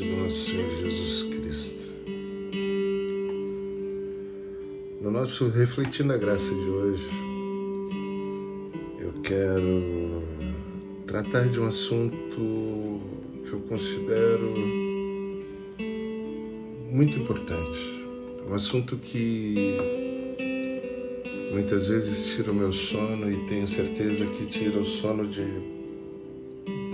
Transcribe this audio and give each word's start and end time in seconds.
do 0.00 0.16
nosso 0.16 0.50
Senhor 0.50 0.70
Jesus 0.76 1.22
Cristo. 1.24 1.90
No 5.00 5.10
nosso 5.10 5.48
Refletindo 5.48 6.12
a 6.12 6.16
Graça 6.16 6.54
de 6.54 6.70
hoje, 6.70 7.10
eu 8.98 9.12
quero 9.22 10.22
tratar 11.06 11.48
de 11.48 11.60
um 11.60 11.66
assunto 11.66 13.00
que 13.44 13.52
eu 13.52 13.60
considero 13.68 14.54
muito 16.90 17.18
importante. 17.18 17.78
Um 18.48 18.54
assunto 18.54 18.96
que 18.96 19.76
muitas 21.52 21.88
vezes 21.88 22.34
tira 22.34 22.52
o 22.52 22.54
meu 22.54 22.72
sono 22.72 23.30
e 23.30 23.36
tenho 23.46 23.68
certeza 23.68 24.24
que 24.26 24.46
tira 24.46 24.80
o 24.80 24.84
sono 24.84 25.26
de 25.26 25.44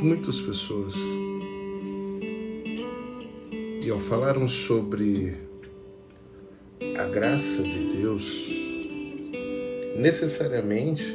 muitas 0.02 0.40
pessoas. 0.40 0.94
E 3.86 3.90
ao 3.90 4.00
falarmos 4.00 4.50
sobre 4.50 5.32
a 6.98 7.04
graça 7.04 7.62
de 7.62 7.96
Deus, 7.96 8.48
necessariamente 9.94 11.14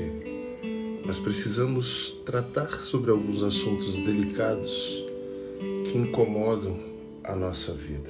nós 1.06 1.20
precisamos 1.20 2.22
tratar 2.26 2.82
sobre 2.82 3.12
alguns 3.12 3.44
assuntos 3.44 3.98
delicados 3.98 5.04
que 5.84 5.98
incomodam 5.98 6.80
a 7.26 7.36
nossa 7.36 7.74
vida. 7.74 8.10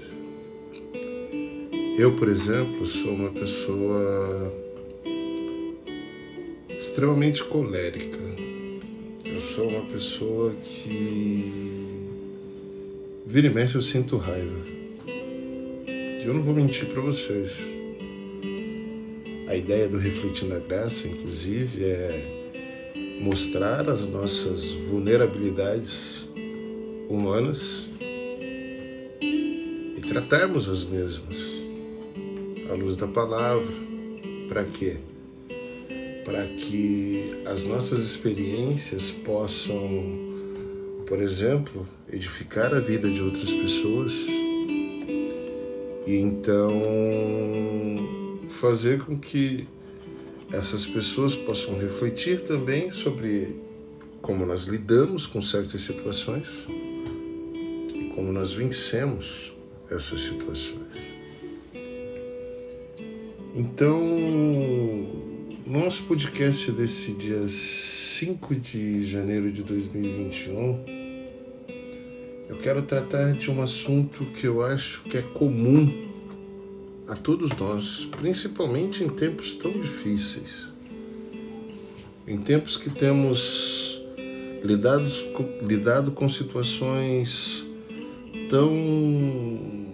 Eu, 1.98 2.16
por 2.16 2.30
exemplo, 2.30 2.86
sou 2.86 3.14
uma 3.14 3.32
pessoa 3.32 4.54
extremamente 6.70 7.44
colérica 7.46 8.22
sou 9.42 9.68
uma 9.68 9.82
pessoa 9.82 10.54
que 10.54 11.81
vira 13.32 13.48
e 13.48 13.50
mexe 13.50 13.76
eu 13.76 13.82
sinto 13.82 14.18
raiva. 14.18 14.66
E 15.88 16.24
eu 16.26 16.34
não 16.34 16.44
vou 16.44 16.54
mentir 16.54 16.88
para 16.88 17.02
vocês. 17.02 17.62
A 19.48 19.56
ideia 19.56 19.88
do 19.88 19.98
Refletindo 19.98 20.54
a 20.54 20.60
Graça, 20.60 21.08
inclusive, 21.08 21.86
é 21.86 23.22
mostrar 23.22 23.90
as 23.90 24.08
nossas 24.08 24.72
vulnerabilidades 24.72 26.28
humanas 27.10 27.86
e 29.22 30.02
tratarmos 30.08 30.68
as 30.68 30.84
mesmas 30.84 31.38
à 32.70 32.74
luz 32.74 32.98
da 32.98 33.08
palavra. 33.08 33.74
Para 34.50 34.66
quê? 34.66 34.98
para 36.32 36.46
que 36.48 37.42
as 37.46 37.66
nossas 37.66 38.00
experiências 38.00 39.12
possam, 39.12 40.31
por 41.12 41.22
exemplo, 41.22 41.86
edificar 42.10 42.74
a 42.74 42.80
vida 42.80 43.10
de 43.10 43.22
outras 43.22 43.52
pessoas 43.52 44.14
e 46.08 46.16
então 46.16 46.82
fazer 48.48 49.02
com 49.02 49.20
que 49.20 49.68
essas 50.54 50.86
pessoas 50.86 51.36
possam 51.36 51.78
refletir 51.78 52.40
também 52.44 52.90
sobre 52.92 53.58
como 54.22 54.46
nós 54.46 54.64
lidamos 54.68 55.28
com 55.28 55.42
certas 55.42 55.82
situações 55.82 56.48
e 57.94 58.14
como 58.16 58.32
nós 58.32 58.54
vencemos 58.54 59.54
essas 59.90 60.22
situações. 60.22 60.80
Então, 63.54 64.00
nosso 65.68 66.04
podcast 66.04 66.72
desse 66.72 67.12
dia 67.14 67.48
5 67.48 68.56
de 68.56 69.04
janeiro 69.04 69.52
de 69.52 69.64
2021, 69.64 70.84
eu 70.86 70.91
quero 72.62 72.82
tratar 72.84 73.34
de 73.34 73.50
um 73.50 73.62
assunto 73.62 74.26
que 74.26 74.46
eu 74.46 74.64
acho 74.64 75.02
que 75.04 75.18
é 75.18 75.22
comum 75.22 76.10
a 77.08 77.16
todos 77.16 77.56
nós, 77.58 78.08
principalmente 78.20 79.04
em 79.04 79.10
tempos 79.10 79.56
tão 79.56 79.72
difíceis. 79.72 80.70
Em 82.28 82.38
tempos 82.38 82.78
que 82.78 82.90
temos 82.90 84.02
lidado 84.64 85.10
com, 85.34 85.66
lidado 85.66 86.12
com 86.12 86.30
situações 86.30 87.66
tão 88.50 89.90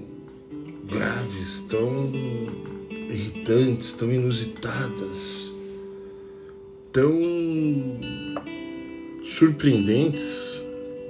graves, 0.85 1.61
tão 1.61 2.11
irritantes, 3.09 3.93
tão 3.93 4.11
inusitadas 4.11 5.47
tão 6.97 7.13
surpreendentes, 9.23 10.46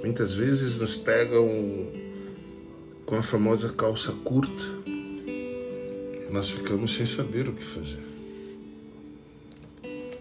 muitas 0.02 0.34
vezes 0.34 0.80
nos 0.80 0.96
pegam 0.96 1.46
com 3.04 3.16
a 3.16 3.22
famosa 3.22 3.70
calça 3.70 4.12
curta 4.24 4.62
e 4.86 6.30
nós 6.30 6.50
ficamos 6.50 6.94
sem 6.94 7.06
saber 7.06 7.48
o 7.48 7.52
que 7.52 7.64
fazer. 7.64 8.08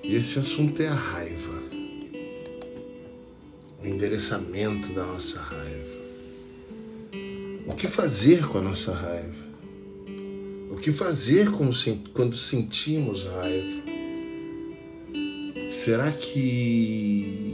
E 0.03 0.15
esse 0.15 0.39
assunto 0.39 0.81
é 0.81 0.87
a 0.87 0.93
raiva, 0.93 1.61
o 3.83 3.85
endereçamento 3.85 4.93
da 4.93 5.05
nossa 5.05 5.39
raiva. 5.39 6.07
O 7.65 7.73
que 7.75 7.87
fazer 7.87 8.47
com 8.47 8.59
a 8.59 8.61
nossa 8.61 8.93
raiva? 8.93 9.47
O 10.71 10.77
que 10.77 10.93
fazer 10.93 11.49
quando 11.51 12.37
sentimos 12.37 13.25
raiva? 13.25 13.83
Será 15.69 16.11
que 16.11 17.46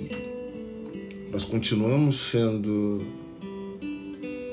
nós 1.33 1.45
continuamos 1.45 2.29
sendo 2.29 3.07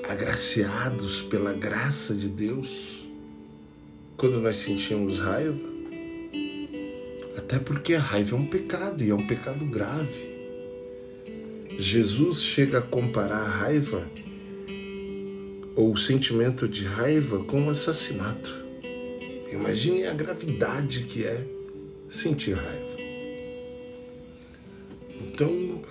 agraciados 0.09 1.21
pela 1.21 1.53
graça 1.53 2.15
de 2.15 2.27
Deus 2.27 3.05
quando 4.17 4.41
nós 4.41 4.57
sentimos 4.57 5.21
raiva? 5.21 5.61
Até 7.37 7.59
porque 7.59 7.93
a 7.93 8.01
raiva 8.01 8.35
é 8.35 8.39
um 8.39 8.47
pecado 8.47 9.05
e 9.05 9.11
é 9.11 9.15
um 9.15 9.27
pecado 9.27 9.63
grave. 9.67 10.31
Jesus 11.79 12.43
chega 12.43 12.79
a 12.79 12.83
comparar 12.83 13.43
a 13.43 13.49
raiva 13.49 14.11
ou 15.77 15.93
o 15.93 15.99
sentimento 15.99 16.67
de 16.67 16.87
raiva 16.87 17.45
com 17.45 17.61
um 17.61 17.69
assassinato. 17.69 18.65
Imagine 19.53 20.07
a 20.07 20.15
gravidade 20.15 21.05
que 21.05 21.27
é 21.27 21.47
sentir 22.09 22.55
raiva. 22.55 22.97
Então, 25.21 25.83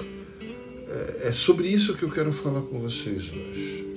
é, 0.90 1.28
é 1.28 1.32
sobre 1.32 1.68
isso 1.68 1.96
que 1.96 2.04
eu 2.04 2.10
quero 2.10 2.34
falar 2.34 2.62
com 2.64 2.80
vocês 2.80 3.32
hoje. 3.32 3.88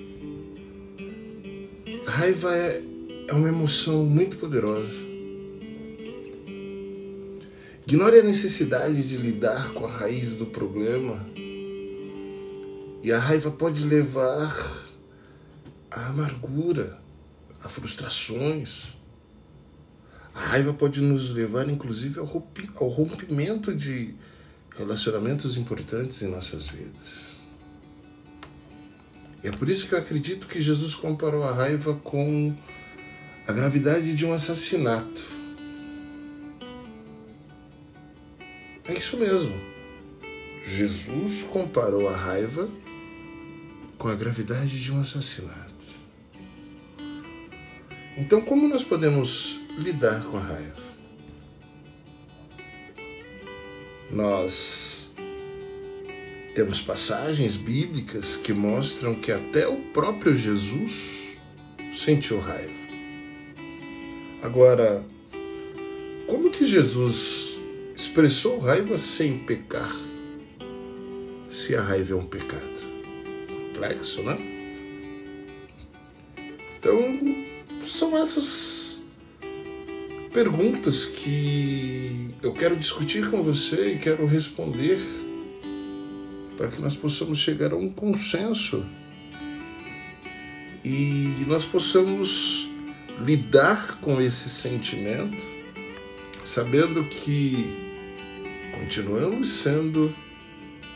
A 2.07 2.11
raiva 2.11 2.55
é, 2.55 2.85
é 3.29 3.33
uma 3.33 3.49
emoção 3.49 4.05
muito 4.05 4.37
poderosa. 4.37 5.11
Ignore 7.87 8.21
a 8.21 8.23
necessidade 8.23 9.07
de 9.09 9.17
lidar 9.17 9.73
com 9.73 9.87
a 9.87 9.91
raiz 9.91 10.37
do 10.37 10.47
problema. 10.47 11.27
E 13.03 13.11
a 13.11 13.19
raiva 13.19 13.51
pode 13.51 13.85
levar 13.85 14.89
à 15.91 16.07
amargura, 16.07 16.99
a 17.63 17.69
frustrações. 17.69 18.95
A 20.35 20.41
raiva 20.41 20.73
pode 20.73 21.01
nos 21.01 21.31
levar, 21.31 21.69
inclusive, 21.69 22.19
ao 22.19 22.89
rompimento 22.89 23.75
de 23.75 24.15
relacionamentos 24.77 25.57
importantes 25.57 26.23
em 26.23 26.29
nossas 26.29 26.69
vidas. 26.69 27.33
E 29.43 29.49
é 29.49 29.51
por 29.51 29.69
isso 29.69 29.89
que 29.89 29.95
eu 29.95 29.99
acredito 29.99 30.47
que 30.47 30.63
Jesus 30.63 30.95
comparou 30.95 31.43
a 31.43 31.53
raiva 31.53 31.95
com 31.95 32.55
a 33.47 33.53
gravidade 33.53 34.15
de 34.15 34.25
um 34.25 34.33
assassinato. 34.33 35.25
É 38.89 38.93
isso 38.93 39.17
mesmo. 39.17 39.53
Jesus 40.65 41.43
comparou 41.45 42.09
a 42.09 42.17
raiva 42.17 42.69
com 43.99 44.09
a 44.09 44.15
gravidade 44.15 44.81
de 44.81 44.93
um 44.93 45.01
assassinato. 45.01 45.73
Então, 48.17 48.41
como 48.41 48.69
nós 48.69 48.85
podemos 48.85 49.59
lidar 49.79 50.23
com 50.25 50.37
a 50.37 50.41
raiva? 50.41 50.92
Nós 54.13 55.11
temos 56.55 56.83
passagens 56.83 57.57
bíblicas 57.57 58.37
que 58.37 58.53
mostram 58.53 59.15
que 59.15 59.33
até 59.33 59.67
o 59.67 59.77
próprio 59.95 60.37
Jesus 60.37 61.39
sentiu 61.95 62.39
raiva. 62.39 62.71
Agora, 64.43 65.03
como 66.27 66.51
que 66.51 66.67
Jesus 66.67 67.59
expressou 67.97 68.59
raiva 68.59 68.99
sem 68.99 69.39
pecar? 69.39 69.97
Se 71.49 71.75
a 71.75 71.81
raiva 71.81 72.13
é 72.13 72.17
um 72.17 72.27
pecado. 72.27 72.93
Complexo, 73.49 74.23
né? 74.23 74.37
Então, 76.79 77.01
são 77.83 78.19
essas 78.19 78.82
perguntas 80.33 81.05
que 81.05 82.31
eu 82.43 82.55
quero 82.55 82.75
discutir 82.75 83.31
com 83.31 83.43
você 83.43 83.93
e 83.93 83.99
quero 83.99 84.27
responder 84.27 84.99
para 86.57 86.69
que 86.69 86.81
nós 86.81 86.97
possamos 86.97 87.39
chegar 87.39 87.73
a 87.73 87.77
um 87.77 87.91
consenso 87.91 88.85
e 90.83 91.45
nós 91.47 91.65
possamos 91.67 92.69
lidar 93.21 93.99
com 94.01 94.21
esse 94.21 94.49
sentimento, 94.49 95.37
sabendo 96.47 97.05
que 97.05 97.55
continuamos 98.73 99.51
sendo 99.51 100.15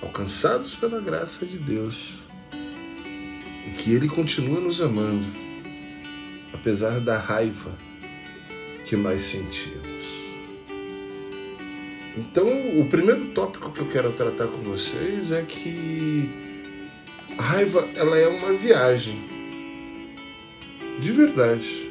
alcançados 0.03 0.75
pela 0.75 1.01
graça 1.01 1.45
de 1.45 1.59
Deus 1.59 2.15
e 3.69 3.71
que 3.73 3.93
Ele 3.93 4.09
continua 4.09 4.61
nos 4.61 4.81
amando, 4.81 5.27
apesar 6.55 7.01
da 7.01 7.19
raiva 7.19 7.86
que 8.87 8.97
nós 8.97 9.21
sentimos. 9.23 10.07
Então, 12.17 12.81
o 12.81 12.89
primeiro 12.89 13.27
tópico 13.27 13.71
que 13.73 13.81
eu 13.81 13.89
quero 13.89 14.13
tratar 14.13 14.47
com 14.47 14.59
vocês 14.59 15.33
é 15.33 15.43
que 15.43 16.31
a 17.37 17.43
raiva 17.43 17.87
ela 17.97 18.17
é 18.17 18.29
uma 18.29 18.53
viagem. 18.53 19.21
De 21.01 21.13
verdade. 21.13 21.91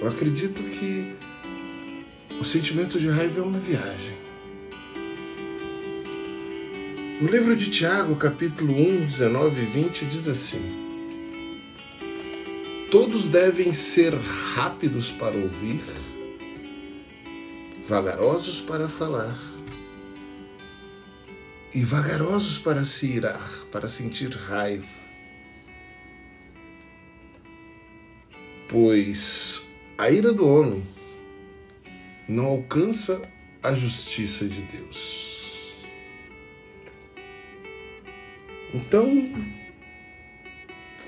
Eu 0.00 0.08
acredito 0.08 0.64
que 0.64 1.14
o 2.40 2.44
sentimento 2.44 2.98
de 2.98 3.08
raiva 3.08 3.40
é 3.40 3.44
uma 3.44 3.60
viagem. 3.60 4.16
No 7.20 7.30
livro 7.30 7.54
de 7.54 7.70
Tiago, 7.70 8.16
capítulo 8.16 8.72
1, 8.72 9.06
19 9.06 9.62
e 9.62 9.64
20, 9.66 10.06
diz 10.06 10.26
assim: 10.26 10.91
Todos 12.92 13.30
devem 13.30 13.72
ser 13.72 14.12
rápidos 14.12 15.10
para 15.10 15.34
ouvir, 15.34 15.82
vagarosos 17.88 18.60
para 18.60 18.86
falar 18.86 19.34
e 21.72 21.82
vagarosos 21.86 22.58
para 22.58 22.84
se 22.84 23.06
irar, 23.06 23.50
para 23.72 23.88
sentir 23.88 24.28
raiva. 24.28 25.00
Pois 28.68 29.62
a 29.96 30.10
ira 30.10 30.30
do 30.30 30.46
homem 30.46 30.86
não 32.28 32.44
alcança 32.44 33.22
a 33.62 33.72
justiça 33.74 34.46
de 34.46 34.60
Deus. 34.60 35.72
Então, 38.74 39.32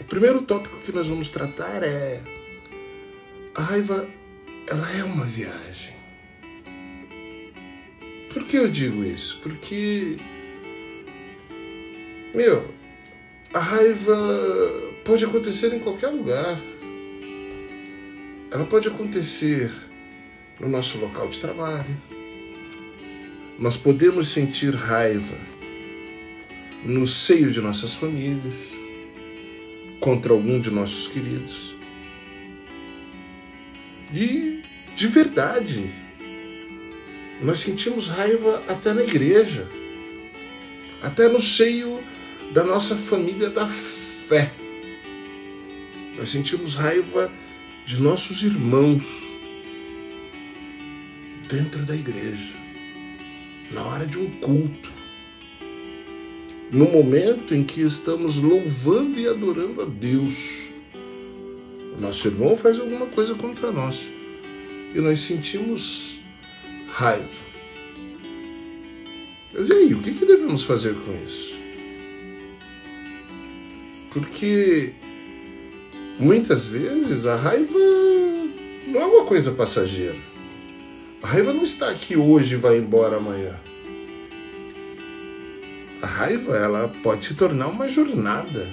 o 0.05 0.07
primeiro 0.07 0.43
tópico 0.43 0.77
que 0.81 0.93
nós 0.93 1.09
vamos 1.09 1.31
tratar 1.31 1.83
é 1.83 2.21
a 3.55 3.63
raiva, 3.63 4.07
ela 4.67 4.93
é 4.93 5.03
uma 5.03 5.25
viagem. 5.25 5.95
Por 8.31 8.45
que 8.45 8.59
eu 8.59 8.69
digo 8.69 9.03
isso? 9.03 9.41
Porque 9.43 10.19
meu, 12.35 12.69
a 13.55 13.61
raiva 13.61 14.15
pode 15.07 15.25
acontecer 15.25 15.73
em 15.73 15.79
qualquer 15.79 16.09
lugar. 16.09 16.61
Ela 18.51 18.67
pode 18.67 18.89
acontecer 18.89 19.73
no 20.61 20.69
nosso 20.69 20.99
local 20.99 21.29
de 21.29 21.41
trabalho. 21.41 21.97
Nós 23.59 23.79
podemos 23.79 24.29
sentir 24.29 24.75
raiva 24.75 25.39
no 26.85 27.07
seio 27.07 27.51
de 27.51 27.61
nossas 27.63 27.95
famílias, 27.95 28.74
contra 30.01 30.33
algum 30.33 30.61
de 30.61 30.71
nossos 30.71 31.09
queridos. 31.09 31.77
E, 34.13 34.63
de 34.95 35.07
verdade, 35.09 35.91
nós 37.43 37.59
sentimos 37.59 38.09
raiva 38.09 38.63
até 38.69 38.93
na 38.93 39.03
igreja, 39.03 39.69
até 41.03 41.29
no 41.29 41.41
seio 41.41 42.01
da 42.53 42.63
nossa 42.65 42.95
família 42.95 43.51
da 43.51 43.67
fé. 43.67 44.53
Nós 46.17 46.31
sentimos 46.31 46.77
raiva 46.77 47.31
de 47.85 48.01
nossos 48.01 48.43
irmãos 48.43 49.05
dentro 51.49 51.83
da 51.83 51.95
igreja, 51.95 52.55
na 53.71 53.85
hora 53.85 54.07
de 54.07 54.19
um 54.19 54.31
culto, 54.41 54.94
no 56.75 56.91
momento 56.91 57.55
em 57.55 57.63
que 57.63 57.83
estamos 57.83 58.39
louvando 58.39 59.19
e 59.19 59.29
adorando 59.29 59.81
a 59.81 59.85
Deus. 59.85 60.71
O 61.97 62.01
nosso 62.01 62.27
irmão 62.27 62.57
faz 62.57 62.81
alguma 62.81 63.07
coisa 63.07 63.35
contra 63.35 63.71
nós 63.71 64.09
e 64.93 64.99
nós 64.99 65.21
sentimos 65.21 66.19
raiva. 66.89 67.45
Mas 69.53 69.69
e 69.69 69.73
aí, 69.73 69.95
o 69.95 70.01
que, 70.01 70.13
que 70.13 70.27
devemos 70.27 70.65
fazer 70.65 70.95
com 70.95 71.13
isso? 71.25 71.55
Porque 74.11 74.93
muitas 76.19 76.67
vezes 76.67 77.25
a 77.25 77.37
raiva 77.37 77.79
não 78.89 79.01
é 79.01 79.07
uma 79.07 79.25
coisa 79.25 79.53
passageira. 79.53 80.17
A 81.23 81.27
raiva 81.29 81.53
não 81.53 81.63
está 81.63 81.89
aqui 81.91 82.17
hoje 82.17 82.55
e 82.55 82.59
vai 82.59 82.79
embora 82.79 83.17
amanhã. 83.19 83.61
A 86.05 86.07
raiva 86.07 86.55
ela 86.55 86.87
pode 87.03 87.25
se 87.25 87.33
tornar 87.35 87.69
uma 87.69 87.89
jornada. 87.89 88.69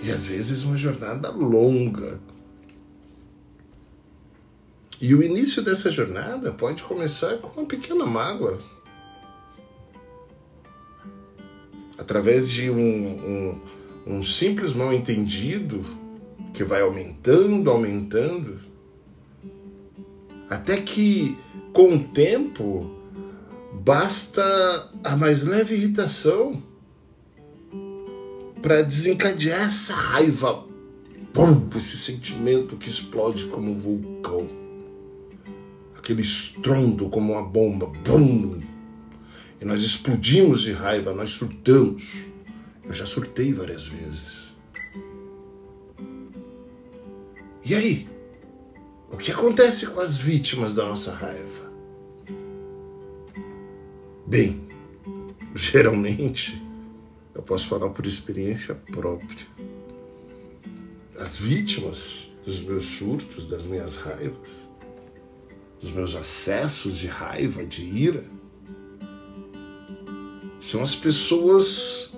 E 0.00 0.12
às 0.12 0.24
vezes 0.26 0.62
uma 0.62 0.76
jornada 0.76 1.28
longa. 1.28 2.20
E 5.00 5.12
o 5.12 5.24
início 5.24 5.64
dessa 5.64 5.90
jornada 5.90 6.52
pode 6.52 6.84
começar 6.84 7.38
com 7.38 7.60
uma 7.60 7.66
pequena 7.66 8.06
mágoa. 8.06 8.58
Através 11.98 12.48
de 12.48 12.70
um, 12.70 12.78
um 12.78 13.60
um 14.06 14.22
simples 14.22 14.72
mal 14.72 14.92
entendido 14.94 15.84
que 16.54 16.62
vai 16.62 16.80
aumentando, 16.80 17.68
aumentando, 17.68 18.60
até 20.48 20.76
que 20.76 21.36
com 21.72 21.94
o 21.94 22.04
tempo 22.04 22.95
basta 23.82 24.90
a 25.04 25.16
mais 25.16 25.42
leve 25.42 25.74
irritação 25.74 26.62
para 28.62 28.82
desencadear 28.82 29.66
essa 29.66 29.94
raiva, 29.94 30.64
esse 31.76 31.98
sentimento 31.98 32.76
que 32.76 32.88
explode 32.88 33.46
como 33.46 33.70
um 33.70 33.78
vulcão, 33.78 34.48
aquele 35.96 36.22
estrondo 36.22 37.08
como 37.08 37.34
uma 37.34 37.42
bomba, 37.42 37.92
e 39.60 39.64
nós 39.64 39.82
explodimos 39.82 40.62
de 40.62 40.72
raiva, 40.72 41.14
nós 41.14 41.30
surtamos. 41.30 42.26
Eu 42.84 42.92
já 42.92 43.06
surtei 43.06 43.52
várias 43.52 43.86
vezes. 43.86 44.46
E 47.64 47.74
aí? 47.74 48.08
O 49.10 49.16
que 49.16 49.32
acontece 49.32 49.86
com 49.86 50.00
as 50.00 50.18
vítimas 50.18 50.74
da 50.74 50.84
nossa 50.84 51.12
raiva? 51.12 51.65
Bem, 54.26 54.60
geralmente, 55.54 56.60
eu 57.32 57.42
posso 57.42 57.68
falar 57.68 57.90
por 57.90 58.04
experiência 58.04 58.74
própria. 58.74 59.46
As 61.16 61.36
vítimas 61.36 62.28
dos 62.44 62.60
meus 62.60 62.86
surtos, 62.86 63.48
das 63.48 63.66
minhas 63.66 63.98
raivas, 63.98 64.66
dos 65.80 65.92
meus 65.92 66.16
acessos 66.16 66.96
de 66.96 67.06
raiva, 67.06 67.64
de 67.64 67.84
ira, 67.84 68.24
são 70.58 70.82
as 70.82 70.96
pessoas 70.96 72.12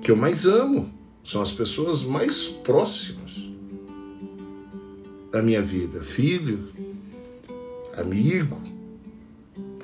que 0.00 0.12
eu 0.12 0.16
mais 0.16 0.46
amo, 0.46 0.94
são 1.24 1.42
as 1.42 1.50
pessoas 1.50 2.04
mais 2.04 2.46
próximas 2.46 3.50
da 5.32 5.42
minha 5.42 5.60
vida. 5.60 6.04
Filho, 6.04 6.72
amigo, 7.96 8.60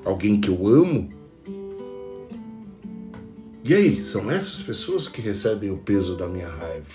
alguém 0.05 0.41
que 0.41 0.51
eu 0.51 0.69
amo. 0.69 1.18
E 3.69 3.75
aí, 3.75 4.01
são 4.01 4.31
essas 4.31 4.63
pessoas 4.63 5.09
que 5.09 5.21
recebem 5.21 5.71
o 5.71 5.77
peso 5.77 6.17
da 6.17 6.27
minha 6.27 6.49
raiva. 6.49 6.89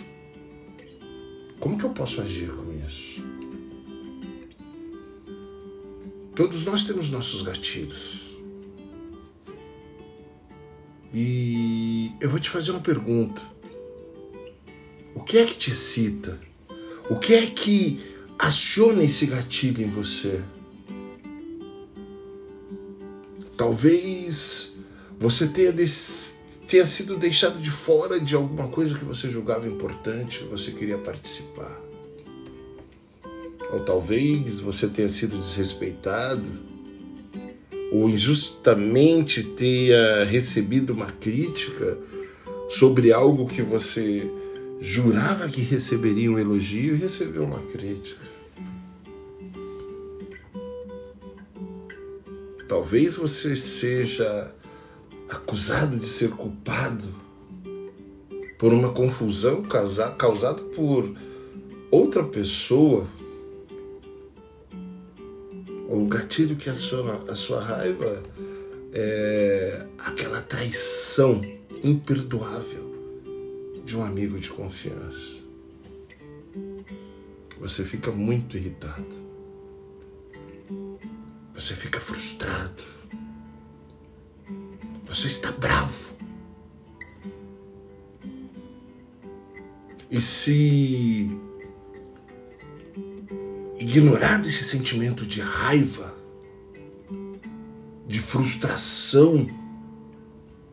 Como 1.59 1.77
que 1.77 1.83
eu 1.83 1.91
posso 1.91 2.19
agir 2.19 2.49
com 2.49 2.73
isso? 2.83 3.21
Todos 6.35 6.65
nós 6.65 6.83
temos 6.83 7.11
nossos 7.11 7.43
gatilhos. 7.43 8.21
E 11.13 12.11
eu 12.19 12.27
vou 12.27 12.39
te 12.39 12.49
fazer 12.49 12.71
uma 12.71 12.81
pergunta. 12.81 13.39
O 15.13 15.21
que 15.21 15.37
é 15.37 15.45
que 15.45 15.55
te 15.55 15.69
excita? 15.69 16.41
O 17.07 17.19
que 17.19 17.35
é 17.35 17.45
que 17.45 18.03
aciona 18.39 19.03
esse 19.03 19.27
gatilho 19.27 19.83
em 19.83 19.91
você? 19.91 20.43
Talvez 23.55 24.73
você 25.19 25.47
tenha, 25.49 25.71
tenha 26.73 26.87
sido 26.87 27.17
deixado 27.17 27.61
de 27.61 27.69
fora 27.69 28.19
de 28.19 28.33
alguma 28.33 28.67
coisa 28.67 28.97
que 28.97 29.05
você 29.05 29.29
julgava 29.29 29.67
importante, 29.67 30.39
que 30.39 30.45
você 30.45 30.71
queria 30.71 30.97
participar. 30.97 31.79
Ou 33.71 33.81
talvez 33.81 34.59
você 34.59 34.87
tenha 34.87 35.07
sido 35.07 35.37
desrespeitado 35.37 36.49
ou 37.91 38.09
injustamente 38.09 39.43
tenha 39.43 40.23
recebido 40.23 40.93
uma 40.93 41.05
crítica 41.05 41.95
sobre 42.69 43.13
algo 43.13 43.45
que 43.45 43.61
você 43.61 44.27
jurava 44.81 45.47
que 45.47 45.61
receberia 45.61 46.31
um 46.31 46.39
elogio 46.39 46.95
e 46.95 46.97
recebeu 46.97 47.43
uma 47.43 47.59
crítica. 47.59 48.19
Talvez 52.67 53.15
você 53.15 53.55
seja 53.55 54.55
acusado 55.33 55.97
de 55.97 56.07
ser 56.07 56.29
culpado 56.31 57.13
por 58.57 58.71
uma 58.71 58.93
confusão 58.93 59.61
causada 59.61 60.61
por 60.61 61.15
outra 61.91 62.23
pessoa. 62.23 63.05
O 65.89 66.05
gatilho 66.07 66.55
que 66.55 66.69
aciona 66.69 67.21
a 67.29 67.35
sua 67.35 67.61
raiva 67.61 68.23
é 68.93 69.85
aquela 69.97 70.41
traição 70.41 71.41
imperdoável 71.83 72.93
de 73.85 73.97
um 73.97 74.03
amigo 74.03 74.39
de 74.39 74.49
confiança. 74.49 75.43
Você 77.59 77.83
fica 77.83 78.11
muito 78.11 78.57
irritado. 78.57 79.23
Você 81.53 81.73
fica 81.73 81.99
frustrado. 81.99 83.02
Você 85.13 85.27
está 85.27 85.51
bravo. 85.51 86.11
E 90.09 90.19
se 90.19 91.29
ignorar 93.77 94.43
esse 94.43 94.63
sentimento 94.63 95.23
de 95.23 95.39
raiva, 95.39 96.17
de 98.07 98.19
frustração, 98.19 99.47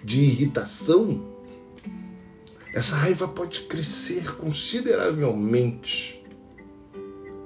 de 0.02 0.22
irritação, 0.22 1.22
essa 2.72 2.96
raiva 2.96 3.28
pode 3.28 3.64
crescer 3.64 4.36
consideravelmente, 4.36 6.24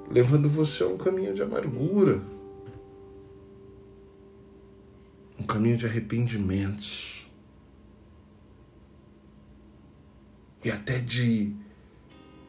levando 0.09 0.47
você 0.47 0.83
a 0.83 0.87
um 0.87 0.97
caminho 0.97 1.33
de 1.33 1.43
amargura, 1.43 2.23
um 5.39 5.43
caminho 5.43 5.77
de 5.77 5.85
arrependimentos 5.85 7.27
e 10.63 10.71
até 10.71 10.99
de 10.99 11.53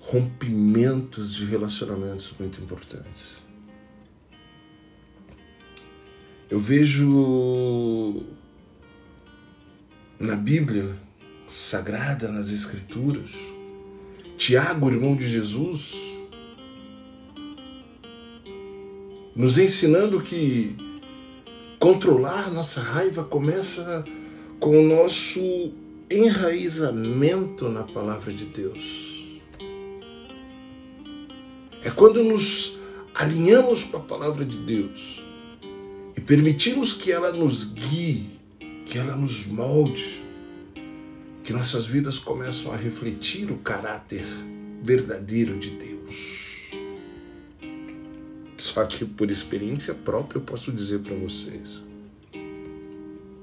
rompimentos 0.01 1.35
de 1.35 1.45
relacionamentos 1.45 2.33
muito 2.39 2.61
importantes. 2.61 3.43
Eu 6.49 6.61
vejo 6.61 8.25
na 10.19 10.37
Bíblia 10.37 10.97
sagrada, 11.49 12.31
nas 12.31 12.51
Escrituras, 12.51 13.33
Tiago, 14.37 14.89
irmão 14.91 15.17
de 15.17 15.29
Jesus, 15.29 15.95
nos 19.35 19.59
ensinando 19.59 20.21
que 20.21 20.77
controlar 21.79 22.53
nossa 22.53 22.81
raiva 22.81 23.25
começa 23.25 24.05
com 24.59 24.79
o 24.79 24.83
nosso 24.83 25.73
enraizamento 26.11 27.69
na 27.69 27.83
palavra 27.83 28.33
de 28.33 28.45
Deus. 28.47 29.41
É 31.83 31.91
quando 31.91 32.23
nos 32.23 32.79
alinhamos 33.15 33.85
com 33.85 33.99
a 33.99 34.01
palavra 34.01 34.45
de 34.45 34.59
Deus 34.59 35.23
e 36.17 36.21
permitimos 36.21 36.93
que 36.93 37.13
ela 37.13 37.31
nos 37.33 37.73
guie, 37.73 38.31
que 38.85 38.99
ela 38.99 39.15
nos 39.15 39.47
molde, 39.47 40.25
que 41.45 41.53
nossas 41.53 41.87
vidas 41.87 42.19
começam 42.19 42.73
a 42.73 42.77
refletir 42.77 43.51
o 43.51 43.59
caráter 43.59 44.25
verdadeiro 44.83 45.59
de 45.59 45.71
Deus. 45.71 46.46
Só 48.57 48.85
que 48.87 49.05
por 49.05 49.31
experiência 49.31 49.95
própria 49.95 50.39
eu 50.39 50.43
posso 50.43 50.73
dizer 50.73 51.01
para 51.01 51.15
vocês, 51.15 51.83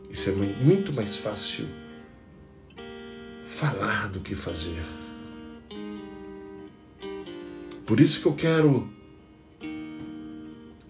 isso 0.09 0.29
é 0.29 0.33
muito 0.33 0.91
mais 0.91 1.15
fácil 1.15 1.67
falar 3.47 4.09
do 4.09 4.19
que 4.19 4.35
fazer. 4.35 4.83
Por 7.85 7.99
isso 7.99 8.21
que 8.21 8.27
eu 8.27 8.33
quero, 8.33 8.89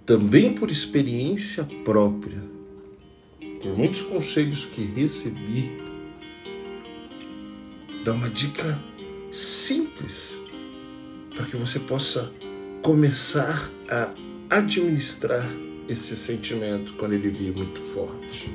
também 0.06 0.54
por 0.54 0.72
experiência 0.72 1.64
própria, 1.84 2.42
por 3.62 3.78
muitos 3.78 4.02
conselhos 4.02 4.66
que 4.66 4.86
recebi, 4.86 5.78
dar 8.06 8.14
uma 8.14 8.30
dica 8.30 8.80
simples 9.32 10.38
para 11.36 11.46
que 11.46 11.58
você 11.58 11.80
possa 11.80 12.32
começar 12.84 13.72
a 13.90 14.14
administrar 14.50 15.50
esse 15.88 16.18
sentimento 16.18 16.94
quando 16.96 17.14
ele 17.14 17.30
vir 17.30 17.56
muito 17.56 17.80
forte. 17.80 18.54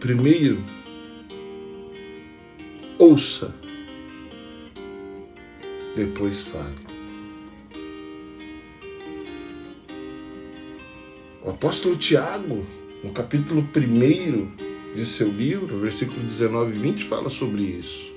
Primeiro, 0.00 0.64
ouça 2.98 3.54
depois 5.94 6.40
fale. 6.40 6.82
O 11.44 11.50
apóstolo 11.50 11.94
Tiago, 11.96 12.66
no 13.02 13.12
capítulo 13.12 13.60
1 13.60 14.94
de 14.94 15.04
seu 15.04 15.28
livro, 15.28 15.78
versículo 15.78 16.20
19 16.20 16.70
e 16.70 16.78
20, 16.78 17.04
fala 17.04 17.28
sobre 17.28 17.64
isso. 17.64 18.13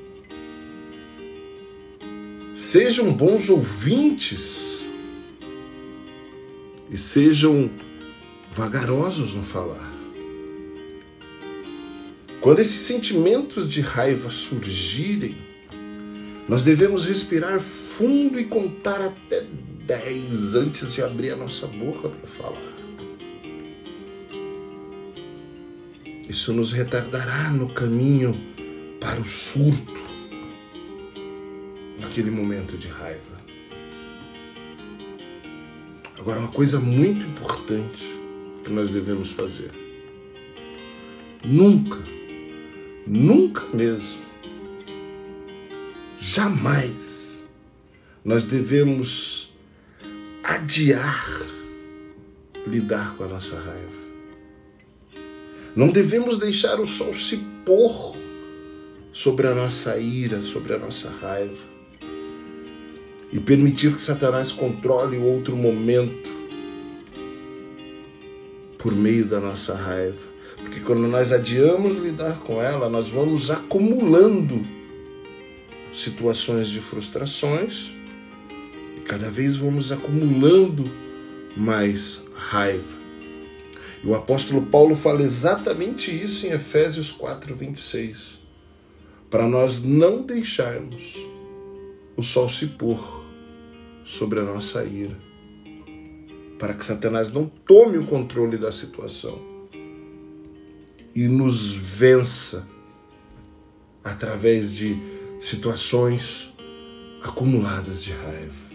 Sejam 2.70 3.14
bons 3.14 3.50
ouvintes 3.50 4.86
e 6.92 6.98
sejam 6.98 7.72
vagarosos 8.50 9.36
no 9.36 9.42
falar. 9.42 9.90
Quando 12.42 12.60
esses 12.60 12.82
sentimentos 12.82 13.72
de 13.72 13.80
raiva 13.80 14.30
surgirem, 14.30 15.38
nós 16.46 16.62
devemos 16.62 17.06
respirar 17.06 17.58
fundo 17.62 18.38
e 18.38 18.44
contar 18.44 19.00
até 19.00 19.46
10 19.86 20.56
antes 20.56 20.92
de 20.94 21.02
abrir 21.02 21.32
a 21.32 21.38
nossa 21.38 21.68
boca 21.68 22.10
para 22.10 22.28
falar. 22.28 22.74
Isso 26.28 26.52
nos 26.52 26.74
retardará 26.74 27.50
no 27.50 27.70
caminho 27.70 28.38
para 29.00 29.22
o 29.22 29.26
surto, 29.26 30.17
naquele 32.18 32.32
momento 32.32 32.76
de 32.76 32.88
raiva. 32.88 33.38
Agora, 36.18 36.40
uma 36.40 36.52
coisa 36.52 36.80
muito 36.80 37.24
importante 37.24 38.04
que 38.64 38.72
nós 38.72 38.90
devemos 38.90 39.32
fazer: 39.32 39.70
nunca, 41.46 42.00
nunca 43.06 43.64
mesmo 43.74 44.26
Jamais 46.20 47.46
nós 48.26 48.46
devemos 48.46 49.54
adiar 50.44 51.46
lidar 52.66 53.16
com 53.16 53.26
a 53.26 53.28
nossa 53.28 53.56
raiva. 53.56 54.08
Não 55.76 55.90
devemos 55.90 56.40
deixar 56.40 56.80
o 56.80 56.88
sol 56.88 57.14
se 57.14 57.38
pôr 57.64 58.18
sobre 59.14 59.48
a 59.48 59.54
nossa 59.54 59.98
ira, 60.00 60.42
sobre 60.42 60.74
a 60.74 60.80
nossa 60.80 61.10
raiva. 61.22 61.77
E 63.32 63.40
permitir 63.40 63.94
que 63.94 64.02
Satanás 64.02 64.52
controle 64.52 65.18
o 65.18 65.24
outro 65.24 65.56
momento 65.56 66.30
por 68.78 68.96
meio 68.96 69.26
da 69.26 69.40
nossa 69.40 69.76
raiva. 69.76 70.28
Porque 70.58 70.80
quando 70.80 71.08
nós 71.08 71.32
adiamos 71.32 71.98
lidar 71.98 72.40
com 72.40 72.62
ela, 72.62 72.90
nós 72.90 73.10
vamos 73.10 73.52
acumulando 73.52 74.66
situações 75.94 76.68
de 76.70 76.80
frustrações 76.80 77.92
e 78.98 79.02
cada 79.02 79.30
vez 79.30 79.56
vamos 79.56 79.92
acumulando 79.92 80.90
mais 81.56 82.24
raiva. 82.34 82.98
E 84.04 84.08
o 84.08 84.16
apóstolo 84.16 84.62
Paulo 84.62 84.96
fala 84.96 85.22
exatamente 85.22 86.12
isso 86.12 86.46
em 86.46 86.52
Efésios 86.52 87.12
4, 87.12 87.56
26. 87.56 88.38
Para 89.30 89.48
nós 89.48 89.84
não 89.84 90.22
deixarmos 90.22 91.18
o 92.18 92.24
sol 92.24 92.50
se 92.50 92.66
pôr 92.68 93.24
sobre 94.04 94.40
a 94.40 94.44
nossa 94.44 94.84
ira. 94.84 95.16
Para 96.58 96.74
que 96.74 96.84
Satanás 96.84 97.32
não 97.32 97.46
tome 97.46 98.00
o 98.00 98.08
controle 98.08 98.58
da 98.58 98.72
situação 98.72 99.40
e 101.14 101.28
nos 101.28 101.72
vença 101.72 102.68
através 104.04 104.74
de 104.74 104.98
situações 105.40 106.52
acumuladas 107.22 108.04
de 108.04 108.12
raiva. 108.12 108.68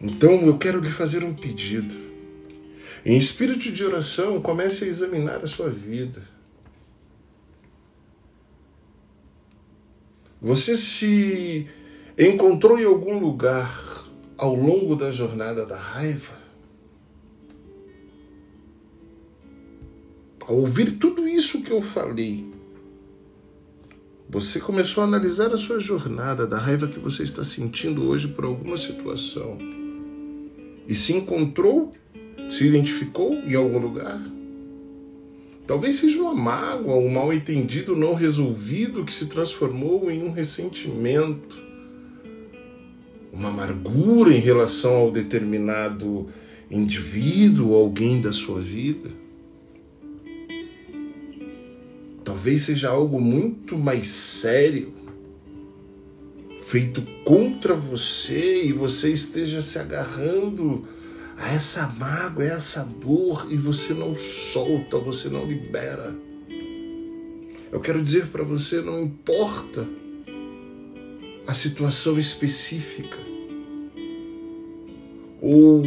Então 0.00 0.46
eu 0.46 0.56
quero 0.58 0.80
lhe 0.80 0.90
fazer 0.90 1.24
um 1.24 1.34
pedido. 1.34 1.94
Em 3.04 3.16
espírito 3.16 3.72
de 3.72 3.84
oração, 3.84 4.40
comece 4.40 4.84
a 4.84 4.88
examinar 4.88 5.42
a 5.42 5.46
sua 5.46 5.68
vida. 5.68 6.22
Você 10.44 10.76
se 10.76 11.66
encontrou 12.18 12.78
em 12.78 12.84
algum 12.84 13.18
lugar 13.18 14.06
ao 14.36 14.54
longo 14.54 14.94
da 14.94 15.10
jornada 15.10 15.64
da 15.64 15.78
raiva? 15.78 16.34
Ao 20.46 20.54
ouvir 20.54 20.98
tudo 20.98 21.26
isso 21.26 21.62
que 21.62 21.70
eu 21.70 21.80
falei, 21.80 22.46
você 24.28 24.60
começou 24.60 25.02
a 25.02 25.06
analisar 25.06 25.50
a 25.50 25.56
sua 25.56 25.80
jornada, 25.80 26.46
da 26.46 26.58
raiva 26.58 26.88
que 26.88 26.98
você 26.98 27.22
está 27.22 27.42
sentindo 27.42 28.06
hoje 28.06 28.28
por 28.28 28.44
alguma 28.44 28.76
situação 28.76 29.56
e 30.86 30.94
se 30.94 31.14
encontrou, 31.14 31.94
se 32.50 32.66
identificou 32.66 33.32
em 33.32 33.54
algum 33.54 33.78
lugar? 33.78 34.20
Talvez 35.66 35.96
seja 35.96 36.20
uma 36.20 36.34
mágoa, 36.34 36.96
um 36.96 37.08
mal 37.08 37.32
entendido 37.32 37.96
não 37.96 38.14
resolvido 38.14 39.04
que 39.04 39.12
se 39.12 39.26
transformou 39.26 40.10
em 40.10 40.22
um 40.22 40.30
ressentimento, 40.30 41.62
uma 43.32 43.48
amargura 43.48 44.34
em 44.34 44.40
relação 44.40 44.94
ao 44.94 45.10
determinado 45.10 46.26
indivíduo, 46.70 47.74
alguém 47.74 48.20
da 48.20 48.32
sua 48.32 48.60
vida. 48.60 49.08
Talvez 52.22 52.62
seja 52.62 52.90
algo 52.90 53.20
muito 53.20 53.78
mais 53.78 54.08
sério 54.08 54.92
feito 56.62 57.02
contra 57.24 57.74
você 57.74 58.64
e 58.64 58.72
você 58.72 59.12
esteja 59.12 59.62
se 59.62 59.78
agarrando 59.78 60.84
a 61.36 61.52
essa 61.52 61.88
mágoa, 61.88 62.44
a 62.44 62.48
essa 62.48 62.84
dor 62.84 63.46
e 63.50 63.56
você 63.56 63.92
não 63.92 64.16
solta, 64.16 64.98
você 64.98 65.28
não 65.28 65.44
libera. 65.44 66.16
Eu 67.72 67.80
quero 67.80 68.02
dizer 68.02 68.26
para 68.28 68.44
você, 68.44 68.80
não 68.80 69.00
importa 69.00 69.86
a 71.46 71.52
situação 71.52 72.18
específica 72.18 73.18
ou 75.40 75.82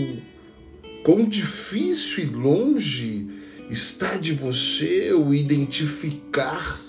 quão 1.04 1.26
difícil 1.26 2.26
e 2.26 2.28
longe 2.28 3.28
está 3.70 4.18
de 4.18 4.34
você 4.34 5.12
o 5.14 5.34
identificar 5.34 6.80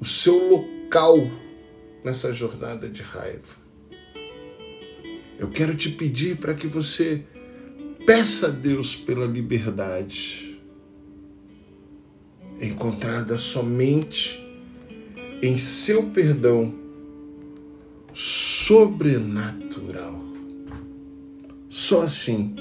o 0.00 0.04
seu 0.04 0.48
local 0.48 1.18
nessa 2.04 2.32
jornada 2.32 2.88
de 2.88 3.02
raiva. 3.02 3.56
Eu 5.38 5.50
quero 5.50 5.76
te 5.76 5.90
pedir 5.90 6.36
para 6.38 6.54
que 6.54 6.66
você 6.66 7.24
peça 8.08 8.46
a 8.46 8.50
Deus 8.50 8.96
pela 8.96 9.26
liberdade, 9.26 10.58
encontrada 12.58 13.36
somente 13.36 14.42
em 15.42 15.58
seu 15.58 16.04
perdão 16.04 16.74
sobrenatural. 18.14 20.24
Só 21.68 22.00
assim 22.00 22.56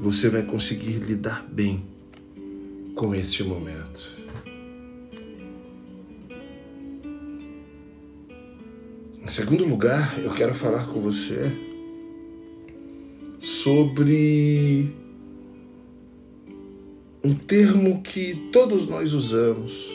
você 0.00 0.30
vai 0.30 0.42
conseguir 0.42 1.00
lidar 1.00 1.46
bem 1.46 1.84
com 2.94 3.14
este 3.14 3.44
momento. 3.44 4.08
Em 9.20 9.28
segundo 9.28 9.66
lugar, 9.66 10.18
eu 10.18 10.32
quero 10.32 10.54
falar 10.54 10.86
com 10.86 10.98
você 10.98 11.68
sobre 13.40 14.94
um 17.24 17.34
termo 17.34 18.02
que 18.02 18.34
todos 18.52 18.86
nós 18.86 19.14
usamos. 19.14 19.88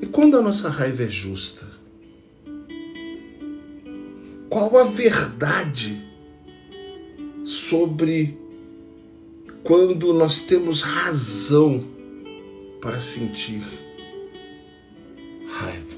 E 0.00 0.06
quando 0.06 0.36
a 0.36 0.42
nossa 0.42 0.68
raiva 0.68 1.04
é 1.04 1.08
justa? 1.08 1.66
Qual 4.50 4.76
a 4.78 4.84
verdade 4.84 6.04
sobre 7.44 8.38
quando 9.64 10.12
nós 10.12 10.42
temos 10.42 10.82
razão 10.82 11.82
para 12.80 13.00
sentir 13.00 13.62
raiva? 15.48 15.93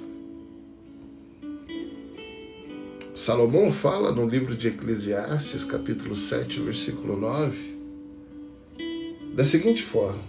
Salomão 3.16 3.72
fala 3.72 4.12
no 4.12 4.28
livro 4.28 4.54
de 4.54 4.68
Eclesiastes, 4.68 5.64
capítulo 5.64 6.14
7, 6.14 6.60
versículo 6.60 7.16
9, 7.16 7.78
da 9.32 9.42
seguinte 9.42 9.82
forma: 9.82 10.22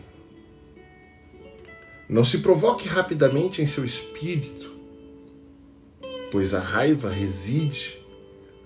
Não 2.08 2.24
se 2.24 2.38
provoque 2.38 2.88
rapidamente 2.88 3.62
em 3.62 3.66
seu 3.66 3.84
espírito, 3.84 4.72
pois 6.32 6.54
a 6.54 6.62
raiva 6.62 7.10
reside 7.10 8.00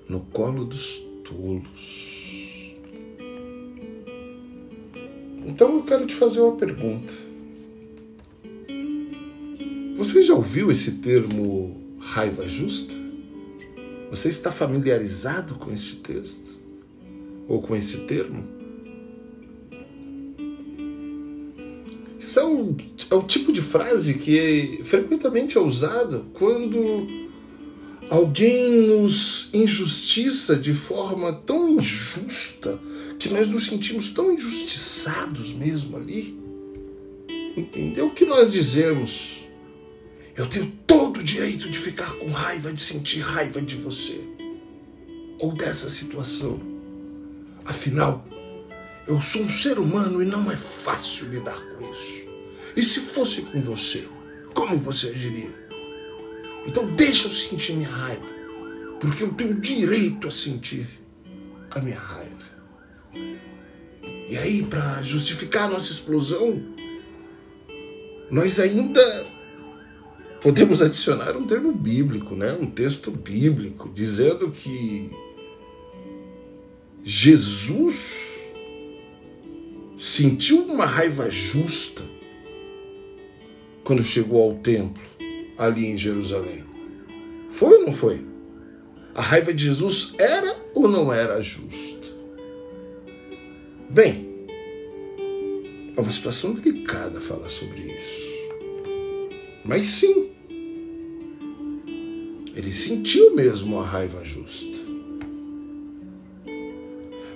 no 0.08 0.20
colo 0.20 0.66
dos 0.66 1.02
tolos. 1.24 2.76
Então 5.48 5.78
eu 5.78 5.84
quero 5.84 6.06
te 6.06 6.14
fazer 6.14 6.42
uma 6.42 6.56
pergunta. 6.56 7.12
Você 9.98 10.22
já 10.22 10.36
ouviu 10.36 10.72
esse 10.72 11.00
termo 11.00 11.98
raiva 12.00 12.48
justa? 12.48 13.01
Você 14.12 14.28
está 14.28 14.52
familiarizado 14.52 15.56
com 15.56 15.72
esse 15.72 15.96
texto? 15.96 16.60
Ou 17.48 17.62
com 17.62 17.74
esse 17.74 18.00
termo? 18.00 18.44
Isso 22.20 22.38
é 22.38 22.46
o, 22.46 22.76
é 23.10 23.16
o 23.16 23.24
tipo 23.24 23.54
de 23.54 23.62
frase 23.62 24.16
que 24.16 24.38
é, 24.38 24.84
frequentemente 24.84 25.58
é 25.58 25.62
usado 25.62 26.26
quando 26.34 27.08
alguém 28.10 28.90
nos 28.90 29.50
injustiça 29.54 30.58
de 30.58 30.74
forma 30.74 31.32
tão 31.32 31.70
injusta 31.70 32.78
que 33.18 33.30
nós 33.30 33.48
nos 33.48 33.64
sentimos 33.64 34.12
tão 34.12 34.34
injustiçados 34.34 35.54
mesmo 35.54 35.96
ali. 35.96 36.38
Entendeu 37.56 38.08
o 38.08 38.14
que 38.14 38.26
nós 38.26 38.52
dizemos? 38.52 39.48
Eu 40.36 40.48
tenho 40.48 40.72
todo 40.86 41.01
o 41.22 41.24
direito 41.24 41.70
de 41.70 41.78
ficar 41.78 42.12
com 42.14 42.32
raiva, 42.32 42.74
de 42.74 42.82
sentir 42.82 43.20
raiva 43.20 43.62
de 43.62 43.76
você 43.76 44.20
ou 45.40 45.54
dessa 45.54 45.88
situação. 45.88 46.60
Afinal, 47.64 48.26
eu 49.08 49.22
sou 49.22 49.44
um 49.44 49.50
ser 49.50 49.78
humano 49.78 50.24
e 50.24 50.26
não 50.26 50.52
é 50.52 50.58
fácil 50.58 51.28
lidar 51.28 51.60
com 51.60 51.94
isso. 51.94 52.26
E 52.76 52.84
se 52.84 53.02
fosse 53.02 53.44
com 53.44 53.62
você, 53.62 54.08
como 54.56 54.76
você 54.78 55.10
agiria? 55.10 55.70
Então 56.66 56.92
deixa 56.96 57.28
eu 57.28 57.32
sentir 57.32 57.74
minha 57.74 57.90
raiva, 57.90 58.26
porque 59.00 59.22
eu 59.22 59.32
tenho 59.34 59.54
direito 59.62 60.28
a 60.28 60.32
sentir 60.32 60.88
a 61.70 61.80
minha 61.80 62.00
raiva. 62.00 62.52
E 64.28 64.38
aí, 64.38 64.64
para 64.64 65.04
justificar 65.04 65.66
a 65.66 65.74
nossa 65.74 65.92
explosão, 65.92 66.60
nós 68.32 68.60
ainda 68.60 69.28
podemos 70.42 70.82
adicionar 70.82 71.38
um 71.38 71.46
termo 71.46 71.72
bíblico, 71.72 72.36
né? 72.36 72.58
um 72.60 72.66
texto 72.66 73.12
bíblico, 73.12 73.90
dizendo 73.94 74.50
que 74.50 75.12
Jesus 77.04 78.52
sentiu 79.98 80.64
uma 80.64 80.86
raiva 80.86 81.30
justa 81.30 82.04
quando 83.84 84.04
chegou 84.04 84.42
ao 84.42 84.56
templo 84.56 85.04
ali 85.58 85.86
em 85.86 85.98
Jerusalém. 85.98 86.64
Foi 87.50 87.76
ou 87.76 87.86
não 87.86 87.92
foi? 87.92 88.26
A 89.14 89.22
raiva 89.22 89.54
de 89.54 89.66
Jesus 89.66 90.16
era 90.18 90.60
ou 90.74 90.88
não 90.88 91.14
era 91.14 91.42
justa? 91.42 92.10
Bem, 93.90 94.48
é 95.96 96.02
uma 96.02 96.14
situação 96.14 96.54
delicada 96.54 97.20
falar 97.22 97.50
sobre 97.50 97.82
isso. 97.82 98.32
Mas 99.64 99.88
sim, 99.88 100.31
ele 102.62 102.72
sentiu 102.72 103.36
mesmo 103.36 103.80
a 103.80 103.86
raiva 103.86 104.24
justa. 104.24 104.80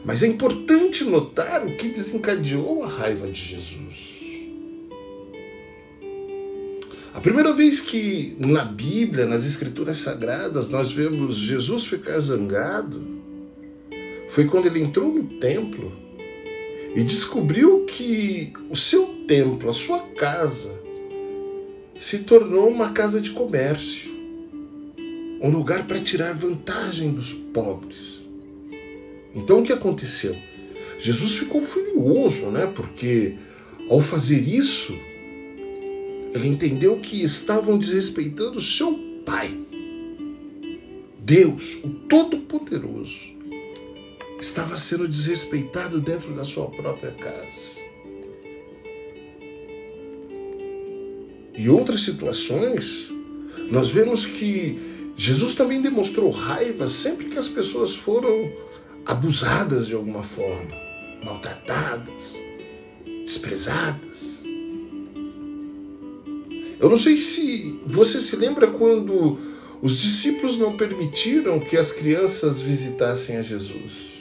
Mas 0.06 0.22
é 0.22 0.28
importante 0.28 1.04
notar 1.04 1.66
o 1.66 1.76
que 1.76 1.90
desencadeou 1.90 2.84
a 2.84 2.88
raiva 2.88 3.28
de 3.28 3.42
Jesus. 3.42 4.16
A 7.12 7.20
primeira 7.20 7.52
vez 7.54 7.80
que 7.80 8.36
na 8.40 8.66
Bíblia, 8.66 9.26
nas 9.26 9.48
Escrituras 9.48 9.98
Sagradas, 9.98 10.70
nós 10.70 10.92
vemos 10.92 11.38
Jesus 11.38 11.86
ficar 11.86 12.20
zangado 12.20 13.04
foi 14.30 14.46
quando 14.46 14.68
ele 14.68 14.82
entrou 14.82 15.12
no 15.12 15.40
templo 15.40 15.92
e 16.96 17.02
descobriu 17.02 17.86
que 17.86 18.54
o 18.70 18.76
seu 18.76 19.06
templo, 19.28 19.70
a 19.70 19.74
sua 19.74 20.00
casa, 20.00 20.80
se 22.00 22.20
tornou 22.20 22.70
uma 22.70 22.92
casa 22.92 23.20
de 23.20 23.32
comércio 23.32 24.15
um 25.46 25.52
lugar 25.52 25.86
para 25.86 26.00
tirar 26.00 26.34
vantagem 26.34 27.12
dos 27.12 27.32
pobres. 27.32 28.26
Então 29.36 29.60
o 29.60 29.64
que 29.64 29.72
aconteceu? 29.72 30.36
Jesus 31.00 31.36
ficou 31.36 31.62
furioso, 31.62 32.48
né? 32.48 32.66
Porque 32.66 33.36
ao 33.88 34.02
fazer 34.02 34.40
isso, 34.40 34.98
ele 36.34 36.48
entendeu 36.48 36.98
que 36.98 37.24
estavam 37.24 37.78
desrespeitando 37.78 38.60
seu 38.60 39.00
Pai. 39.24 39.52
Deus, 41.20 41.80
o 41.84 41.90
Todo-Poderoso, 41.90 43.36
estava 44.40 44.78
sendo 44.78 45.08
desrespeitado 45.08 46.00
dentro 46.00 46.34
da 46.34 46.44
sua 46.44 46.70
própria 46.70 47.12
casa. 47.12 47.86
Em 51.56 51.68
outras 51.70 52.02
situações, 52.02 53.10
nós 53.72 53.90
vemos 53.90 54.26
que 54.26 54.95
Jesus 55.16 55.56
também 55.56 55.82
demonstrou 55.82 56.30
raiva 56.30 56.90
sempre 56.90 57.26
que 57.26 57.38
as 57.38 57.48
pessoas 57.48 57.96
foram 57.96 58.52
abusadas 59.06 59.88
de 59.88 59.94
alguma 59.94 60.24
forma, 60.24 60.72
maltratadas, 61.24 62.36
desprezadas. 63.24 64.44
Eu 66.80 66.90
não 66.90 66.98
sei 66.98 67.16
se 67.16 67.80
você 67.86 68.20
se 68.20 68.36
lembra 68.36 68.68
quando 68.68 69.38
os 69.82 70.02
discípulos 70.02 70.58
não 70.60 70.76
permitiram 70.76 71.60
que 71.60 71.78
as 71.78 71.92
crianças 71.92 72.60
visitassem 72.60 73.38
a 73.38 73.42
Jesus. 73.42 74.16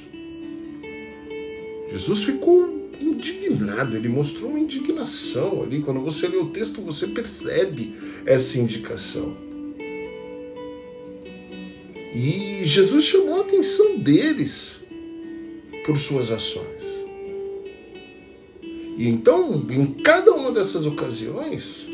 Jesus 1.91 2.23
ficou 2.23 2.91
indignado, 3.01 3.97
ele 3.97 4.09
mostrou 4.09 4.51
uma 4.51 4.61
indignação 4.61 5.63
ali. 5.63 5.81
Quando 5.81 6.01
você 6.01 6.29
lê 6.29 6.37
o 6.37 6.47
texto, 6.47 6.81
você 6.81 7.09
percebe 7.09 7.95
essa 8.27 8.59
indicação. 8.59 9.37
E 12.15 12.65
Jesus 12.65 13.05
chamou 13.05 13.39
a 13.39 13.41
atenção 13.41 13.99
deles 13.99 14.85
por 15.85 15.97
suas 15.99 16.31
ações. 16.31 16.65
E 18.97 19.09
então, 19.09 19.67
em 19.71 19.87
cada 19.87 20.33
uma 20.33 20.53
dessas 20.53 20.87
ocasiões, 20.87 21.89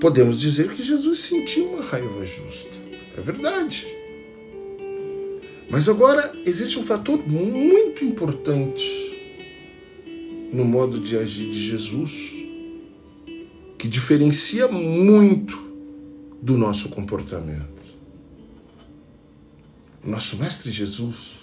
podemos 0.00 0.40
dizer 0.40 0.70
que 0.70 0.82
Jesus 0.82 1.18
sentiu 1.18 1.66
uma 1.66 1.82
raiva 1.82 2.24
justa. 2.24 2.78
É 3.16 3.20
verdade. 3.20 3.86
Mas 5.68 5.88
agora 5.88 6.32
existe 6.46 6.78
um 6.78 6.82
fator 6.82 7.18
muito 7.28 8.04
importante 8.04 9.10
no 10.52 10.64
modo 10.64 10.98
de 10.98 11.16
agir 11.16 11.48
de 11.50 11.68
Jesus 11.68 12.40
que 13.78 13.86
diferencia 13.86 14.66
muito 14.68 15.58
do 16.42 16.56
nosso 16.56 16.88
comportamento. 16.88 17.79
Nosso 20.02 20.36
Mestre 20.38 20.70
Jesus 20.70 21.40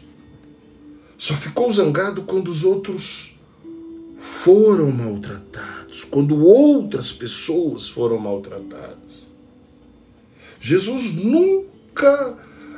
só 1.17 1.34
ficou 1.36 1.72
zangado 1.72 2.24
quando 2.24 2.50
os 2.50 2.63
outros 2.63 3.36
foram 4.17 4.91
maltratados, 4.91 6.04
quando 6.04 6.43
outras 6.43 7.12
pessoas 7.12 7.88
foram 7.88 8.17
maltratadas. 8.17 9.28
Jesus 10.60 11.13
nunca 11.13 12.38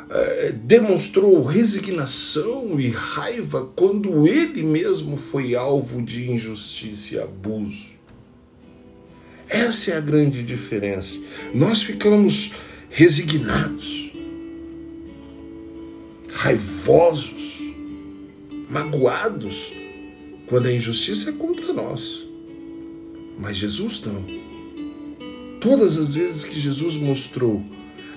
é, 0.10 0.52
demonstrou 0.52 1.42
resignação 1.44 2.80
e 2.80 2.90
raiva 2.90 3.70
quando 3.76 4.28
ele 4.28 4.64
mesmo 4.64 5.16
foi 5.16 5.56
alvo 5.56 6.02
de 6.02 6.30
injustiça 6.30 7.16
e 7.16 7.20
abuso. 7.20 7.90
Essa 9.48 9.92
é 9.92 9.98
a 9.98 10.02
grande 10.02 10.44
diferença. 10.44 11.20
Nós 11.54 11.82
ficamos 11.82 12.54
resignados, 12.90 14.09
raivosos, 16.40 17.60
magoados 18.70 19.74
quando 20.48 20.68
a 20.68 20.74
injustiça 20.74 21.32
é 21.32 21.34
contra 21.34 21.74
nós. 21.74 22.26
Mas 23.38 23.58
Jesus 23.58 24.02
não. 24.04 24.26
Todas 25.60 25.98
as 25.98 26.16
vezes 26.16 26.46
que 26.46 26.58
Jesus 26.58 26.96
mostrou 26.96 27.62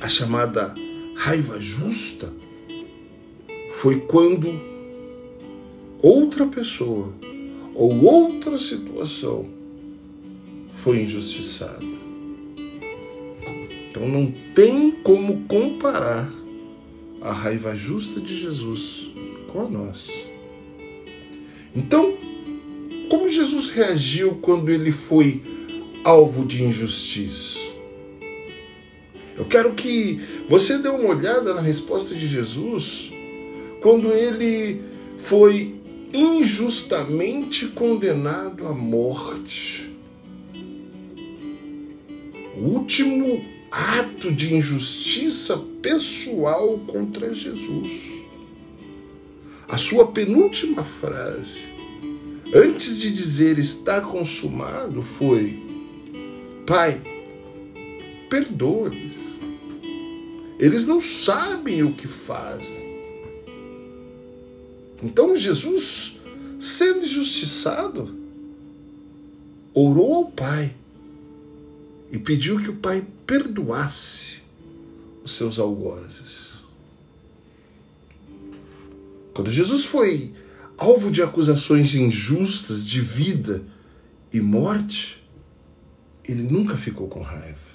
a 0.00 0.08
chamada 0.08 0.72
raiva 1.16 1.60
justa 1.60 2.32
foi 3.72 3.98
quando 4.02 4.60
outra 6.00 6.46
pessoa 6.46 7.12
ou 7.74 8.04
outra 8.04 8.56
situação 8.56 9.50
foi 10.70 11.02
injustiçada. 11.02 11.84
Então 13.88 14.06
não 14.08 14.32
tem 14.54 14.92
como 14.92 15.44
comparar 15.48 16.41
a 17.22 17.32
raiva 17.32 17.74
justa 17.76 18.20
de 18.20 18.36
Jesus 18.36 19.12
com 19.52 19.68
a. 19.68 20.08
Então, 21.74 22.14
como 23.08 23.28
Jesus 23.28 23.70
reagiu 23.70 24.34
quando 24.42 24.70
ele 24.70 24.90
foi 24.90 25.42
alvo 26.04 26.44
de 26.44 26.64
injustiça? 26.64 27.60
Eu 29.36 29.46
quero 29.46 29.72
que 29.74 30.20
você 30.48 30.78
dê 30.78 30.88
uma 30.88 31.08
olhada 31.08 31.54
na 31.54 31.60
resposta 31.60 32.14
de 32.14 32.26
Jesus 32.26 33.10
quando 33.80 34.12
ele 34.12 34.82
foi 35.16 35.74
injustamente 36.12 37.68
condenado 37.68 38.66
à 38.66 38.74
morte. 38.74 39.90
O 42.56 42.66
último 42.66 43.42
ato 43.70 44.30
de 44.30 44.54
injustiça 44.54 45.71
pessoal 45.82 46.78
contra 46.86 47.34
Jesus. 47.34 48.22
A 49.68 49.76
sua 49.76 50.12
penúltima 50.12 50.84
frase, 50.84 51.60
antes 52.54 53.00
de 53.00 53.12
dizer 53.12 53.58
está 53.58 54.00
consumado, 54.00 55.02
foi: 55.02 55.60
Pai, 56.66 57.02
perdoa-lhes. 58.30 59.32
Eles 60.58 60.86
não 60.86 61.00
sabem 61.00 61.82
o 61.82 61.94
que 61.94 62.06
fazem. 62.06 62.92
Então 65.02 65.34
Jesus, 65.34 66.20
sendo 66.60 67.04
injustiçado, 67.04 68.14
orou 69.74 70.14
ao 70.14 70.24
Pai 70.26 70.72
e 72.12 72.18
pediu 72.18 72.58
que 72.58 72.70
o 72.70 72.76
Pai 72.76 73.04
perdoasse 73.26 74.41
os 75.32 75.36
seus 75.36 75.58
algozes. 75.58 76.52
Quando 79.32 79.50
Jesus 79.50 79.84
foi 79.84 80.34
alvo 80.76 81.10
de 81.10 81.22
acusações 81.22 81.94
injustas 81.94 82.86
de 82.86 83.00
vida 83.00 83.64
e 84.32 84.40
morte, 84.40 85.22
ele 86.28 86.42
nunca 86.42 86.76
ficou 86.76 87.08
com 87.08 87.22
raiva. 87.22 87.72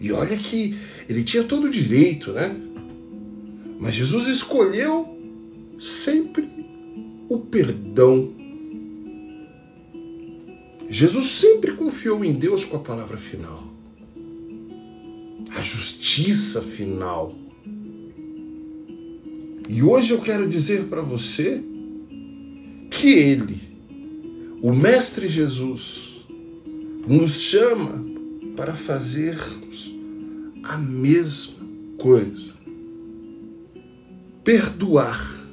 E 0.00 0.10
olha 0.10 0.36
que 0.36 0.78
ele 1.08 1.22
tinha 1.22 1.44
todo 1.44 1.66
o 1.66 1.70
direito, 1.70 2.32
né? 2.32 2.56
Mas 3.78 3.94
Jesus 3.94 4.26
escolheu 4.28 5.18
sempre 5.78 6.48
o 7.28 7.38
perdão. 7.38 8.32
Jesus 10.88 11.26
sempre 11.26 11.72
confiou 11.72 12.24
em 12.24 12.32
Deus 12.32 12.64
com 12.64 12.76
a 12.76 12.80
palavra 12.80 13.16
final, 13.16 13.63
a 15.50 15.60
justiça 15.60 16.62
final. 16.62 17.34
E 19.68 19.82
hoje 19.82 20.12
eu 20.12 20.20
quero 20.20 20.48
dizer 20.48 20.84
para 20.84 21.00
você 21.00 21.62
que 22.90 23.08
Ele, 23.08 23.60
o 24.62 24.72
Mestre 24.72 25.28
Jesus, 25.28 26.26
nos 27.06 27.40
chama 27.40 28.04
para 28.56 28.74
fazermos 28.74 29.92
a 30.62 30.78
mesma 30.78 31.66
coisa. 31.98 32.54
Perdoar 34.42 35.48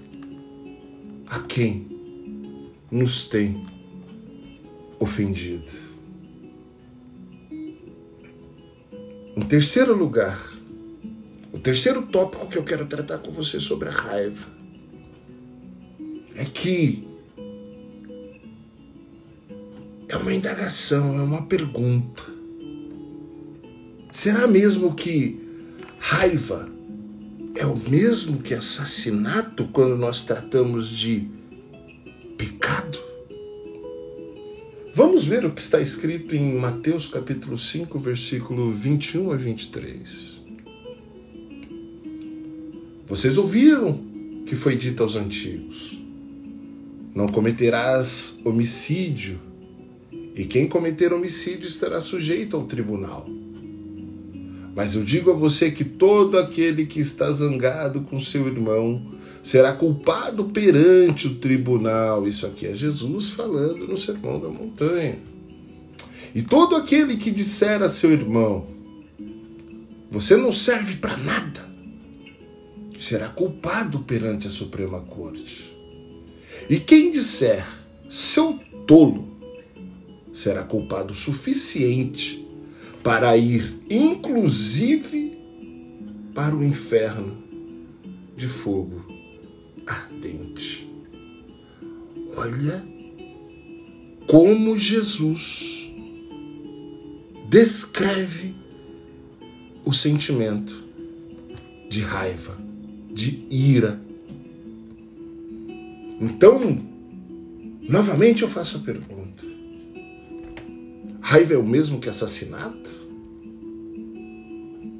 a 1.27 1.39
quem 1.39 1.87
nos 2.91 3.25
tem 3.27 3.65
ofendido. 4.99 5.90
Em 9.41 9.45
terceiro 9.45 9.97
lugar, 9.97 10.39
o 11.51 11.57
terceiro 11.57 12.03
tópico 12.03 12.45
que 12.45 12.59
eu 12.59 12.63
quero 12.63 12.85
tratar 12.85 13.17
com 13.17 13.31
você 13.31 13.59
sobre 13.59 13.89
a 13.89 13.91
raiva 13.91 14.45
é 16.35 16.45
que 16.45 17.03
é 20.07 20.15
uma 20.15 20.31
indagação, 20.31 21.19
é 21.19 21.23
uma 21.23 21.47
pergunta. 21.47 22.23
Será 24.11 24.45
mesmo 24.45 24.93
que 24.93 25.43
raiva 25.97 26.69
é 27.55 27.65
o 27.65 27.75
mesmo 27.75 28.43
que 28.43 28.53
assassinato 28.53 29.67
quando 29.69 29.97
nós 29.97 30.23
tratamos 30.23 30.87
de 30.87 31.27
pecado? 32.37 33.10
Vamos 34.93 35.23
ver 35.23 35.45
o 35.45 35.51
que 35.51 35.61
está 35.61 35.79
escrito 35.79 36.35
em 36.35 36.53
Mateus 36.57 37.07
capítulo 37.07 37.57
5, 37.57 37.97
versículo 37.97 38.73
21 38.73 39.31
a 39.31 39.37
23. 39.37 40.41
Vocês 43.07 43.37
ouviram 43.37 44.03
que 44.45 44.53
foi 44.53 44.75
dito 44.75 45.01
aos 45.01 45.15
antigos: 45.15 45.97
Não 47.15 47.25
cometerás 47.25 48.41
homicídio, 48.43 49.39
e 50.35 50.43
quem 50.43 50.67
cometer 50.67 51.13
homicídio 51.13 51.69
estará 51.69 52.01
sujeito 52.01 52.57
ao 52.57 52.65
tribunal. 52.65 53.25
Mas 54.75 54.95
eu 54.95 55.05
digo 55.05 55.31
a 55.31 55.35
você 55.35 55.71
que 55.71 55.85
todo 55.85 56.37
aquele 56.37 56.85
que 56.85 56.99
está 56.99 57.31
zangado 57.31 58.01
com 58.01 58.19
seu 58.19 58.45
irmão 58.45 59.09
será 59.43 59.73
culpado 59.73 60.45
perante 60.45 61.27
o 61.27 61.35
tribunal. 61.35 62.27
Isso 62.27 62.45
aqui 62.45 62.67
é 62.67 62.73
Jesus 62.73 63.29
falando 63.29 63.87
no 63.87 63.97
Sermão 63.97 64.39
da 64.39 64.49
Montanha. 64.49 65.19
E 66.33 66.41
todo 66.41 66.75
aquele 66.75 67.17
que 67.17 67.31
disser 67.31 67.81
a 67.81 67.89
seu 67.89 68.11
irmão: 68.11 68.67
Você 70.09 70.35
não 70.35 70.51
serve 70.51 70.95
para 70.95 71.17
nada, 71.17 71.69
será 72.97 73.27
culpado 73.27 73.99
perante 73.99 74.47
a 74.47 74.51
Suprema 74.51 75.01
Corte. 75.01 75.75
E 76.69 76.79
quem 76.79 77.11
disser: 77.11 77.65
Seu 78.09 78.59
tolo, 78.87 79.27
será 80.33 80.63
culpado 80.63 81.13
suficiente 81.13 82.47
para 83.03 83.35
ir, 83.35 83.79
inclusive, 83.89 85.37
para 86.33 86.55
o 86.55 86.63
inferno 86.63 87.43
de 88.37 88.47
fogo 88.47 89.10
ardente. 89.91 90.89
Olha 92.35 92.83
como 94.27 94.77
Jesus 94.77 95.91
descreve 97.49 98.55
o 99.83 99.91
sentimento 99.91 100.81
de 101.89 102.01
raiva, 102.01 102.57
de 103.11 103.45
ira. 103.49 103.99
Então, 106.21 106.81
novamente 107.81 108.43
eu 108.43 108.47
faço 108.47 108.77
a 108.77 108.79
pergunta: 108.79 109.43
Raiva 111.19 111.53
é 111.53 111.57
o 111.57 111.65
mesmo 111.65 111.99
que 111.99 112.07
assassinato? 112.07 112.89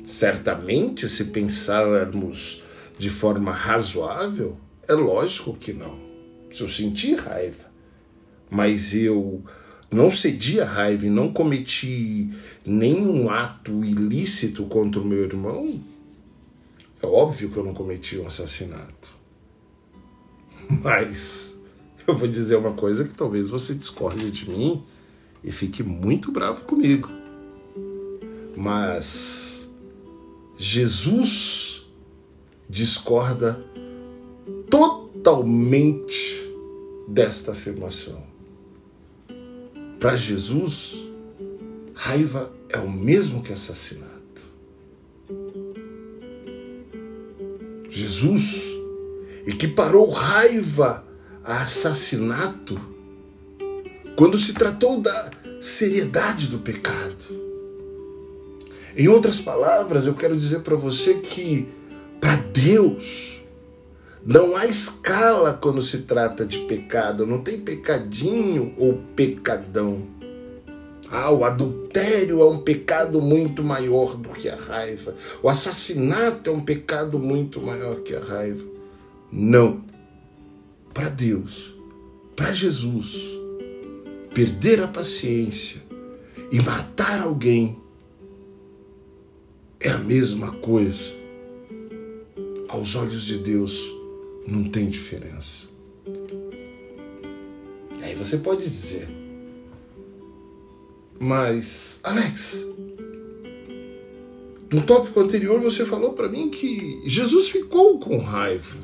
Certamente, 0.04 1.08
se 1.08 1.26
pensarmos 1.26 2.62
de 3.00 3.10
forma 3.10 3.52
razoável, 3.52 4.58
é 4.88 4.94
lógico 4.94 5.54
que 5.54 5.74
não. 5.74 5.98
Se 6.50 6.62
eu 6.62 6.68
sentir 6.68 7.16
raiva, 7.16 7.72
mas 8.50 8.94
eu 8.94 9.44
não 9.90 10.12
cedi 10.12 10.60
a 10.60 10.66
raiva 10.66 11.06
e 11.06 11.10
não 11.10 11.32
cometi 11.32 12.30
nenhum 12.66 13.30
ato 13.30 13.84
ilícito 13.84 14.66
contra 14.66 15.02
o 15.02 15.06
meu 15.06 15.24
irmão, 15.24 15.82
é 17.02 17.06
óbvio 17.06 17.50
que 17.50 17.58
eu 17.58 17.64
não 17.64 17.74
cometi 17.74 18.18
um 18.18 18.28
assassinato. 18.28 19.10
Mas 20.84 21.60
eu 22.08 22.16
vou 22.16 22.28
dizer 22.28 22.56
uma 22.56 22.74
coisa 22.74 23.04
que 23.04 23.14
talvez 23.14 23.50
você 23.50 23.74
discorde 23.74 24.30
de 24.32 24.50
mim 24.50 24.84
e 25.44 25.52
fique 25.52 25.84
muito 25.84 26.32
bravo 26.32 26.64
comigo. 26.66 27.10
Mas 28.56 29.74
Jesus 30.58 31.88
discorda 32.70 33.64
totalmente 34.72 36.42
desta 37.08 37.52
afirmação. 37.52 38.24
Para 40.00 40.18
Jesus, 40.18 40.98
raiva 41.94 42.52
é 42.70 42.80
o 42.80 42.90
mesmo 42.90 43.44
que 43.44 43.54
assassinato. 43.54 44.10
Jesus 47.90 48.72
equiparou 49.46 50.10
raiva 50.10 51.06
a 51.44 51.64
assassinato 51.64 52.80
quando 54.16 54.38
se 54.38 54.54
tratou 54.54 55.00
da 55.00 55.32
seriedade 55.60 56.48
do 56.48 56.60
pecado. 56.60 57.42
Em 58.96 59.08
outras 59.08 59.40
palavras, 59.40 60.06
eu 60.06 60.14
quero 60.14 60.36
dizer 60.36 60.62
para 60.62 60.76
você 60.76 61.16
que, 61.16 61.68
para 62.20 62.36
Deus, 62.36 63.41
não 64.26 64.56
há 64.56 64.68
escala 64.68 65.54
quando 65.54 65.82
se 65.82 66.00
trata 66.00 66.46
de 66.46 66.60
pecado, 66.60 67.26
não 67.26 67.42
tem 67.42 67.60
pecadinho 67.60 68.74
ou 68.78 69.02
pecadão. 69.16 70.08
Ah, 71.10 71.32
o 71.32 71.44
adultério 71.44 72.40
é 72.40 72.46
um 72.46 72.60
pecado 72.60 73.20
muito 73.20 73.64
maior 73.64 74.16
do 74.16 74.30
que 74.30 74.48
a 74.48 74.56
raiva. 74.56 75.14
O 75.42 75.50
assassinato 75.50 76.50
é 76.50 76.54
um 76.54 76.64
pecado 76.64 77.20
muito 77.20 77.62
maior 77.62 78.02
que 78.02 78.16
a 78.16 78.24
raiva. 78.24 78.64
Não. 79.32 79.84
Para 80.94 81.10
Deus, 81.10 81.74
para 82.36 82.52
Jesus, 82.52 83.16
perder 84.34 84.84
a 84.84 84.88
paciência 84.88 85.82
e 86.52 86.62
matar 86.62 87.22
alguém 87.22 87.78
é 89.80 89.90
a 89.90 89.98
mesma 89.98 90.52
coisa. 90.54 91.12
Aos 92.70 92.96
olhos 92.96 93.24
de 93.24 93.38
Deus 93.38 94.01
não 94.48 94.64
tem 94.66 94.90
diferença. 94.90 95.68
Aí 98.02 98.16
você 98.16 98.38
pode 98.38 98.68
dizer, 98.68 99.08
mas 101.20 102.00
Alex, 102.04 102.68
no 104.72 104.82
tópico 104.84 105.20
anterior 105.20 105.60
você 105.60 105.86
falou 105.86 106.14
para 106.14 106.30
mim 106.30 106.50
que 106.50 107.02
Jesus 107.06 107.50
ficou 107.50 108.00
com 108.00 108.18
raiva. 108.18 108.78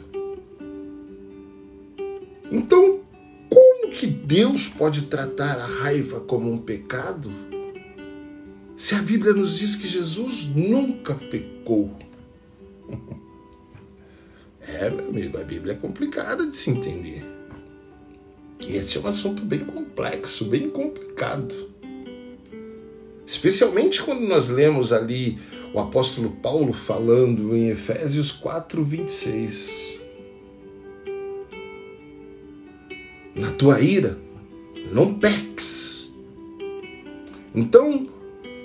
Então 2.52 2.98
que 4.00 4.06
Deus 4.06 4.68
pode 4.68 5.04
tratar 5.04 5.60
a 5.60 5.66
raiva 5.66 6.20
como 6.20 6.52
um 6.52 6.60
pecado? 6.60 7.32
Se 8.78 8.94
a 8.94 9.02
Bíblia 9.02 9.34
nos 9.34 9.58
diz 9.58 9.76
que 9.76 9.88
Jesus 9.88 10.50
nunca 10.56 11.16
pecou. 11.16 11.98
É, 14.68 14.90
meu 14.90 15.08
amigo, 15.10 15.38
a 15.38 15.44
Bíblia 15.44 15.74
é 15.74 15.78
complicada 15.78 16.46
de 16.46 16.56
se 16.56 16.70
entender. 16.70 17.26
E 18.68 18.76
esse 18.76 18.98
é 18.98 19.02
um 19.02 19.08
assunto 19.08 19.44
bem 19.44 19.60
complexo, 19.60 20.46
bem 20.46 20.70
complicado. 20.70 21.56
Especialmente 23.26 24.02
quando 24.02 24.22
nós 24.22 24.50
lemos 24.50 24.92
ali 24.92 25.38
o 25.74 25.80
apóstolo 25.80 26.32
Paulo 26.42 26.74
falando 26.74 27.56
em 27.56 27.70
Efésios 27.70 28.32
4, 28.32 28.84
26. 28.84 29.98
na 33.38 33.52
tua 33.52 33.80
ira, 33.80 34.18
não 34.92 35.14
peques. 35.14 36.12
Então, 37.54 38.08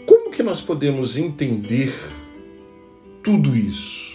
como 0.07 0.31
que 0.31 0.43
nós 0.43 0.61
podemos 0.61 1.17
entender 1.17 1.93
tudo 3.23 3.57
isso? 3.57 4.12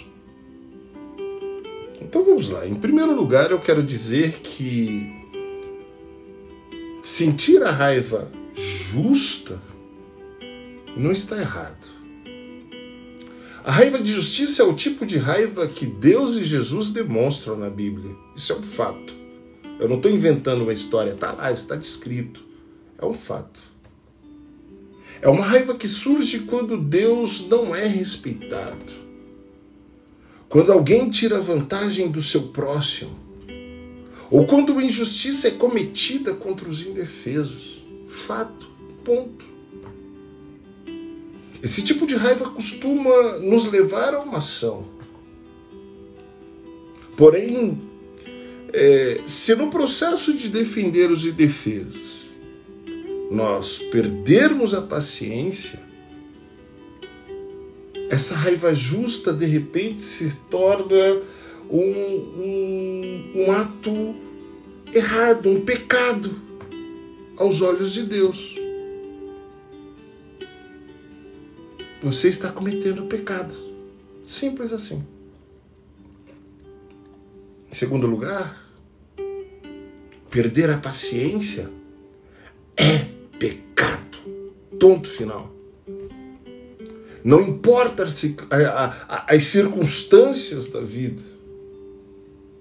Então 2.07 2.23
vamos 2.23 2.49
lá. 2.49 2.65
Em 2.65 2.73
primeiro 2.73 3.13
lugar, 3.13 3.51
eu 3.51 3.59
quero 3.59 3.83
dizer 3.83 4.39
que 4.39 5.25
sentir 7.03 7.61
a 7.61 7.69
raiva 7.69 8.31
justa 8.55 9.61
não 10.95 11.11
está 11.11 11.37
errado. 11.37 11.85
A 13.61 13.71
raiva 13.71 13.99
de 13.99 14.13
justiça 14.13 14.63
é 14.63 14.65
o 14.65 14.73
tipo 14.73 15.05
de 15.05 15.17
raiva 15.17 15.67
que 15.67 15.85
Deus 15.85 16.37
e 16.37 16.45
Jesus 16.45 16.91
demonstram 16.91 17.57
na 17.57 17.69
Bíblia. 17.69 18.15
Isso 18.33 18.53
é 18.53 18.55
um 18.55 18.63
fato. 18.63 19.13
Eu 19.77 19.89
não 19.89 19.97
estou 19.97 20.09
inventando 20.09 20.61
uma 20.61 20.71
história, 20.71 21.11
está 21.11 21.33
lá, 21.33 21.51
está 21.51 21.75
descrito. 21.75 22.41
É 22.97 23.05
um 23.05 23.13
fato. 23.13 23.59
É 25.21 25.27
uma 25.27 25.43
raiva 25.43 25.75
que 25.75 25.89
surge 25.89 26.39
quando 26.39 26.77
Deus 26.77 27.49
não 27.49 27.75
é 27.75 27.85
respeitado. 27.85 29.06
Quando 30.49 30.71
alguém 30.71 31.09
tira 31.09 31.39
vantagem 31.39 32.09
do 32.09 32.21
seu 32.21 32.43
próximo. 32.49 33.11
Ou 34.29 34.45
quando 34.45 34.71
uma 34.71 34.83
injustiça 34.83 35.49
é 35.49 35.51
cometida 35.51 36.33
contra 36.33 36.69
os 36.69 36.85
indefesos. 36.85 37.83
Fato. 38.07 38.67
Ponto. 39.03 39.45
Esse 41.61 41.81
tipo 41.81 42.05
de 42.05 42.15
raiva 42.15 42.49
costuma 42.49 43.39
nos 43.39 43.65
levar 43.71 44.13
a 44.13 44.21
uma 44.21 44.37
ação. 44.37 44.85
Porém, 47.15 47.81
é, 48.71 49.21
se 49.25 49.55
no 49.55 49.69
processo 49.69 50.33
de 50.33 50.49
defender 50.49 51.09
os 51.09 51.25
indefesos 51.25 52.27
nós 53.31 53.79
perdermos 53.79 54.73
a 54.73 54.81
paciência, 54.81 55.86
essa 58.09 58.35
raiva 58.35 58.73
justa 58.73 59.33
de 59.33 59.45
repente 59.45 60.01
se 60.01 60.35
torna 60.49 61.21
um, 61.69 61.79
um, 61.79 63.33
um 63.35 63.51
ato 63.51 64.15
errado, 64.93 65.49
um 65.49 65.61
pecado 65.61 66.31
aos 67.35 67.61
olhos 67.61 67.91
de 67.91 68.03
Deus. 68.03 68.55
Você 72.01 72.29
está 72.29 72.51
cometendo 72.51 73.05
pecado. 73.05 73.53
Simples 74.25 74.71
assim. 74.71 75.03
Em 77.69 77.73
segundo 77.73 78.07
lugar, 78.07 78.65
perder 80.29 80.69
a 80.69 80.77
paciência 80.77 81.69
é 82.77 82.99
pecado. 83.37 84.17
Ponto 84.79 85.07
final. 85.07 85.56
Não 87.27 87.41
importa 87.41 88.07
as 89.27 89.43
circunstâncias 89.43 90.69
da 90.69 90.79
vida 90.79 91.21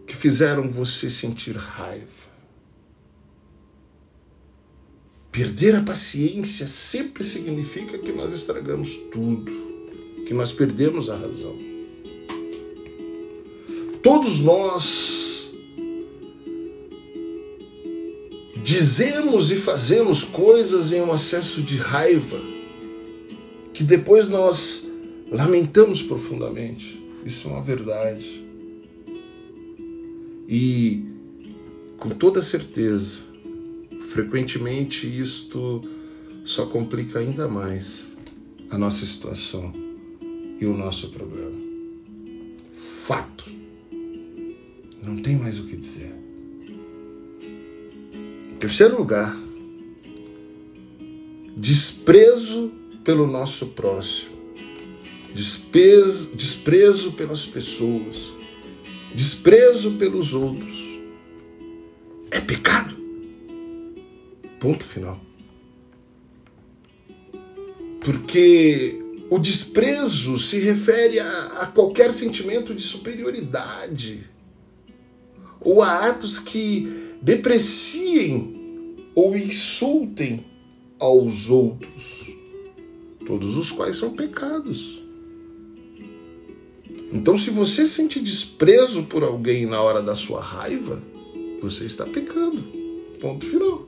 que 0.05 0.17
fizeram 0.17 0.69
você 0.69 1.09
sentir 1.09 1.57
raiva. 1.57 2.27
Perder 5.31 5.77
a 5.77 5.83
paciência 5.83 6.67
sempre 6.67 7.23
significa 7.23 7.97
que 7.97 8.11
nós 8.11 8.33
estragamos 8.33 8.97
tudo, 9.13 9.53
que 10.27 10.35
nós 10.35 10.53
perdemos 10.53 11.09
a 11.09 11.17
razão. 11.17 11.57
Todos 14.03 14.41
nós 14.41 15.49
dizemos 18.65 19.53
e 19.53 19.55
fazemos 19.55 20.25
coisas 20.25 20.93
em 20.93 21.03
um 21.03 21.13
acesso 21.13 21.63
de 21.63 21.77
raiva 21.77 22.56
que 23.77 23.85
depois 23.85 24.27
nós 24.31 24.91
lamentamos 25.31 26.01
profundamente. 26.01 26.99
Isso 27.27 27.47
é 27.47 27.51
uma 27.51 27.63
verdade. 27.63 28.43
E 30.49 31.05
com 31.99 32.09
toda 32.09 32.43
certeza, 32.43 33.19
frequentemente 34.01 35.07
isto 35.07 35.83
só 36.43 36.65
complica 36.65 37.19
ainda 37.19 37.49
mais 37.49 38.07
a 38.71 38.79
nossa 38.79 39.05
situação 39.05 39.75
e 40.59 40.65
o 40.65 40.75
nosso 40.75 41.11
problema. 41.11 41.61
Fato. 43.05 43.45
Não 45.03 45.19
tem 45.19 45.37
mais 45.37 45.59
o 45.59 45.65
que 45.65 45.77
dizer. 45.77 46.15
Em 48.53 48.57
terceiro 48.59 48.97
lugar, 48.97 49.37
desprezo 51.55 52.73
pelo 53.07 53.25
nosso 53.25 53.69
próximo, 53.69 54.37
desprezo, 55.33 56.35
desprezo 56.35 57.13
pelas 57.13 57.47
pessoas, 57.47 58.35
desprezo 59.15 59.93
pelos 59.93 60.35
outros. 60.35 60.75
É 62.33 62.41
pecado. 62.41 62.97
Ponto 64.59 64.85
final. 64.85 65.21
Porque 68.01 69.01
o 69.31 69.39
desprezo 69.39 70.37
se 70.37 70.59
refere 70.59 71.21
a, 71.21 71.47
a 71.61 71.67
qualquer 71.67 72.13
sentimento 72.13 72.75
de 72.75 72.83
superioridade 72.83 74.29
ou 75.61 75.81
a 75.81 76.09
atos 76.09 76.41
que 76.41 77.15
depreciem 77.23 78.97
ou 79.15 79.37
insultem 79.37 80.45
aos 80.99 81.51
outros 81.51 82.16
todos 83.27 83.57
os 83.57 83.71
quais 83.73 83.97
são 83.97 84.13
pecados. 84.13 85.03
Então, 87.13 87.37
se 87.37 87.51
você 87.51 87.87
sente 87.87 88.21
desprezo 88.21 89.05
por 89.05 89.23
alguém 89.23 89.67
na 89.67 89.81
hora 89.81 90.03
da 90.03 90.15
sua 90.15 90.41
raiva, 90.41 91.03
você 91.61 91.85
está 91.85 92.05
pecando. 92.05 92.63
Ponto 93.21 93.45
final. 93.45 93.87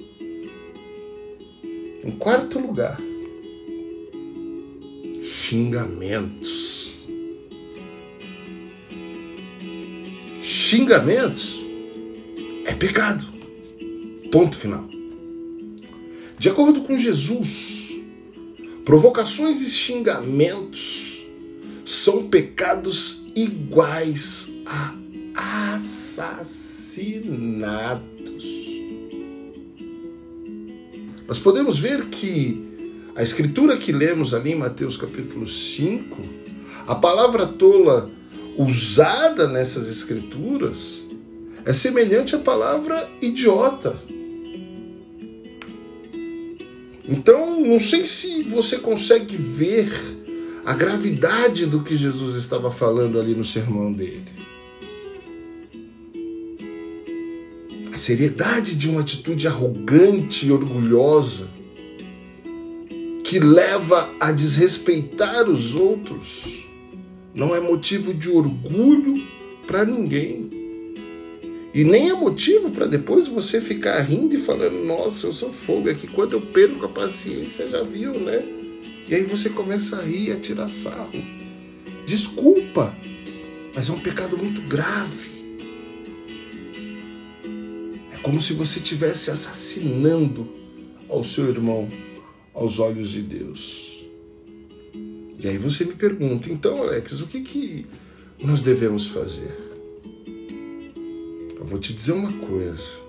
Em 2.05 2.11
quarto 2.13 2.59
lugar, 2.59 2.99
xingamentos. 5.23 7.07
Xingamentos 10.41 11.65
é 12.65 12.75
pecado. 12.75 13.27
Ponto 14.31 14.57
final. 14.57 14.89
De 16.39 16.49
acordo 16.49 16.83
com 16.83 16.97
Jesus, 16.97 17.78
Provocações 18.89 19.61
e 19.61 19.69
xingamentos 19.69 21.27
são 21.85 22.27
pecados 22.27 23.27
iguais 23.37 24.63
a 24.65 24.95
assassinatos. 25.75 27.05
Nós 31.27 31.39
podemos 31.39 31.79
ver 31.79 32.07
que 32.07 32.67
a 33.15 33.23
escritura 33.23 33.77
que 33.77 33.93
lemos 33.93 34.33
ali 34.33 34.53
em 34.53 34.59
Mateus 34.59 34.97
capítulo 34.97 35.47
5, 35.47 36.23
a 36.87 36.95
palavra 36.95 37.47
tola 37.47 38.11
usada 38.57 39.47
nessas 39.47 39.91
escrituras 39.91 41.05
é 41.67 41.75
semelhante 41.75 42.35
à 42.35 42.39
palavra 42.39 43.07
idiota. 43.21 44.08
Então, 47.09 47.61
não 47.65 47.79
sei 47.79 48.07
se 48.07 48.43
você 48.43 48.79
consegue 48.79 49.35
ver 49.35 49.91
a 50.65 50.75
gravidade 50.75 51.65
do 51.65 51.83
que 51.83 51.97
Jesus 51.97 52.37
estava 52.37 52.71
falando 52.71 53.19
ali 53.19 53.35
no 53.35 53.47
sermão 53.47 53.91
dele. 53.91 54.25
A 57.91 57.97
seriedade 57.97 58.75
de 58.75 58.91
uma 58.91 59.01
atitude 59.01 59.49
arrogante 59.49 60.47
e 60.47 60.53
orgulhosa 60.53 61.49
que 63.25 63.39
leva 63.39 64.11
a 64.21 64.31
desrespeitar 64.31 65.49
os 65.49 65.75
outros 65.75 66.67
não 67.35 67.55
é 67.55 67.61
motivo 67.61 68.13
de 68.13 68.29
orgulho 68.29 69.23
para 69.67 69.85
ninguém. 69.85 70.48
E 71.75 71.85
nem 71.85 72.09
é 72.09 72.15
motivo 72.15 72.71
para 72.71 72.87
depois 72.87 73.27
você 73.27 73.61
ficar 73.61 74.01
rindo 74.01 74.35
e 74.35 74.39
falando, 74.39 74.85
nossa, 74.85 75.27
eu 75.27 75.33
sou 75.33 75.53
fogo. 75.53 75.89
É 75.89 75.95
que 75.95 76.07
quando 76.07 76.33
eu 76.33 76.41
perco 76.41 76.87
a 76.87 76.89
paciência, 76.89 77.69
já 77.69 77.83
viu, 77.83 78.15
né? 78.15 78.43
E 79.07 79.15
aí 79.15 79.23
você 79.23 79.51
começa 79.51 79.97
a 79.97 80.03
rir, 80.03 80.33
a 80.33 80.37
tirar 80.37 80.69
sarro. 80.69 81.23
Desculpa, 82.07 82.97
mas 83.75 83.89
é 83.89 83.93
um 83.93 84.01
pecado 84.01 84.37
muito 84.37 84.63
grave. 84.63 85.39
É 88.13 88.17
como 88.23 88.41
se 88.41 88.55
você 88.55 88.79
estivesse 88.79 89.31
assassinando 89.31 90.49
ao 91.09 91.23
seu 91.23 91.49
irmão 91.49 91.89
aos 92.55 92.79
olhos 92.79 93.11
de 93.11 93.23
Deus. 93.23 94.07
E 95.39 95.47
aí 95.47 95.57
você 95.57 95.85
me 95.85 95.95
pergunta, 95.95 96.51
então, 96.51 96.83
Alex, 96.83 97.21
o 97.21 97.27
que, 97.27 97.41
que 97.43 97.87
nós 98.41 98.63
devemos 98.63 99.07
fazer? 99.07 99.68
Vou 101.65 101.79
te 101.79 101.93
dizer 101.93 102.13
uma 102.13 102.33
coisa. 102.47 103.09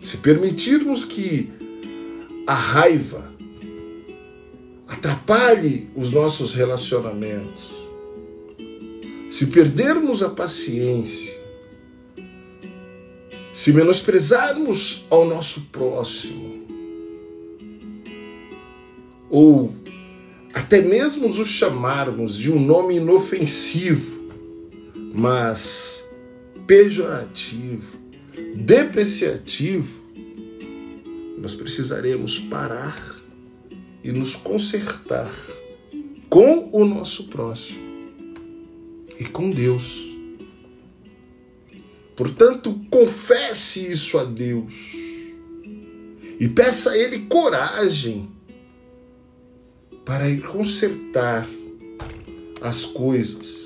Se 0.00 0.16
permitirmos 0.18 1.04
que 1.04 1.50
a 2.46 2.54
raiva 2.54 3.30
atrapalhe 4.86 5.90
os 5.94 6.10
nossos 6.10 6.54
relacionamentos, 6.54 7.78
se 9.30 9.46
perdermos 9.46 10.22
a 10.22 10.30
paciência, 10.30 11.38
se 13.52 13.72
menosprezarmos 13.72 15.04
ao 15.10 15.26
nosso 15.26 15.62
próximo, 15.72 16.66
ou 19.28 19.74
até 20.54 20.80
mesmo 20.80 21.28
os 21.28 21.48
chamarmos 21.48 22.36
de 22.36 22.50
um 22.50 22.58
nome 22.58 22.96
inofensivo, 22.96 24.17
mas 25.14 26.08
pejorativo, 26.66 27.98
depreciativo, 28.54 29.98
nós 31.38 31.54
precisaremos 31.54 32.38
parar 32.38 33.16
e 34.02 34.12
nos 34.12 34.34
consertar 34.34 35.32
com 36.28 36.68
o 36.72 36.84
nosso 36.84 37.28
próximo 37.28 37.78
e 39.18 39.24
com 39.24 39.50
Deus. 39.50 40.06
Portanto, 42.14 42.80
confesse 42.90 43.90
isso 43.90 44.18
a 44.18 44.24
Deus 44.24 44.92
e 46.40 46.48
peça 46.48 46.90
a 46.90 46.98
Ele 46.98 47.26
coragem 47.26 48.28
para 50.04 50.28
ir 50.28 50.40
consertar 50.42 51.46
as 52.60 52.84
coisas 52.84 53.57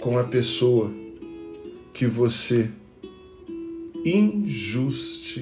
com 0.00 0.18
a 0.18 0.24
pessoa 0.24 0.90
que 1.92 2.06
você 2.06 2.70
injustiçou, 4.04 5.36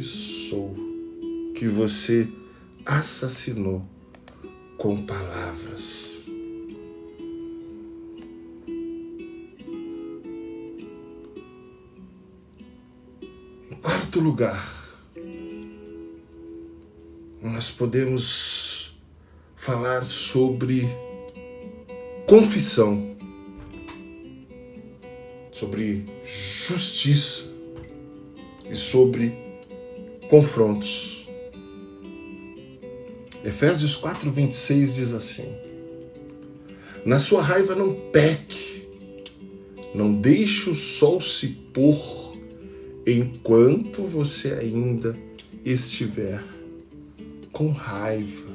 que 1.54 1.68
você 1.68 2.26
assassinou 2.84 3.82
com 4.76 5.00
palavras. 5.06 6.26
Em 13.70 13.76
quarto 13.80 14.18
lugar, 14.18 14.74
nós 17.40 17.70
podemos 17.70 18.98
falar 19.54 20.04
sobre 20.04 20.82
confissão. 22.26 23.17
Sobre 25.59 26.04
justiça 26.24 27.46
e 28.70 28.76
sobre 28.76 29.32
confrontos. 30.30 31.26
Efésios 33.44 33.96
4:26 33.96 34.94
diz 34.94 35.12
assim: 35.12 35.52
Na 37.04 37.18
sua 37.18 37.42
raiva 37.42 37.74
não 37.74 37.92
peque, 38.12 38.88
não 39.92 40.14
deixe 40.14 40.70
o 40.70 40.76
sol 40.76 41.20
se 41.20 41.48
pôr 41.72 42.36
enquanto 43.04 44.02
você 44.02 44.52
ainda 44.52 45.18
estiver 45.64 46.40
com 47.50 47.68
raiva. 47.68 48.46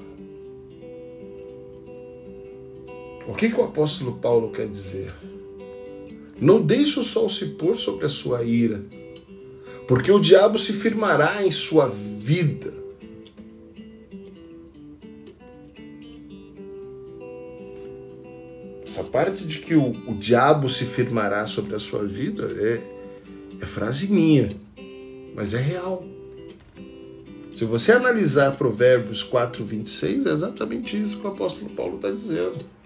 O 3.27 3.33
que, 3.33 3.49
que 3.49 3.59
o 3.59 3.63
apóstolo 3.63 4.19
Paulo 4.19 4.51
quer 4.51 4.69
dizer? 4.69 5.13
Não 6.43 6.61
deixe 6.61 6.99
o 6.99 7.03
sol 7.03 7.29
se 7.29 7.45
pôr 7.51 7.73
sobre 7.73 8.05
a 8.05 8.09
sua 8.09 8.43
ira, 8.43 8.83
porque 9.87 10.11
o 10.11 10.19
diabo 10.19 10.59
se 10.59 10.73
firmará 10.73 11.41
em 11.41 11.51
sua 11.53 11.87
vida. 11.87 12.73
Essa 18.85 19.05
parte 19.05 19.45
de 19.45 19.59
que 19.59 19.73
o, 19.73 19.91
o 20.05 20.15
diabo 20.15 20.67
se 20.67 20.83
firmará 20.83 21.47
sobre 21.47 21.75
a 21.75 21.79
sua 21.79 22.03
vida 22.03 22.43
é, 22.59 22.81
é 23.61 23.65
frase 23.65 24.07
minha, 24.07 24.53
mas 25.33 25.53
é 25.53 25.61
real. 25.61 26.05
Se 27.53 27.63
você 27.63 27.93
analisar 27.93 28.57
Provérbios 28.57 29.23
4, 29.23 29.63
26, 29.63 30.25
é 30.25 30.31
exatamente 30.31 30.99
isso 30.99 31.21
que 31.21 31.25
o 31.25 31.29
apóstolo 31.29 31.69
Paulo 31.69 31.95
está 31.95 32.11
dizendo. 32.11 32.82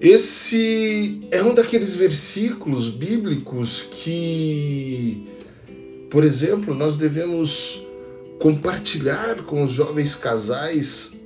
Esse 0.00 1.20
é 1.30 1.42
um 1.42 1.54
daqueles 1.54 1.94
versículos 1.94 2.88
bíblicos 2.88 3.82
que, 3.82 5.28
por 6.08 6.24
exemplo, 6.24 6.74
nós 6.74 6.96
devemos 6.96 7.82
compartilhar 8.38 9.42
com 9.42 9.62
os 9.62 9.70
jovens 9.70 10.14
casais 10.14 11.20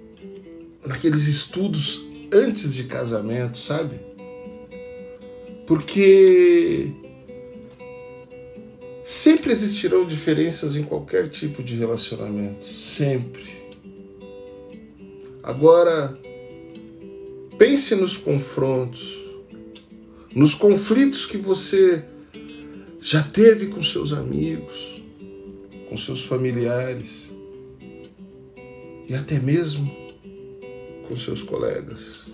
naqueles 0.84 1.28
estudos 1.28 2.02
antes 2.32 2.74
de 2.74 2.84
casamento, 2.84 3.56
sabe? 3.56 4.00
Porque 5.66 6.92
Sempre 9.04 9.52
existirão 9.52 10.06
diferenças 10.06 10.76
em 10.76 10.82
qualquer 10.82 11.28
tipo 11.28 11.62
de 11.62 11.76
relacionamento, 11.76 12.64
sempre. 12.64 13.44
Agora, 15.42 16.18
pense 17.58 17.94
nos 17.94 18.16
confrontos, 18.16 19.20
nos 20.34 20.54
conflitos 20.54 21.26
que 21.26 21.36
você 21.36 22.04
já 23.00 23.22
teve 23.22 23.68
com 23.68 23.82
seus 23.82 24.12
amigos, 24.12 25.02
com 25.88 25.96
seus 25.96 26.24
familiares 26.24 27.30
e 29.08 29.14
até 29.14 29.38
mesmo 29.38 29.90
com 31.06 31.14
seus 31.14 31.42
colegas. 31.42 32.26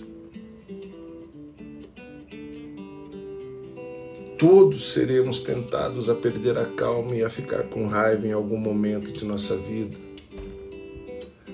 Todos 4.38 4.94
seremos 4.94 5.42
tentados 5.42 6.08
a 6.08 6.14
perder 6.14 6.56
a 6.56 6.64
calma 6.64 7.14
e 7.14 7.22
a 7.22 7.28
ficar 7.28 7.64
com 7.64 7.86
raiva 7.86 8.26
em 8.26 8.32
algum 8.32 8.56
momento 8.56 9.12
de 9.12 9.24
nossa 9.26 9.54
vida. 9.54 10.09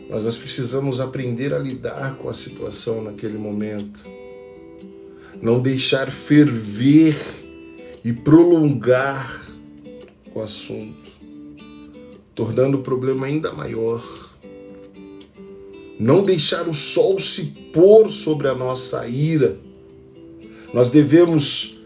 Mas 0.09 0.25
nós 0.25 0.37
precisamos 0.37 1.01
aprender 1.01 1.53
a 1.53 1.59
lidar 1.59 2.17
com 2.17 2.29
a 2.29 2.35
situação 2.35 3.03
naquele 3.03 3.37
momento. 3.37 4.01
Não 5.43 5.61
deixar 5.61 6.11
ferver 6.11 7.17
e 8.05 8.13
prolongar 8.13 9.47
o 10.33 10.41
assunto, 10.41 11.11
tornando 12.35 12.79
o 12.79 12.83
problema 12.83 13.27
ainda 13.27 13.53
maior. 13.53 14.03
Não 15.99 16.25
deixar 16.25 16.69
o 16.69 16.75
sol 16.75 17.19
se 17.19 17.47
pôr 17.73 18.09
sobre 18.11 18.47
a 18.49 18.55
nossa 18.55 19.09
ira. 19.09 19.59
Nós 20.73 20.89
devemos 20.89 21.81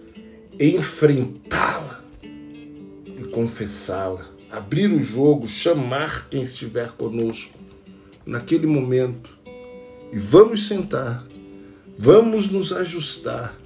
enfrentá-la 0.58 2.04
e 2.22 3.24
confessá-la, 3.30 4.26
abrir 4.50 4.92
o 4.92 5.00
jogo, 5.00 5.46
chamar 5.46 6.28
quem 6.28 6.42
estiver 6.42 6.90
conosco 6.92 7.59
naquele 8.30 8.66
momento 8.66 9.38
e 10.12 10.18
vamos 10.18 10.66
sentar, 10.66 11.26
vamos 11.98 12.50
nos 12.50 12.72
ajustar, 12.72 13.58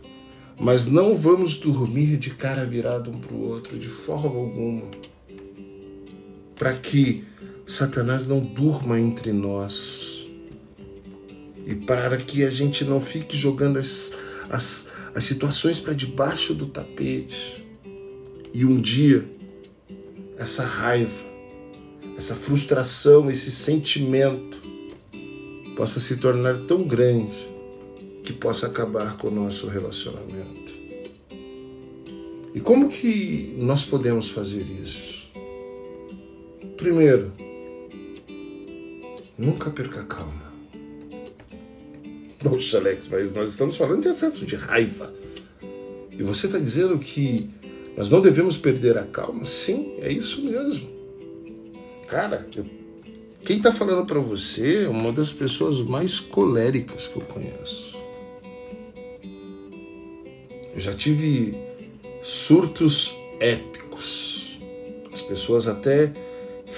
mas 0.58 0.86
não 0.86 1.16
vamos 1.16 1.56
dormir 1.56 2.16
de 2.16 2.30
cara 2.30 2.64
virada 2.64 3.10
um 3.10 3.18
para 3.18 3.34
o 3.34 3.48
outro 3.48 3.78
de 3.78 3.88
forma 3.88 4.38
alguma, 4.38 4.82
para 6.56 6.74
que 6.74 7.24
Satanás 7.66 8.26
não 8.26 8.40
durma 8.40 8.98
entre 8.98 9.32
nós 9.32 10.26
e 11.66 11.74
para 11.74 12.16
que 12.16 12.44
a 12.44 12.50
gente 12.50 12.84
não 12.84 13.00
fique 13.00 13.36
jogando 13.36 13.78
as, 13.78 14.12
as 14.50 14.92
as 15.14 15.24
situações 15.24 15.78
para 15.78 15.94
debaixo 15.94 16.52
do 16.52 16.66
tapete. 16.66 17.64
E 18.52 18.64
um 18.64 18.80
dia, 18.80 19.24
essa 20.36 20.64
raiva, 20.64 21.24
essa 22.16 22.34
frustração, 22.34 23.30
esse 23.30 23.50
sentimento 23.50 24.56
possa 25.76 25.98
se 25.98 26.16
tornar 26.16 26.58
tão 26.60 26.82
grande 26.84 27.52
que 28.22 28.32
possa 28.32 28.66
acabar 28.66 29.16
com 29.16 29.28
o 29.28 29.30
nosso 29.30 29.66
relacionamento. 29.66 30.72
E 32.54 32.60
como 32.60 32.88
que 32.88 33.54
nós 33.58 33.84
podemos 33.84 34.30
fazer 34.30 34.64
isso? 34.82 35.28
Primeiro, 36.76 37.32
nunca 39.36 39.70
perca 39.70 40.00
a 40.00 40.04
calma. 40.04 40.44
Poxa, 42.38 42.78
Alex, 42.78 43.08
mas 43.10 43.32
nós 43.32 43.50
estamos 43.50 43.76
falando 43.76 44.02
de 44.02 44.08
excesso 44.08 44.46
de 44.46 44.54
raiva. 44.54 45.12
E 46.12 46.22
você 46.22 46.46
está 46.46 46.58
dizendo 46.58 46.98
que 46.98 47.50
nós 47.96 48.10
não 48.10 48.20
devemos 48.20 48.56
perder 48.56 48.96
a 48.96 49.04
calma? 49.04 49.46
Sim, 49.46 49.94
é 49.98 50.12
isso 50.12 50.44
mesmo. 50.44 50.93
Cara, 52.06 52.46
eu, 52.54 52.66
quem 53.44 53.58
está 53.58 53.72
falando 53.72 54.06
para 54.06 54.20
você 54.20 54.84
é 54.84 54.88
uma 54.88 55.12
das 55.12 55.32
pessoas 55.32 55.80
mais 55.80 56.18
coléricas 56.20 57.06
que 57.06 57.16
eu 57.16 57.22
conheço. 57.22 57.94
Eu 60.74 60.80
já 60.80 60.94
tive 60.94 61.56
surtos 62.22 63.14
épicos. 63.40 64.58
As 65.12 65.22
pessoas 65.22 65.68
até 65.68 66.12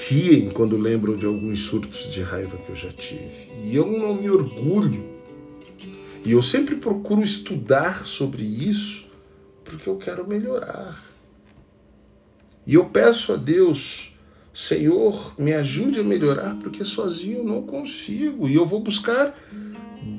riem 0.09 0.51
quando 0.51 0.77
lembram 0.77 1.17
de 1.17 1.25
alguns 1.25 1.61
surtos 1.61 2.13
de 2.13 2.23
raiva 2.23 2.57
que 2.59 2.71
eu 2.71 2.77
já 2.77 2.93
tive. 2.93 3.51
E 3.65 3.75
eu 3.75 3.87
não 3.87 4.15
me 4.15 4.29
orgulho 4.29 5.17
e 6.27 6.33
eu 6.33 6.43
sempre 6.43 6.75
procuro 6.75 7.23
estudar 7.23 8.05
sobre 8.05 8.43
isso 8.43 9.07
porque 9.63 9.89
eu 9.89 9.97
quero 9.97 10.27
melhorar. 10.27 11.05
E 12.67 12.75
eu 12.75 12.87
peço 12.87 13.33
a 13.33 13.37
Deus, 13.37 14.16
Senhor, 14.57 15.35
me 15.37 15.53
ajude 15.53 16.01
a 16.01 16.03
melhorar 16.03 16.57
porque 16.57 16.83
sozinho 16.83 17.41
eu 17.41 17.45
não 17.45 17.61
consigo. 17.61 18.49
E 18.49 18.55
eu 18.55 18.65
vou 18.65 18.81
buscar 18.81 19.39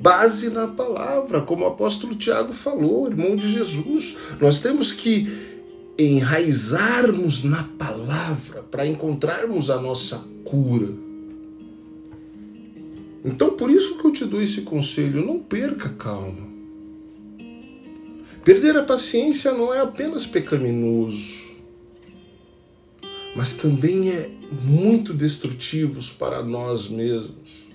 base 0.00 0.48
na 0.50 0.68
palavra, 0.68 1.40
como 1.40 1.64
o 1.64 1.66
apóstolo 1.66 2.14
Tiago 2.14 2.52
falou, 2.52 3.08
irmão 3.08 3.34
de 3.34 3.52
Jesus. 3.52 4.16
Nós 4.40 4.60
temos 4.60 4.92
que 4.92 5.28
enraizarmos 5.98 7.42
na 7.42 7.64
palavra 7.64 8.62
para 8.62 8.86
encontrarmos 8.86 9.70
a 9.70 9.80
nossa 9.80 10.24
cura. 10.44 10.94
Então, 13.24 13.56
por 13.56 13.72
isso 13.72 13.98
que 13.98 14.06
eu 14.06 14.12
te 14.12 14.24
dou 14.24 14.40
esse 14.40 14.60
conselho: 14.60 15.26
não 15.26 15.40
perca 15.40 15.88
a 15.88 15.94
calma. 15.94 16.46
Perder 18.44 18.76
a 18.76 18.84
paciência 18.84 19.50
não 19.52 19.74
é 19.74 19.80
apenas 19.80 20.26
pecaminoso, 20.26 21.47
mas 23.34 23.56
também 23.56 24.10
é 24.10 24.30
muito 24.62 25.12
destrutivo 25.12 26.02
para 26.14 26.42
nós 26.42 26.88
mesmos. 26.88 27.68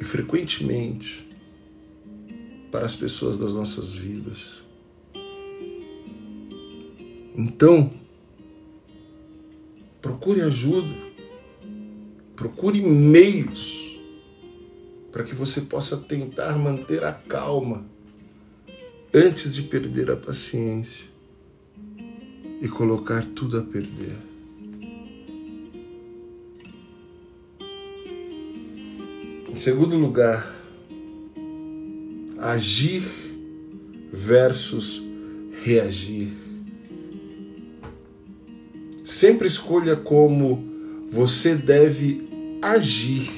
E 0.00 0.04
frequentemente 0.04 1.28
para 2.70 2.84
as 2.86 2.94
pessoas 2.94 3.38
das 3.38 3.54
nossas 3.54 3.94
vidas. 3.94 4.62
Então, 7.36 7.92
procure 10.00 10.40
ajuda, 10.42 10.94
procure 12.36 12.80
meios 12.80 13.98
para 15.10 15.24
que 15.24 15.34
você 15.34 15.62
possa 15.62 15.96
tentar 15.96 16.56
manter 16.58 17.02
a 17.04 17.12
calma 17.12 17.86
antes 19.14 19.54
de 19.54 19.62
perder 19.62 20.10
a 20.10 20.16
paciência 20.16 21.07
e 22.60 22.68
colocar 22.68 23.24
tudo 23.24 23.58
a 23.58 23.62
perder. 23.62 24.16
Em 29.48 29.56
segundo 29.56 29.96
lugar, 29.96 30.54
agir 32.38 33.02
versus 34.12 35.02
reagir. 35.64 36.32
Sempre 39.04 39.48
escolha 39.48 39.96
como 39.96 40.64
você 41.08 41.54
deve 41.54 42.28
agir, 42.62 43.28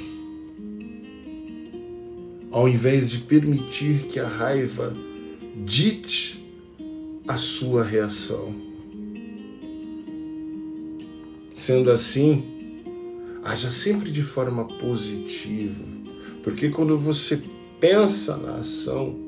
ao 2.50 2.68
invés 2.68 3.10
de 3.10 3.18
permitir 3.18 4.08
que 4.08 4.18
a 4.18 4.26
raiva 4.26 4.92
dite 5.64 6.44
a 7.26 7.36
sua 7.36 7.84
reação. 7.84 8.69
Sendo 11.60 11.90
assim, 11.90 12.42
haja 13.44 13.70
sempre 13.70 14.10
de 14.10 14.22
forma 14.22 14.64
positiva, 14.64 15.84
porque 16.42 16.70
quando 16.70 16.96
você 16.96 17.42
pensa 17.78 18.38
na 18.38 18.54
ação, 18.54 19.26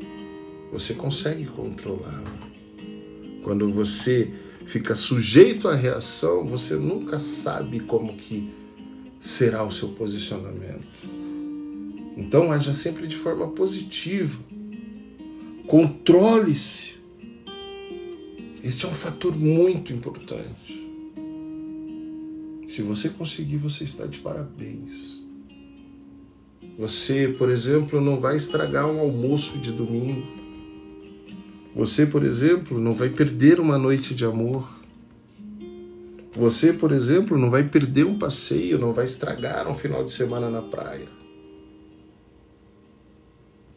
você 0.73 0.95
consegue 0.95 1.45
controlá-la. 1.45 2.49
Quando 3.45 3.71
você 3.71 4.33
fica 4.65 4.95
sujeito 4.95 5.69
à 5.69 5.75
reação, 5.75 6.47
você 6.47 6.75
nunca 6.75 7.19
sabe 7.19 7.81
como 7.81 8.17
que 8.17 8.51
será 9.21 9.63
o 9.63 9.71
seu 9.71 9.89
posicionamento. 9.89 11.07
Então 12.17 12.51
haja 12.51 12.73
sempre 12.73 13.07
de 13.07 13.17
forma 13.17 13.49
positiva. 13.49 14.43
Controle-se. 15.67 16.95
Esse 18.65 18.87
é 18.87 18.89
um 18.89 18.95
fator 18.95 19.37
muito 19.37 19.93
importante. 19.93 20.82
Se 22.73 22.81
você 22.81 23.11
conseguir, 23.11 23.59
você 23.59 23.85
está 23.85 24.07
de 24.07 24.19
parabéns. 24.21 25.21
Você, 26.79 27.29
por 27.29 27.51
exemplo, 27.51 28.01
não 28.01 28.19
vai 28.19 28.39
estragar 28.39 28.87
um 28.87 28.99
almoço 28.99 29.59
de 29.59 29.71
domingo. 29.71 30.27
Você, 31.77 32.07
por 32.07 32.25
exemplo, 32.25 32.81
não 32.81 32.95
vai 32.95 33.11
perder 33.11 33.61
uma 33.61 33.77
noite 33.77 34.15
de 34.15 34.25
amor. 34.25 34.75
Você, 36.35 36.73
por 36.73 36.93
exemplo, 36.93 37.37
não 37.37 37.51
vai 37.51 37.63
perder 37.63 38.07
um 38.07 38.19
passeio, 38.19 38.79
não 38.79 38.95
vai 38.95 39.05
estragar 39.05 39.69
um 39.69 39.75
final 39.75 40.03
de 40.03 40.11
semana 40.11 40.49
na 40.49 40.63
praia. 40.63 41.09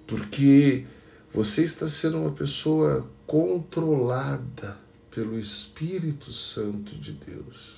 Porque 0.08 0.86
você 1.34 1.66
está 1.66 1.90
sendo 1.90 2.20
uma 2.20 2.32
pessoa 2.32 3.06
controlada 3.28 4.78
pelo 5.12 5.38
Espírito 5.38 6.32
Santo 6.32 6.96
de 6.96 7.12
Deus. 7.12 7.75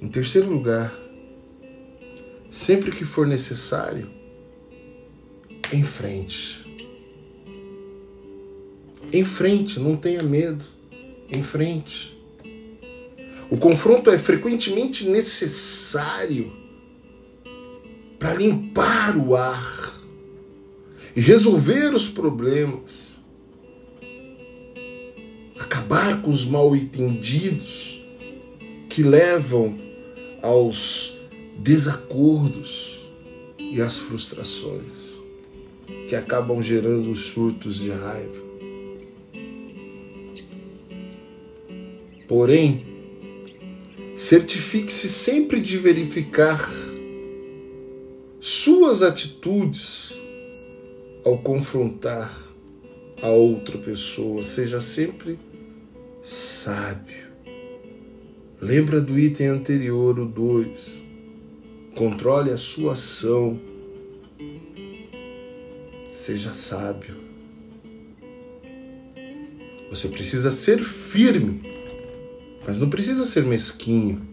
Em 0.00 0.08
terceiro 0.08 0.48
lugar, 0.48 0.98
sempre 2.50 2.90
que 2.90 3.04
for 3.04 3.26
necessário, 3.26 4.10
em 5.72 5.84
frente. 5.84 6.64
Em 9.12 9.24
frente, 9.24 9.78
não 9.78 9.96
tenha 9.96 10.22
medo. 10.22 10.64
Em 11.28 11.42
frente. 11.42 12.18
O 13.50 13.58
confronto 13.58 14.10
é 14.10 14.18
frequentemente 14.18 15.06
necessário 15.08 16.52
para 18.18 18.34
limpar 18.34 19.16
o 19.16 19.36
ar 19.36 20.00
e 21.14 21.20
resolver 21.20 21.94
os 21.94 22.08
problemas, 22.08 23.16
acabar 25.58 26.22
com 26.22 26.30
os 26.30 26.44
mal 26.44 26.74
entendidos 26.74 28.02
que 28.88 29.02
levam 29.02 29.89
aos 30.42 31.18
desacordos 31.58 33.00
e 33.58 33.80
às 33.80 33.98
frustrações 33.98 35.10
que 36.08 36.16
acabam 36.16 36.62
gerando 36.62 37.10
os 37.10 37.26
surtos 37.26 37.78
de 37.78 37.90
raiva. 37.90 38.42
Porém, 42.26 42.86
certifique-se 44.16 45.08
sempre 45.08 45.60
de 45.60 45.76
verificar 45.76 46.70
suas 48.40 49.02
atitudes 49.02 50.12
ao 51.24 51.38
confrontar 51.38 52.50
a 53.22 53.28
outra 53.30 53.78
pessoa. 53.78 54.42
Seja 54.42 54.80
sempre 54.80 55.38
sábio. 56.22 57.29
Lembra 58.62 59.00
do 59.00 59.18
item 59.18 59.46
anterior, 59.46 60.18
o 60.18 60.26
2. 60.26 60.78
Controle 61.94 62.50
a 62.50 62.58
sua 62.58 62.92
ação. 62.92 63.58
Seja 66.10 66.52
sábio. 66.52 67.16
Você 69.88 70.08
precisa 70.08 70.50
ser 70.50 70.84
firme, 70.84 71.62
mas 72.66 72.78
não 72.78 72.90
precisa 72.90 73.24
ser 73.24 73.44
mesquinho 73.44 74.28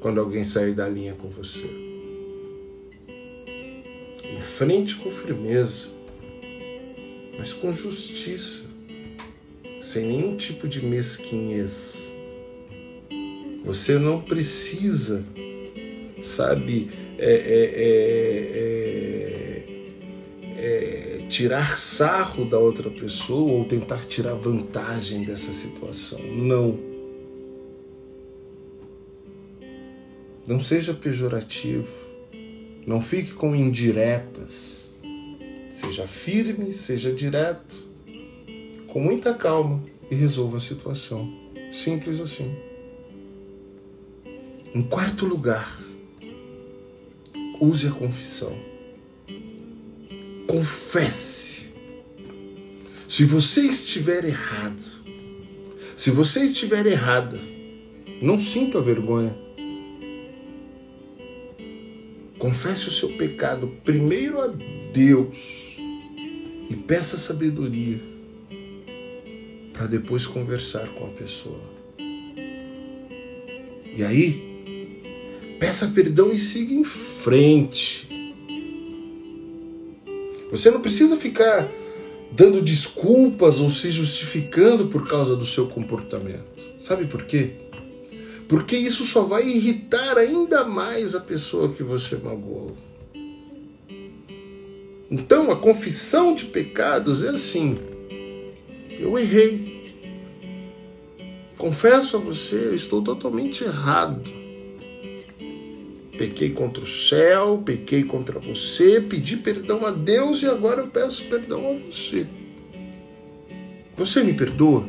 quando 0.00 0.18
alguém 0.18 0.42
sair 0.42 0.72
da 0.72 0.88
linha 0.88 1.12
com 1.12 1.28
você. 1.28 1.68
Enfrente 4.34 4.96
com 4.96 5.10
firmeza, 5.10 5.88
mas 7.38 7.52
com 7.52 7.70
justiça, 7.70 8.64
sem 9.82 10.06
nenhum 10.06 10.38
tipo 10.38 10.66
de 10.66 10.82
mesquinhez. 10.84 12.11
Você 13.64 13.98
não 13.98 14.20
precisa, 14.20 15.24
sabe, 16.22 16.90
é, 17.16 17.34
é, 17.34 18.42
é, 20.58 21.26
tirar 21.28 21.78
sarro 21.78 22.44
da 22.44 22.58
outra 22.58 22.90
pessoa 22.90 23.52
ou 23.52 23.64
tentar 23.64 24.04
tirar 24.04 24.34
vantagem 24.34 25.24
dessa 25.24 25.52
situação. 25.52 26.18
Não. 26.20 26.78
Não 30.46 30.60
seja 30.60 30.92
pejorativo. 30.92 31.88
Não 32.84 33.00
fique 33.00 33.32
com 33.32 33.54
indiretas. 33.54 34.92
Seja 35.70 36.06
firme, 36.06 36.72
seja 36.72 37.12
direto, 37.12 37.76
com 38.88 39.00
muita 39.00 39.32
calma 39.32 39.82
e 40.10 40.14
resolva 40.14 40.58
a 40.58 40.60
situação. 40.60 41.32
Simples 41.72 42.20
assim. 42.20 42.54
Em 44.74 44.82
quarto 44.82 45.26
lugar, 45.26 45.78
use 47.60 47.86
a 47.86 47.90
confissão. 47.90 48.56
Confesse. 50.46 51.66
Se 53.06 53.26
você 53.26 53.66
estiver 53.66 54.24
errado, 54.24 54.82
se 55.94 56.10
você 56.10 56.44
estiver 56.44 56.86
errada, 56.86 57.38
não 58.22 58.38
sinta 58.38 58.80
vergonha. 58.80 59.36
Confesse 62.38 62.88
o 62.88 62.90
seu 62.90 63.10
pecado 63.10 63.68
primeiro 63.84 64.40
a 64.40 64.46
Deus 64.90 65.76
e 66.70 66.74
peça 66.86 67.18
sabedoria 67.18 68.00
para 69.74 69.86
depois 69.86 70.26
conversar 70.26 70.88
com 70.94 71.04
a 71.04 71.10
pessoa. 71.10 71.60
E 73.94 74.02
aí, 74.02 74.51
Peça 75.62 75.92
perdão 75.94 76.32
e 76.32 76.40
siga 76.40 76.74
em 76.74 76.82
frente. 76.82 78.08
Você 80.50 80.72
não 80.72 80.80
precisa 80.80 81.16
ficar 81.16 81.68
dando 82.32 82.60
desculpas 82.60 83.60
ou 83.60 83.70
se 83.70 83.92
justificando 83.92 84.88
por 84.88 85.06
causa 85.06 85.36
do 85.36 85.46
seu 85.46 85.68
comportamento. 85.68 86.68
Sabe 86.80 87.06
por 87.06 87.22
quê? 87.26 87.52
Porque 88.48 88.76
isso 88.76 89.04
só 89.04 89.22
vai 89.22 89.48
irritar 89.48 90.18
ainda 90.18 90.64
mais 90.64 91.14
a 91.14 91.20
pessoa 91.20 91.68
que 91.68 91.84
você 91.84 92.16
magoou. 92.16 92.76
Então, 95.08 95.52
a 95.52 95.56
confissão 95.56 96.34
de 96.34 96.46
pecados 96.46 97.22
é 97.22 97.28
assim: 97.28 97.78
eu 98.98 99.16
errei. 99.16 99.94
Confesso 101.56 102.16
a 102.16 102.20
você, 102.20 102.56
eu 102.56 102.74
estou 102.74 103.00
totalmente 103.00 103.62
errado. 103.62 104.41
Pequei 106.16 106.50
contra 106.50 106.84
o 106.84 106.86
céu, 106.86 107.62
pequei 107.64 108.04
contra 108.04 108.38
você, 108.38 109.00
pedi 109.00 109.36
perdão 109.38 109.86
a 109.86 109.90
Deus 109.90 110.42
e 110.42 110.46
agora 110.46 110.82
eu 110.82 110.88
peço 110.88 111.24
perdão 111.24 111.70
a 111.70 111.74
você. 111.74 112.26
Você 113.96 114.22
me 114.22 114.34
perdoa? 114.34 114.86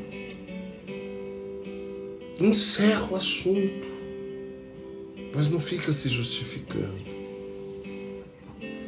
Encerra 2.40 3.10
o 3.12 3.16
assunto, 3.16 3.88
mas 5.34 5.50
não 5.50 5.60
fica 5.60 5.92
se 5.94 6.10
justificando. 6.10 7.14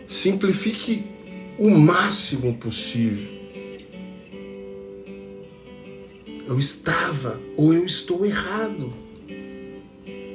Simplifique 0.07 1.03
o 1.57 1.69
máximo 1.69 2.55
possível. 2.57 3.33
Eu 6.47 6.59
estava 6.59 7.41
ou 7.55 7.73
eu 7.73 7.85
estou 7.85 8.25
errado. 8.25 9.04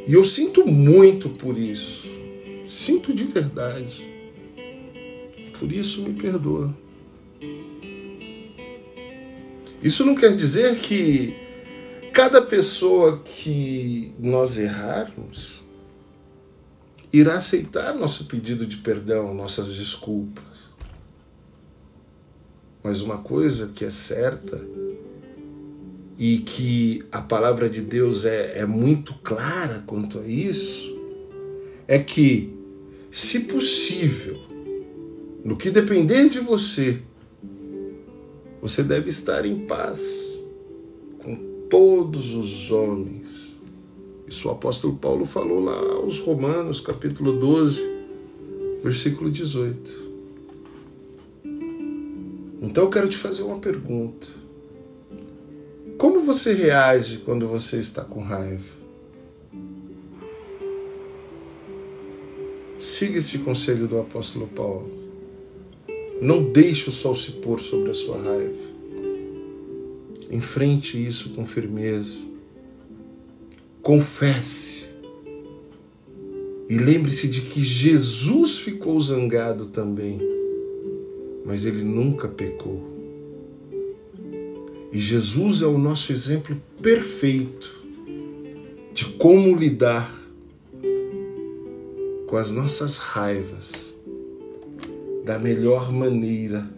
E 0.07 0.15
eu 0.15 0.25
sinto 0.25 0.67
muito 0.67 1.29
por 1.29 1.57
isso. 1.57 2.09
Sinto 2.67 3.13
de 3.13 3.25
verdade. 3.25 4.09
Por 5.59 5.71
isso 5.71 6.03
me 6.03 6.15
perdoa. 6.15 6.75
Isso 9.83 10.05
não 10.05 10.15
quer 10.15 10.35
dizer 10.37 10.79
que 10.79 11.35
cada 12.13 12.43
pessoa 12.43 13.23
que 13.25 14.15
nós 14.19 14.59
errarmos 14.59 15.65
irá 17.13 17.35
aceitar 17.35 17.95
nosso 17.95 18.27
pedido 18.27 18.67
de 18.67 18.77
perdão, 18.77 19.35
nossas 19.35 19.75
desculpas. 19.75 20.45
Mas 22.83 23.01
uma 23.01 23.19
coisa 23.19 23.69
que 23.75 23.85
é 23.85 23.91
certa 23.91 24.57
e 26.21 26.37
que 26.37 27.03
a 27.11 27.23
palavra 27.23 27.67
de 27.71 27.81
Deus 27.81 28.27
é, 28.27 28.59
é 28.59 28.67
muito 28.67 29.15
clara 29.25 29.83
quanto 29.87 30.19
a 30.19 30.27
isso 30.27 30.95
é 31.89 31.99
que, 31.99 32.53
se 33.11 33.41
possível, 33.45 34.39
no 35.43 35.57
que 35.57 35.71
depender 35.71 36.29
de 36.29 36.39
você, 36.39 37.01
você 38.61 38.83
deve 38.83 39.09
estar 39.09 39.47
em 39.47 39.61
paz 39.67 40.45
com 41.25 41.35
todos 41.71 42.35
os 42.35 42.71
homens. 42.71 43.27
Isso 44.29 44.47
o 44.49 44.51
apóstolo 44.51 44.97
Paulo 44.97 45.25
falou 45.25 45.65
lá 45.65 45.79
aos 45.95 46.19
Romanos, 46.19 46.83
capítulo 46.83 47.41
12, 47.41 47.81
versículo 48.83 49.31
18. 49.31 50.11
Então 52.61 52.85
eu 52.85 52.91
quero 52.91 53.09
te 53.09 53.17
fazer 53.17 53.43
uma 53.43 53.59
pergunta. 53.59 54.50
Como 56.01 56.19
você 56.23 56.55
reage 56.55 57.19
quando 57.19 57.47
você 57.47 57.77
está 57.77 58.03
com 58.03 58.23
raiva? 58.23 58.75
Siga 62.81 63.19
esse 63.19 63.37
conselho 63.41 63.87
do 63.87 63.99
apóstolo 63.99 64.47
Paulo. 64.47 64.91
Não 66.23 66.43
deixe 66.43 66.89
o 66.89 66.93
sol 66.93 67.15
se 67.15 67.33
pôr 67.33 67.61
sobre 67.61 67.91
a 67.91 67.93
sua 67.93 68.17
raiva. 68.17 68.65
Enfrente 70.31 70.97
isso 70.97 71.35
com 71.35 71.45
firmeza. 71.45 72.25
Confesse. 73.83 74.85
E 76.67 76.79
lembre-se 76.79 77.29
de 77.29 77.43
que 77.43 77.63
Jesus 77.63 78.59
ficou 78.59 78.99
zangado 79.03 79.67
também, 79.67 80.19
mas 81.45 81.67
ele 81.67 81.83
nunca 81.83 82.27
pecou. 82.27 83.00
E 84.93 85.01
Jesus 85.01 85.63
é 85.63 85.67
o 85.67 85.79
nosso 85.79 86.13
exemplo 86.13 86.61
perfeito 86.83 87.85
de 88.93 89.05
como 89.05 89.55
lidar 89.57 90.13
com 92.27 92.37
as 92.37 92.51
nossas 92.51 92.99
raivas 92.99 93.95
da 95.25 95.39
melhor 95.39 95.93
maneira 95.93 96.69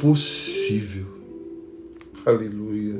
possível. 0.00 1.06
Aleluia. 2.24 2.94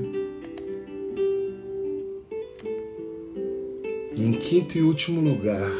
Em 4.18 4.32
quinto 4.32 4.76
e 4.76 4.82
último 4.82 5.20
lugar, 5.20 5.72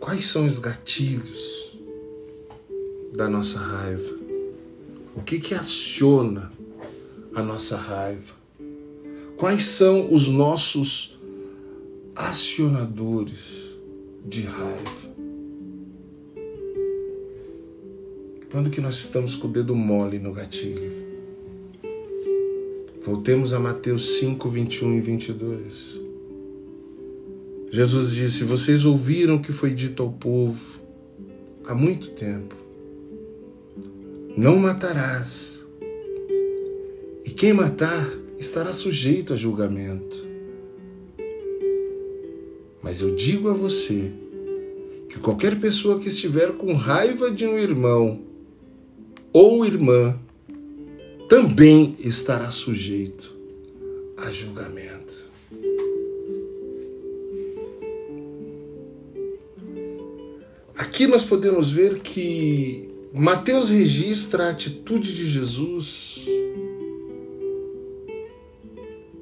quais 0.00 0.26
são 0.26 0.46
os 0.46 0.58
gatilhos 0.58 1.78
da 3.12 3.28
nossa 3.28 3.58
raiva? 3.58 4.21
O 5.14 5.22
que 5.22 5.38
que 5.38 5.54
aciona 5.54 6.52
a 7.34 7.42
nossa 7.42 7.76
raiva? 7.76 8.34
Quais 9.36 9.64
são 9.64 10.12
os 10.12 10.28
nossos 10.28 11.18
acionadores? 12.14 13.62
de 14.24 14.42
raiva. 14.42 15.12
Quando 18.50 18.70
que 18.70 18.80
nós 18.80 18.96
estamos 18.96 19.34
com 19.34 19.48
o 19.48 19.50
dedo 19.50 19.74
mole 19.74 20.18
no 20.18 20.32
gatilho? 20.32 20.92
Voltemos 23.04 23.52
a 23.52 23.58
Mateus 23.58 24.18
5, 24.18 24.48
21 24.48 24.94
e 24.94 25.00
22. 25.00 26.00
Jesus 27.70 28.12
disse: 28.12 28.44
Vocês 28.44 28.84
ouviram 28.84 29.36
o 29.36 29.42
que 29.42 29.52
foi 29.52 29.70
dito 29.74 30.02
ao 30.02 30.12
povo 30.12 30.80
há 31.66 31.74
muito 31.74 32.10
tempo. 32.10 32.54
Não 34.36 34.56
matarás. 34.56 35.60
E 37.24 37.30
quem 37.30 37.52
matar 37.52 38.08
estará 38.38 38.72
sujeito 38.72 39.34
a 39.34 39.36
julgamento. 39.36 40.26
Mas 42.82 43.02
eu 43.02 43.14
digo 43.14 43.50
a 43.50 43.52
você 43.52 44.10
que 45.08 45.18
qualquer 45.18 45.60
pessoa 45.60 46.00
que 46.00 46.08
estiver 46.08 46.52
com 46.52 46.74
raiva 46.74 47.30
de 47.30 47.46
um 47.46 47.58
irmão 47.58 48.22
ou 49.32 49.66
irmã 49.66 50.18
também 51.28 51.94
estará 52.00 52.50
sujeito 52.50 53.36
a 54.16 54.30
julgamento. 54.30 55.30
Aqui 60.74 61.06
nós 61.06 61.22
podemos 61.22 61.70
ver 61.70 62.00
que 62.00 62.91
Mateus 63.14 63.68
registra 63.68 64.46
a 64.46 64.50
atitude 64.50 65.14
de 65.14 65.28
Jesus 65.28 66.24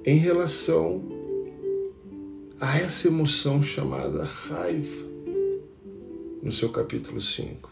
em 0.06 0.16
relação 0.16 1.02
a 2.60 2.78
essa 2.78 3.08
emoção 3.08 3.60
chamada 3.60 4.22
raiva 4.22 5.04
no 6.40 6.52
seu 6.52 6.68
capítulo 6.68 7.20
5. 7.20 7.68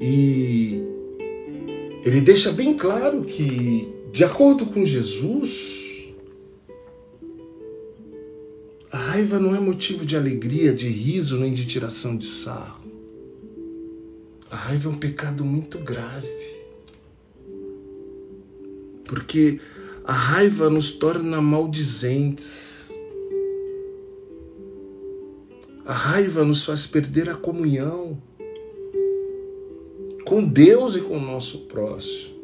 E 0.00 0.82
ele 2.04 2.20
deixa 2.20 2.50
bem 2.50 2.74
claro 2.74 3.22
que, 3.22 3.88
de 4.10 4.24
acordo 4.24 4.66
com 4.66 4.84
Jesus, 4.84 6.08
a 8.90 8.98
raiva 8.98 9.38
não 9.38 9.54
é 9.54 9.60
motivo 9.60 10.04
de 10.04 10.16
alegria, 10.16 10.72
de 10.72 10.88
riso, 10.88 11.38
nem 11.38 11.54
de 11.54 11.64
tiração 11.64 12.16
de 12.16 12.26
sarro. 12.26 12.75
Raiva 14.66 14.88
é 14.88 14.92
um 14.92 14.98
pecado 14.98 15.44
muito 15.44 15.78
grave. 15.78 16.26
Porque 19.04 19.60
a 20.02 20.12
raiva 20.12 20.68
nos 20.68 20.90
torna 20.90 21.40
maldizentes. 21.40 22.90
A 25.84 25.92
raiva 25.92 26.44
nos 26.44 26.64
faz 26.64 26.84
perder 26.84 27.30
a 27.30 27.36
comunhão 27.36 28.20
com 30.24 30.44
Deus 30.44 30.96
e 30.96 31.00
com 31.00 31.16
o 31.16 31.20
nosso 31.20 31.60
próximo. 31.66 32.34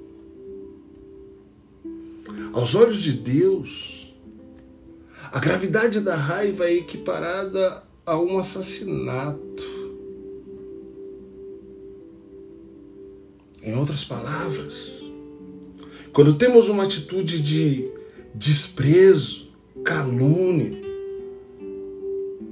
Aos 2.53 2.77
olhos 2.77 3.03
de 3.03 3.15
Deus, 3.15 4.15
a 5.33 5.41
gravidade 5.41 5.99
da 5.99 6.15
raiva 6.15 6.67
é 6.67 6.75
equiparada 6.75 7.83
a 8.07 8.17
um 8.17 8.39
assassinato. 8.39 9.72
Em 13.73 13.75
outras 13.75 14.05
palavras, 14.05 15.03
quando 16.13 16.35
temos 16.35 16.69
uma 16.69 16.85
atitude 16.85 17.41
de 17.41 17.91
desprezo, 18.35 19.51
calúnia, 19.83 20.79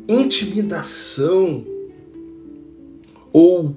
intimidação, 0.09 1.67
ou 3.31 3.77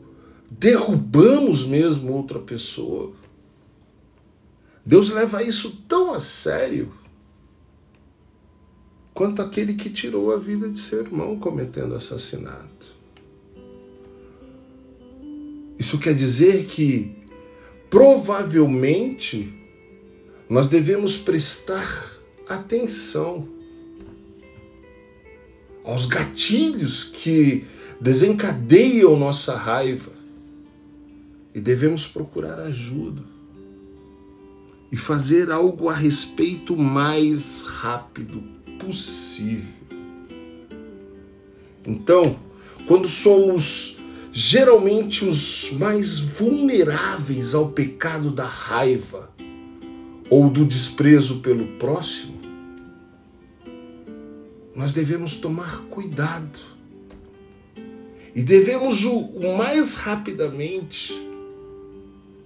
derrubamos 0.50 1.66
mesmo 1.66 2.14
outra 2.14 2.40
pessoa, 2.40 3.12
Deus 4.86 5.10
leva 5.10 5.44
isso 5.44 5.84
tão 5.86 6.14
a 6.14 6.22
sério 6.22 6.94
quanto 9.14 9.42
aquele 9.42 9.74
que 9.74 9.90
tirou 9.90 10.32
a 10.32 10.38
vida 10.38 10.70
de 10.70 10.80
seu 10.80 11.02
irmão 11.02 11.38
cometendo 11.38 11.94
assassinato. 11.94 12.96
Isso 15.78 16.00
quer 16.00 16.16
dizer 16.16 16.68
que 16.68 17.22
provavelmente 17.94 19.54
nós 20.50 20.68
devemos 20.68 21.16
prestar 21.16 22.12
atenção 22.50 23.48
aos 25.84 26.08
gatilhos 26.08 27.04
que 27.04 27.66
desencadeiam 28.02 29.16
nossa 29.16 29.56
raiva 29.56 30.12
e 31.54 31.62
devemos 31.62 32.08
procurar 32.08 32.60
ajuda 32.62 33.22
e 34.92 34.98
fazer 34.98 35.52
algo 35.52 35.88
a 35.88 35.94
respeito 35.94 36.76
mais 36.76 37.62
rápido 37.62 38.42
possível. 38.80 39.84
Então, 41.86 42.40
quando 42.88 43.08
somos 43.08 43.93
geralmente 44.34 45.24
os 45.24 45.72
mais 45.74 46.18
vulneráveis 46.18 47.54
ao 47.54 47.70
pecado 47.70 48.32
da 48.32 48.46
raiva, 48.46 49.32
ou 50.30 50.50
do 50.50 50.66
desprezo 50.66 51.40
pelo 51.42 51.68
próximo, 51.78 52.42
nós 54.76 54.92
devemos 54.92 55.36
tomar 55.36 55.84
cuidado 55.92 56.60
E 58.36 58.42
devemos 58.42 59.06
o, 59.06 59.20
o 59.20 59.58
mais 59.58 59.96
rapidamente 59.96 61.14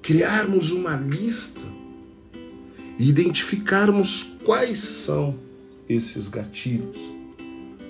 criarmos 0.01 0.71
uma 0.71 0.97
lista 0.97 1.61
e 2.99 3.07
identificarmos 3.07 4.35
quais 4.43 4.79
são 4.79 5.39
esses 5.87 6.27
gatilhos 6.27 6.97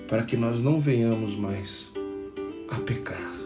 para 0.06 0.22
que 0.22 0.36
nós 0.36 0.62
não 0.62 0.78
venhamos 0.78 1.34
mais 1.34 1.90
a 2.70 2.76
pecar. 2.76 3.37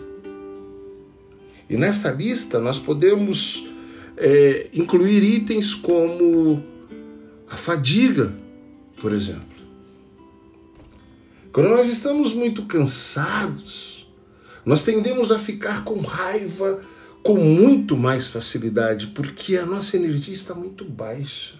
E 1.72 1.76
nesta 1.76 2.10
lista 2.10 2.60
nós 2.60 2.78
podemos 2.78 3.66
é, 4.18 4.68
incluir 4.74 5.22
itens 5.22 5.74
como 5.74 6.62
a 7.48 7.56
fadiga, 7.56 8.32
por 9.00 9.12
exemplo. 9.12 9.42
Quando 11.50 11.70
nós 11.70 11.88
estamos 11.88 12.34
muito 12.34 12.66
cansados, 12.66 14.06
nós 14.66 14.82
tendemos 14.82 15.32
a 15.32 15.38
ficar 15.38 15.82
com 15.82 15.98
raiva 16.00 16.82
com 17.22 17.36
muito 17.36 17.96
mais 17.96 18.26
facilidade, 18.26 19.06
porque 19.08 19.56
a 19.56 19.64
nossa 19.64 19.96
energia 19.96 20.34
está 20.34 20.54
muito 20.54 20.84
baixa. 20.84 21.54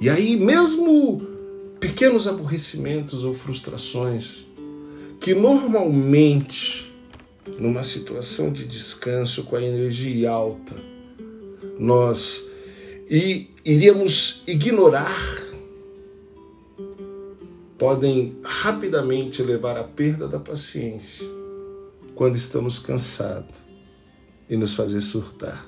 E 0.00 0.08
aí, 0.08 0.36
mesmo 0.36 1.26
pequenos 1.80 2.28
aborrecimentos 2.28 3.24
ou 3.24 3.34
frustrações, 3.34 4.46
que 5.20 5.34
normalmente, 5.34 6.93
numa 7.58 7.82
situação 7.82 8.52
de 8.52 8.64
descanso 8.64 9.44
com 9.44 9.56
a 9.56 9.62
energia 9.62 10.30
alta, 10.30 10.76
nós 11.78 12.48
iríamos 13.64 14.42
ignorar, 14.46 15.42
podem 17.78 18.36
rapidamente 18.42 19.42
levar 19.42 19.76
à 19.76 19.84
perda 19.84 20.26
da 20.26 20.38
paciência 20.38 21.26
quando 22.14 22.36
estamos 22.36 22.78
cansados 22.78 23.56
e 24.48 24.56
nos 24.56 24.74
fazer 24.74 25.00
surtar. 25.00 25.66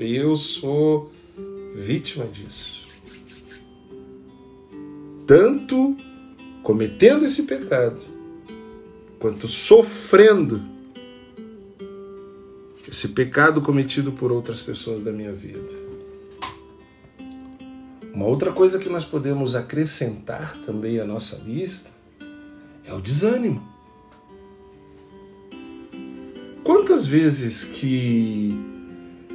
Eu 0.00 0.34
sou 0.36 1.12
vítima 1.74 2.24
disso. 2.26 2.86
Tanto 5.26 5.96
cometendo 6.62 7.26
esse 7.26 7.42
pecado, 7.42 8.02
quanto 9.18 9.46
sofrendo 9.46 10.77
esse 12.90 13.08
pecado 13.08 13.60
cometido 13.60 14.12
por 14.12 14.32
outras 14.32 14.62
pessoas 14.62 15.02
da 15.02 15.12
minha 15.12 15.32
vida. 15.32 15.68
Uma 18.14 18.24
outra 18.24 18.50
coisa 18.50 18.78
que 18.78 18.88
nós 18.88 19.04
podemos 19.04 19.54
acrescentar 19.54 20.56
também 20.64 20.98
à 20.98 21.04
nossa 21.04 21.36
lista 21.44 21.90
é 22.86 22.92
o 22.94 23.00
desânimo. 23.00 23.62
Quantas 26.64 27.06
vezes 27.06 27.62
que 27.62 28.58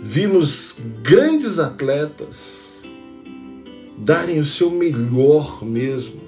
vimos 0.01 0.77
grandes 1.03 1.59
atletas 1.59 2.81
darem 3.97 4.39
o 4.39 4.45
seu 4.45 4.71
melhor 4.71 5.63
mesmo, 5.63 6.19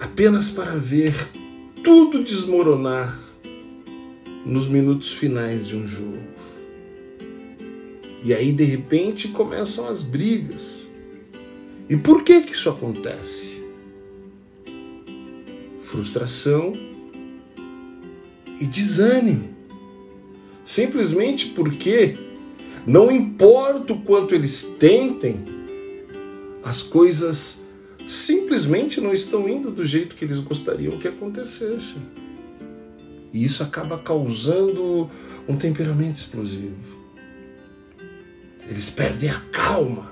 apenas 0.00 0.50
para 0.50 0.72
ver 0.72 1.14
tudo 1.84 2.24
desmoronar 2.24 3.25
nos 4.46 4.68
minutos 4.68 5.12
finais 5.12 5.66
de 5.66 5.74
um 5.74 5.88
jogo. 5.88 6.22
E 8.22 8.32
aí 8.32 8.52
de 8.52 8.62
repente 8.62 9.28
começam 9.28 9.88
as 9.88 10.02
brigas. 10.02 10.88
E 11.88 11.96
por 11.96 12.22
que 12.22 12.42
que 12.42 12.52
isso 12.52 12.70
acontece? 12.70 13.60
Frustração 15.82 16.72
e 18.60 18.64
desânimo. 18.64 19.48
Simplesmente 20.64 21.46
porque 21.48 22.16
não 22.86 23.10
importa 23.10 23.92
o 23.92 24.00
quanto 24.02 24.34
eles 24.34 24.76
tentem, 24.78 25.44
as 26.62 26.82
coisas 26.82 27.62
simplesmente 28.08 29.00
não 29.00 29.12
estão 29.12 29.48
indo 29.48 29.72
do 29.72 29.84
jeito 29.84 30.14
que 30.14 30.24
eles 30.24 30.38
gostariam 30.38 30.98
que 30.98 31.08
acontecesse. 31.08 31.94
E 33.36 33.44
isso 33.44 33.62
acaba 33.62 33.98
causando 33.98 35.10
um 35.46 35.58
temperamento 35.58 36.16
explosivo. 36.16 36.98
Eles 38.66 38.88
perdem 38.88 39.28
a 39.28 39.38
calma 39.52 40.10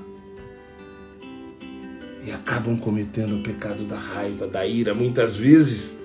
e 2.23 2.31
acabam 2.31 2.77
cometendo 2.79 3.37
o 3.37 3.43
pecado 3.43 3.85
da 3.85 3.99
raiva, 3.99 4.47
da 4.47 4.67
ira, 4.67 4.95
muitas 4.95 5.37
vezes 5.37 5.97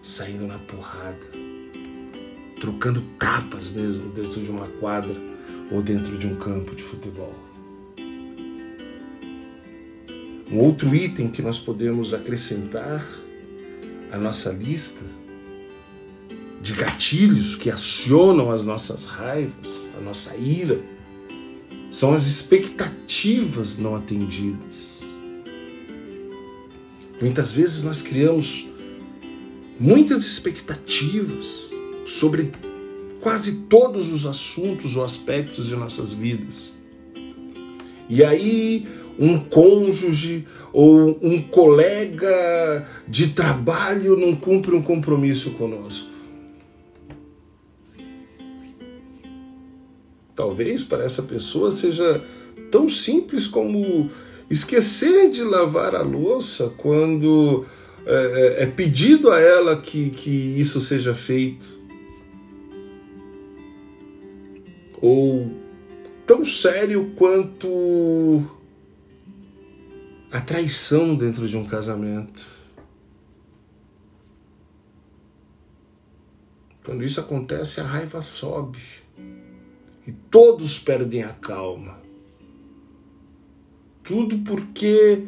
saindo 0.00 0.46
na 0.46 0.58
porrada 0.60 1.40
trocando 2.60 3.02
tapas 3.18 3.70
mesmo 3.70 4.10
dentro 4.10 4.40
de 4.40 4.50
uma 4.50 4.66
quadra 4.78 5.16
ou 5.72 5.82
dentro 5.82 6.16
de 6.18 6.26
um 6.28 6.36
campo 6.36 6.76
de 6.76 6.82
futebol. 6.82 7.34
Um 10.52 10.58
outro 10.58 10.94
item 10.94 11.30
que 11.30 11.42
nós 11.42 11.58
podemos 11.58 12.14
acrescentar 12.14 13.04
à 14.12 14.18
nossa 14.18 14.50
lista 14.52 15.04
de 16.60 16.74
gatilhos 16.74 17.56
que 17.56 17.70
acionam 17.70 18.50
as 18.50 18.62
nossas 18.64 19.06
raivas, 19.06 19.80
a 19.96 20.00
nossa 20.00 20.36
ira, 20.36 20.80
são 21.90 22.12
as 22.12 22.26
expectativas 22.26 23.78
não 23.78 23.96
atendidas. 23.96 25.00
Muitas 27.20 27.52
vezes 27.52 27.82
nós 27.82 28.02
criamos 28.02 28.68
muitas 29.78 30.24
expectativas 30.24 31.70
sobre 32.06 32.52
quase 33.20 33.62
todos 33.68 34.10
os 34.10 34.26
assuntos 34.26 34.96
ou 34.96 35.04
aspectos 35.04 35.66
de 35.66 35.76
nossas 35.76 36.12
vidas. 36.12 36.74
E 38.08 38.24
aí, 38.24 38.86
um 39.18 39.38
cônjuge 39.38 40.46
ou 40.72 41.18
um 41.22 41.40
colega 41.42 42.88
de 43.06 43.28
trabalho 43.28 44.16
não 44.16 44.34
cumpre 44.34 44.74
um 44.74 44.82
compromisso 44.82 45.50
conosco. 45.52 46.19
Talvez 50.40 50.82
para 50.82 51.04
essa 51.04 51.22
pessoa 51.24 51.70
seja 51.70 52.24
tão 52.70 52.88
simples 52.88 53.46
como 53.46 54.10
esquecer 54.48 55.30
de 55.30 55.42
lavar 55.42 55.94
a 55.94 56.00
louça 56.00 56.72
quando 56.78 57.66
é, 58.06 58.60
é, 58.60 58.62
é 58.62 58.66
pedido 58.66 59.30
a 59.30 59.38
ela 59.38 59.76
que, 59.76 60.08
que 60.08 60.30
isso 60.58 60.80
seja 60.80 61.12
feito. 61.12 61.78
ou 65.02 65.46
tão 66.26 66.42
sério 66.42 67.12
quanto 67.16 68.42
a 70.32 70.40
traição 70.40 71.14
dentro 71.14 71.46
de 71.46 71.56
um 71.58 71.66
casamento. 71.66 72.46
Quando 76.82 77.04
isso 77.04 77.20
acontece, 77.20 77.80
a 77.80 77.84
raiva 77.84 78.22
sobe 78.22 78.99
e 80.10 80.12
todos 80.28 80.76
perdem 80.76 81.22
a 81.22 81.28
calma. 81.28 82.00
Tudo 84.02 84.38
porque 84.38 85.22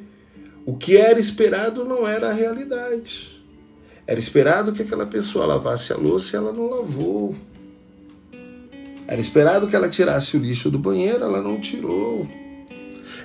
o 0.67 0.77
que 0.77 0.97
era 0.97 1.21
esperado 1.21 1.85
não 1.85 2.07
era 2.07 2.31
a 2.31 2.33
realidade. 2.33 3.41
Era 4.05 4.19
esperado 4.19 4.73
que 4.73 4.83
aquela 4.83 5.07
pessoa 5.07 5.47
lavasse 5.47 5.93
a 5.93 5.97
louça 5.97 6.35
e 6.35 6.37
ela 6.37 6.53
não 6.53 6.69
lavou. 6.69 7.33
Era 9.07 9.21
esperado 9.21 9.69
que 9.69 9.77
ela 9.77 9.89
tirasse 9.89 10.37
o 10.37 10.41
lixo 10.41 10.69
do 10.69 10.81
banheiro, 10.81 11.23
ela 11.23 11.41
não 11.41 11.61
tirou. 11.61 12.29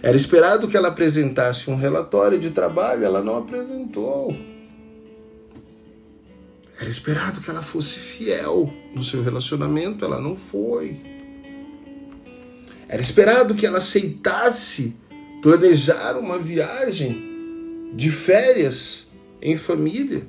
Era 0.03 0.15
esperado 0.15 0.67
que 0.67 0.77
ela 0.77 0.89
apresentasse 0.89 1.71
um 1.71 1.75
relatório 1.75 2.39
de 2.39 2.51
trabalho, 2.51 3.03
ela 3.03 3.23
não 3.23 3.35
apresentou. 3.35 4.37
Era 6.79 6.89
esperado 6.89 7.41
que 7.41 7.49
ela 7.49 7.63
fosse 7.63 7.97
fiel 7.97 8.71
no 8.93 9.03
seu 9.03 9.23
relacionamento, 9.23 10.05
ela 10.05 10.21
não 10.21 10.35
foi. 10.35 11.16
Era 12.89 13.01
esperado 13.01 13.53
que 13.53 13.65
ela 13.65 13.79
aceitasse 13.79 14.95
planejar 15.41 16.17
uma 16.17 16.39
viagem 16.39 17.91
de 17.93 18.09
férias 18.09 19.09
em 19.41 19.57
família 19.57 20.25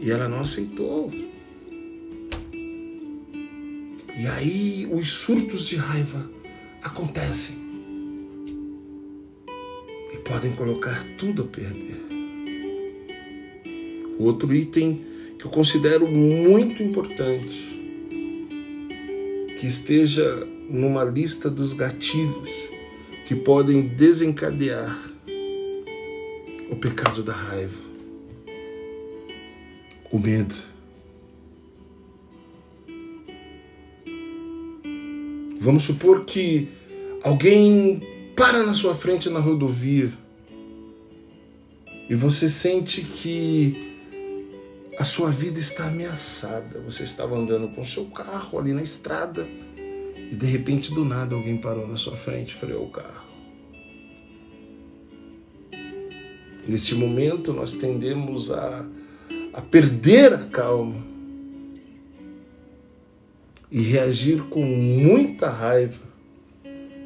e 0.00 0.10
ela 0.10 0.28
não 0.28 0.40
aceitou. 0.40 1.12
E 4.18 4.26
aí 4.26 4.88
os 4.92 5.10
surtos 5.10 5.66
de 5.66 5.76
raiva 5.76 6.30
acontecem 6.82 7.56
e 10.12 10.16
podem 10.18 10.52
colocar 10.52 11.04
tudo 11.18 11.42
a 11.42 11.46
perder. 11.46 12.00
O 14.18 14.24
outro 14.24 14.54
item 14.54 15.04
que 15.38 15.44
eu 15.44 15.50
considero 15.50 16.06
muito 16.06 16.82
importante, 16.82 17.80
que 19.58 19.66
esteja 19.66 20.46
numa 20.72 21.04
lista 21.04 21.50
dos 21.50 21.74
gatilhos 21.74 22.48
que 23.26 23.34
podem 23.34 23.82
desencadear 23.82 24.98
o 26.70 26.76
pecado 26.76 27.22
da 27.22 27.34
raiva, 27.34 27.78
o 30.10 30.18
medo. 30.18 30.54
Vamos 35.60 35.84
supor 35.84 36.24
que 36.24 36.70
alguém 37.22 38.00
para 38.34 38.64
na 38.64 38.72
sua 38.72 38.94
frente 38.94 39.28
na 39.28 39.40
rodovia 39.40 40.10
e 42.08 42.14
você 42.14 42.48
sente 42.48 43.02
que 43.02 43.92
a 44.98 45.04
sua 45.04 45.30
vida 45.30 45.58
está 45.58 45.86
ameaçada. 45.86 46.80
Você 46.80 47.04
estava 47.04 47.36
andando 47.36 47.68
com 47.68 47.84
seu 47.84 48.06
carro 48.06 48.58
ali 48.58 48.72
na 48.72 48.82
estrada 48.82 49.46
e 50.32 50.34
de 50.34 50.46
repente 50.46 50.94
do 50.94 51.04
nada 51.04 51.34
alguém 51.34 51.58
parou 51.58 51.86
na 51.86 51.96
sua 51.96 52.16
frente, 52.16 52.54
freou 52.54 52.86
o 52.86 52.88
carro. 52.88 53.22
Neste 56.66 56.94
momento 56.94 57.52
nós 57.52 57.74
tendemos 57.74 58.50
a, 58.50 58.86
a 59.52 59.60
perder 59.60 60.32
a 60.32 60.38
calma 60.38 61.04
e 63.70 63.82
reagir 63.82 64.44
com 64.44 64.64
muita 64.64 65.50
raiva 65.50 66.00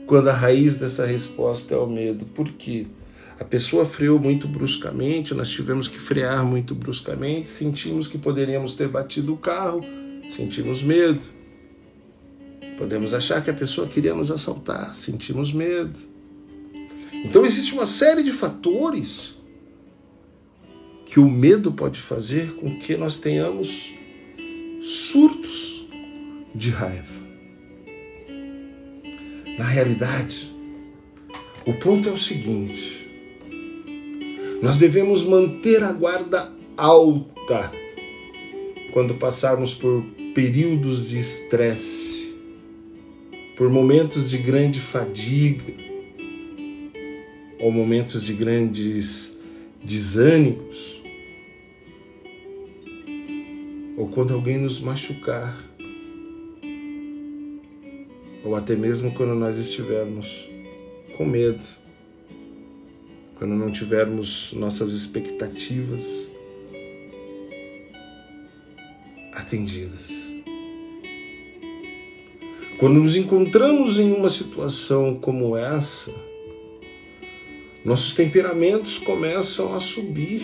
quando 0.06 0.28
a 0.28 0.32
raiz 0.32 0.76
dessa 0.76 1.04
resposta 1.04 1.74
é 1.74 1.78
o 1.78 1.88
medo. 1.88 2.26
Por 2.26 2.52
quê? 2.52 2.86
A 3.40 3.44
pessoa 3.44 3.84
freou 3.84 4.20
muito 4.20 4.46
bruscamente, 4.46 5.34
nós 5.34 5.50
tivemos 5.50 5.88
que 5.88 5.98
frear 5.98 6.44
muito 6.44 6.76
bruscamente, 6.76 7.50
sentimos 7.50 8.06
que 8.06 8.18
poderíamos 8.18 8.74
ter 8.74 8.86
batido 8.86 9.34
o 9.34 9.36
carro, 9.36 9.80
sentimos 10.30 10.80
medo. 10.80 11.35
Podemos 12.76 13.14
achar 13.14 13.42
que 13.42 13.50
a 13.50 13.54
pessoa 13.54 13.86
queria 13.86 14.14
nos 14.14 14.30
assaltar, 14.30 14.94
sentimos 14.94 15.52
medo. 15.52 15.98
Então 17.24 17.44
existe 17.44 17.72
uma 17.72 17.86
série 17.86 18.22
de 18.22 18.32
fatores 18.32 19.34
que 21.06 21.20
o 21.20 21.28
medo 21.28 21.72
pode 21.72 21.98
fazer 21.98 22.54
com 22.56 22.76
que 22.78 22.96
nós 22.96 23.18
tenhamos 23.18 23.94
surtos 24.82 25.86
de 26.54 26.70
raiva. 26.70 27.26
Na 29.58 29.64
realidade, 29.64 30.54
o 31.64 31.72
ponto 31.72 32.08
é 32.08 32.12
o 32.12 32.18
seguinte: 32.18 33.08
nós 34.62 34.78
devemos 34.78 35.24
manter 35.24 35.82
a 35.82 35.92
guarda 35.92 36.52
alta 36.76 37.72
quando 38.92 39.14
passarmos 39.14 39.74
por 39.74 40.04
períodos 40.34 41.08
de 41.08 41.18
estresse, 41.18 42.25
por 43.56 43.70
momentos 43.70 44.30
de 44.30 44.38
grande 44.38 44.78
fadiga 44.78 45.72
ou 47.58 47.72
momentos 47.72 48.22
de 48.22 48.34
grandes 48.34 49.38
desânimos 49.82 50.96
ou 53.96 54.06
quando 54.08 54.34
alguém 54.34 54.58
nos 54.58 54.78
machucar, 54.78 55.58
ou 58.44 58.54
até 58.54 58.76
mesmo 58.76 59.12
quando 59.14 59.34
nós 59.34 59.56
estivermos 59.56 60.48
com 61.16 61.24
medo, 61.24 61.64
quando 63.38 63.54
não 63.54 63.72
tivermos 63.72 64.52
nossas 64.52 64.92
expectativas 64.92 66.30
atendidas. 69.32 70.25
Quando 72.78 73.00
nos 73.00 73.16
encontramos 73.16 73.98
em 73.98 74.12
uma 74.12 74.28
situação 74.28 75.14
como 75.14 75.56
essa, 75.56 76.12
nossos 77.84 78.14
temperamentos 78.14 78.98
começam 78.98 79.74
a 79.74 79.80
subir 79.80 80.42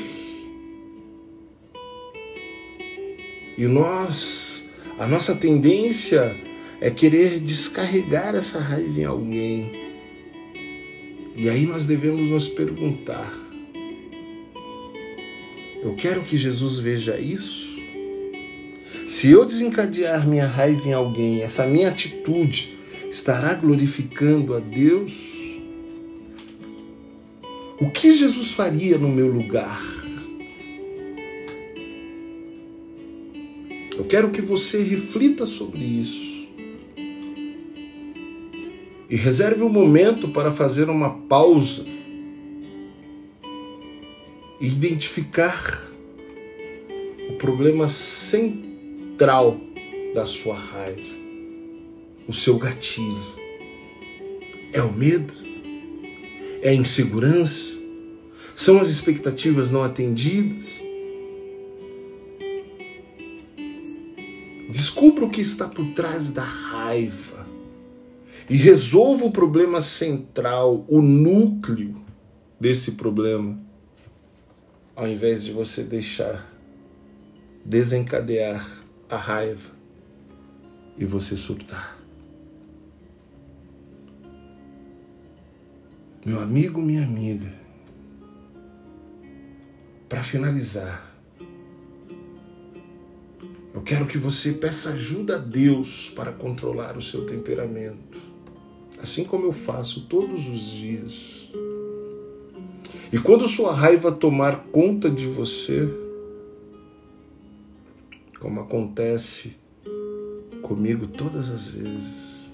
E 3.57 3.67
nós, 3.67 4.71
a 4.99 5.07
nossa 5.07 5.35
tendência 5.35 6.37
é 6.81 6.91
querer 6.91 7.39
descarregar 7.39 8.35
essa 8.35 8.59
raiva 8.59 9.01
em 9.01 9.05
alguém. 9.05 9.71
E 11.37 11.49
aí 11.49 11.67
nós 11.67 11.85
devemos 11.85 12.29
nos 12.29 12.49
perguntar: 12.49 13.33
eu 15.83 15.95
quero 15.95 16.23
que 16.23 16.37
Jesus 16.37 16.79
veja 16.79 17.21
isso? 17.21 17.62
Se 19.07 19.31
eu 19.31 19.45
desencadear 19.45 20.27
minha 20.27 20.47
raiva 20.47 20.89
em 20.89 20.93
alguém, 20.93 21.43
essa 21.43 21.67
minha 21.67 21.89
atitude 21.89 22.79
estará 23.11 23.55
glorificando 23.55 24.55
a 24.55 24.61
Deus? 24.61 25.13
O 27.81 27.91
que 27.91 28.13
Jesus 28.13 28.53
faria 28.53 28.97
no 28.97 29.09
meu 29.09 29.27
lugar? 29.27 29.83
Eu 33.97 34.05
quero 34.05 34.31
que 34.31 34.41
você 34.41 34.83
reflita 34.83 35.45
sobre 35.47 35.81
isso. 35.81 36.49
E 39.11 39.17
reserve 39.17 39.63
um 39.63 39.69
momento 39.69 40.29
para 40.29 40.51
fazer 40.51 40.89
uma 40.89 41.11
pausa 41.11 41.85
e 44.59 44.67
identificar 44.67 45.87
o 47.29 47.35
problema 47.35 47.89
central 47.89 48.72
da 50.13 50.25
sua 50.25 50.57
raiva, 50.57 51.15
o 52.27 52.33
seu 52.33 52.59
gatilho. 52.59 53.17
É 54.73 54.83
o 54.83 54.93
medo? 54.93 55.33
É 56.61 56.71
a 56.71 56.75
insegurança? 56.75 57.73
São 58.57 58.81
as 58.81 58.89
expectativas 58.89 59.71
não 59.71 59.85
atendidas? 59.85 60.67
Descubra 64.69 65.25
o 65.25 65.31
que 65.31 65.41
está 65.41 65.69
por 65.69 65.87
trás 65.93 66.33
da 66.33 66.43
raiva 66.43 67.47
e 68.51 68.57
resolva 68.57 69.27
o 69.27 69.31
problema 69.31 69.81
central, 69.81 70.85
o 70.89 71.01
núcleo 71.01 71.95
desse 72.59 72.93
problema, 72.93 73.57
ao 74.97 75.07
invés 75.07 75.45
de 75.45 75.53
você 75.53 75.85
deixar 75.85 76.53
desencadear 77.65 78.82
a 79.13 79.17
raiva 79.19 79.71
e 80.97 81.05
você 81.05 81.37
surtar. 81.37 81.99
Meu 86.25 86.41
amigo, 86.41 86.81
minha 86.81 87.05
amiga, 87.05 87.53
para 90.09 90.23
finalizar, 90.23 91.15
eu 93.75 93.83
quero 93.83 94.07
que 94.07 94.17
você 94.17 94.55
peça 94.55 94.91
ajuda 94.91 95.37
a 95.37 95.39
Deus 95.39 96.11
para 96.17 96.33
controlar 96.33 96.97
o 96.97 97.03
seu 97.03 97.27
temperamento, 97.27 98.19
assim 98.99 99.25
como 99.25 99.45
eu 99.45 99.53
faço 99.53 100.07
todos 100.07 100.49
os 100.49 100.61
dias. 100.61 101.53
E 103.13 103.19
quando 103.19 103.47
sua 103.47 103.75
raiva 103.75 104.11
tomar 104.11 104.65
conta 104.73 105.11
de 105.11 105.27
você, 105.27 105.87
como 108.43 108.61
acontece 108.61 109.57
comigo 110.63 111.07
todas 111.07 111.49
as 111.49 111.69
vezes, 111.69 112.51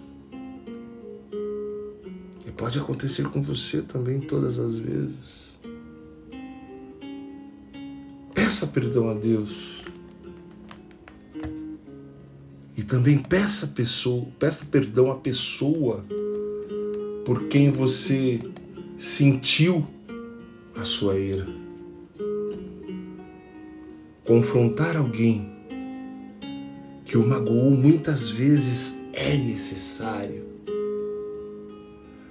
e 2.47 2.51
pode 2.51 2.78
acontecer 2.78 3.26
com 3.30 3.43
você 3.43 3.80
também 3.80 4.20
todas 4.20 4.59
as 4.59 4.76
vezes, 4.76 5.57
peça 8.34 8.66
perdão 8.66 9.09
a 9.09 9.14
Deus. 9.14 9.82
E 12.76 12.82
também 12.82 13.18
peça 13.18 13.68
pessoa, 13.68 14.26
peça 14.39 14.66
perdão 14.66 15.11
à 15.11 15.16
pessoa 15.16 16.05
por 17.24 17.49
quem 17.49 17.72
você 17.72 18.39
sentiu 18.99 19.86
a 20.76 20.84
sua 20.84 21.18
ira. 21.18 21.47
Confrontar 24.22 24.95
alguém 24.95 25.58
que 27.09 27.19
o 27.19 27.27
magoou 27.27 27.73
muitas 27.73 28.29
vezes 28.29 28.99
é 29.13 29.37
necessário, 29.37 30.45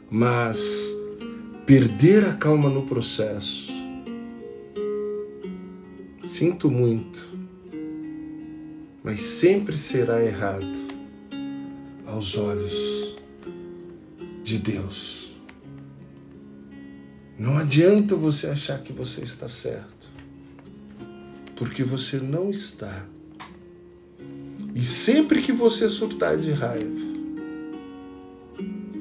mas 0.10 0.96
perder 1.66 2.24
a 2.24 2.34
calma 2.36 2.70
no 2.70 2.86
processo. 2.86 3.74
Sinto 6.26 6.72
muito 6.72 7.38
mas 9.08 9.22
sempre 9.22 9.78
será 9.78 10.22
errado 10.22 10.78
aos 12.06 12.38
olhos 12.38 13.16
de 14.44 14.58
Deus. 14.58 15.34
Não 17.40 17.58
adianta 17.58 18.18
você 18.18 18.48
achar 18.48 18.84
que 18.84 18.92
você 18.92 19.24
está 19.24 19.48
certo, 19.48 20.10
porque 21.56 21.86
você 21.86 22.18
não 22.18 22.50
está. 22.50 23.08
E 24.78 24.84
sempre 24.84 25.42
que 25.42 25.52
você 25.52 25.90
surtar 25.90 26.38
de 26.38 26.52
raiva, 26.52 27.06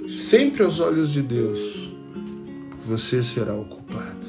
sempre 0.09 0.64
aos 0.64 0.81
olhos 0.81 1.12
de 1.12 1.20
Deus, 1.20 1.91
você 2.87 3.22
será 3.22 3.55
o 3.55 3.66
culpado. 3.66 4.27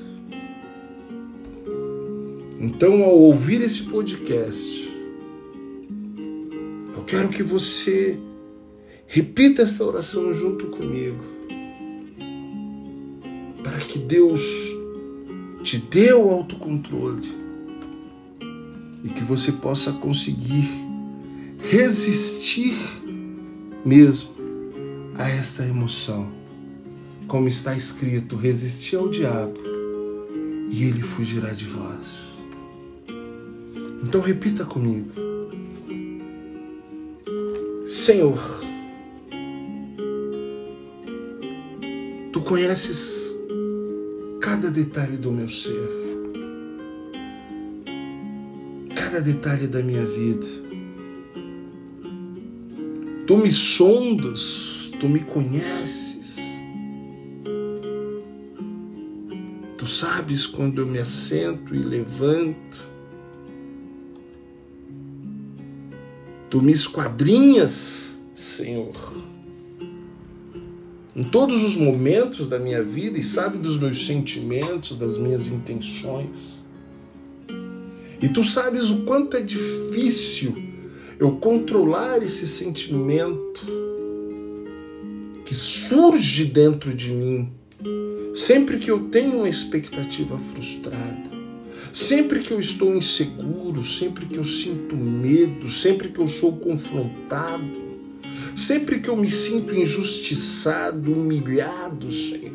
Então, 2.60 3.04
ao 3.04 3.18
ouvir 3.18 3.62
esse 3.62 3.84
podcast, 3.84 4.88
quero 7.08 7.30
que 7.30 7.42
você 7.42 8.20
Repita 9.10 9.62
esta 9.62 9.86
oração 9.86 10.34
junto 10.34 10.68
comigo, 10.68 11.24
para 13.64 13.78
que 13.78 13.98
Deus 13.98 14.44
te 15.64 15.78
dê 15.78 16.12
o 16.12 16.30
autocontrole 16.30 17.26
e 19.02 19.08
que 19.08 19.24
você 19.24 19.54
possa 19.54 19.94
conseguir 19.94 20.68
resistir 21.70 22.76
mesmo 23.86 24.30
a 25.16 25.30
esta 25.30 25.66
emoção. 25.66 26.32
Como 27.28 27.48
está 27.50 27.76
escrito, 27.76 28.38
resistir 28.38 28.96
ao 28.96 29.10
diabo 29.10 29.60
e 30.72 30.86
ele 30.86 31.02
fugirá 31.02 31.52
de 31.52 31.66
vós. 31.66 32.28
Então 34.02 34.22
repita 34.22 34.64
comigo. 34.64 35.12
Senhor, 37.86 38.40
tu 42.32 42.42
conheces 42.42 43.36
cada 44.40 44.72
detalhe 44.72 45.18
do 45.18 45.32
meu 45.34 45.50
ser, 45.50 45.90
cada 48.96 49.20
detalhe 49.20 49.68
da 49.68 49.82
minha 49.82 50.06
vida. 50.06 50.67
Tu 53.28 53.36
me 53.36 53.52
sondas, 53.52 54.90
tu 55.02 55.10
me 55.10 55.20
conheces. 55.20 56.38
Tu 59.78 59.86
sabes 59.86 60.48
quando 60.48 60.80
eu 60.80 60.88
me 60.88 60.98
assento 60.98 61.76
e 61.76 61.80
levanto. 61.80 62.88
Tu 66.50 66.62
me 66.62 66.72
esquadrinhas, 66.72 68.18
Senhor, 68.34 68.96
em 71.14 71.26
todos 71.26 71.64
os 71.64 71.76
momentos 71.76 72.48
da 72.48 72.58
minha 72.58 72.82
vida 72.82 73.18
e 73.20 73.24
sabe 73.24 73.58
dos 73.58 73.78
meus 73.78 74.06
sentimentos, 74.06 74.98
das 74.98 75.18
minhas 75.18 75.48
intenções. 75.48 76.62
E 78.22 78.30
tu 78.30 78.42
sabes 78.42 78.90
o 78.90 79.04
quanto 79.04 79.36
é 79.36 79.42
difícil 79.42 80.67
eu 81.20 81.38
controlar 81.38 82.22
esse 82.24 82.48
sentimento 82.48 83.62
que 85.46 85.56
surge 85.56 86.46
dentro 86.46 86.94
de 86.94 87.12
mim 87.12 87.52
sempre 88.38 88.78
que 88.78 88.92
eu 88.92 89.00
tenho 89.10 89.38
uma 89.38 89.50
expectativa 89.50 90.38
frustrada. 90.38 91.28
Sempre 91.92 92.40
que 92.40 92.52
eu 92.52 92.60
estou 92.60 92.96
inseguro, 92.96 93.84
sempre 93.84 94.28
que 94.28 94.38
eu 94.38 94.44
sinto 94.44 94.96
medo, 94.96 95.68
sempre 95.68 96.10
que 96.10 96.20
eu 96.20 96.28
sou 96.28 96.56
confrontado, 96.56 97.82
sempre 98.56 99.00
que 99.00 99.10
eu 99.10 99.16
me 99.16 99.28
sinto 99.28 99.74
injustiçado, 99.74 101.12
humilhado, 101.12 102.12
Senhor, 102.12 102.54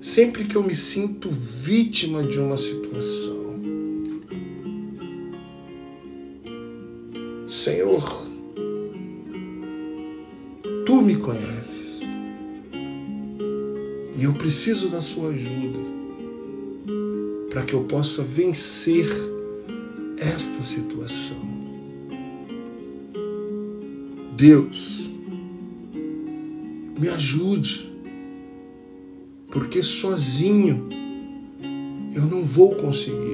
sempre 0.00 0.44
que 0.44 0.54
eu 0.54 0.62
me 0.62 0.74
sinto 0.74 1.28
vítima 1.30 2.22
de 2.22 2.38
uma 2.38 2.56
situação, 2.56 3.37
Senhor, 7.68 8.26
tu 10.86 11.02
me 11.02 11.16
conheces 11.16 12.00
e 14.18 14.24
eu 14.24 14.32
preciso 14.32 14.88
da 14.88 15.02
sua 15.02 15.28
ajuda 15.28 15.78
para 17.50 17.64
que 17.64 17.74
eu 17.74 17.84
possa 17.84 18.22
vencer 18.22 19.06
esta 20.16 20.62
situação. 20.62 21.36
Deus, 24.34 25.10
me 26.98 27.10
ajude, 27.10 27.92
porque 29.48 29.82
sozinho 29.82 30.88
eu 32.14 32.22
não 32.22 32.46
vou 32.46 32.74
conseguir. 32.76 33.27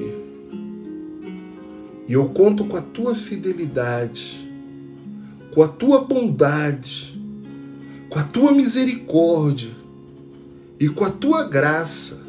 E 2.07 2.13
eu 2.13 2.29
conto 2.29 2.65
com 2.65 2.77
a 2.77 2.81
tua 2.81 3.15
fidelidade, 3.15 4.47
com 5.53 5.63
a 5.63 5.67
tua 5.67 6.03
bondade, 6.03 7.19
com 8.09 8.19
a 8.19 8.23
tua 8.23 8.51
misericórdia 8.51 9.71
e 10.79 10.87
com 10.87 11.03
a 11.03 11.09
tua 11.09 11.47
graça 11.47 12.23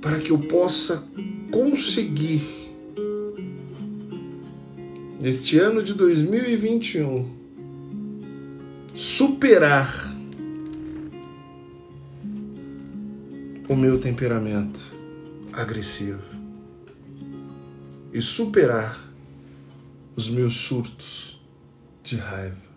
para 0.00 0.18
que 0.18 0.30
eu 0.30 0.38
possa 0.38 1.08
conseguir, 1.50 2.42
neste 5.20 5.58
ano 5.58 5.82
de 5.82 5.94
2021, 5.94 7.30
superar 8.94 10.12
o 13.68 13.76
meu 13.76 13.98
temperamento 13.98 14.80
agressivo 15.52 16.31
e 18.12 18.20
superar 18.20 18.98
os 20.14 20.28
meus 20.28 20.54
surtos 20.54 21.40
de 22.02 22.16
raiva. 22.16 22.72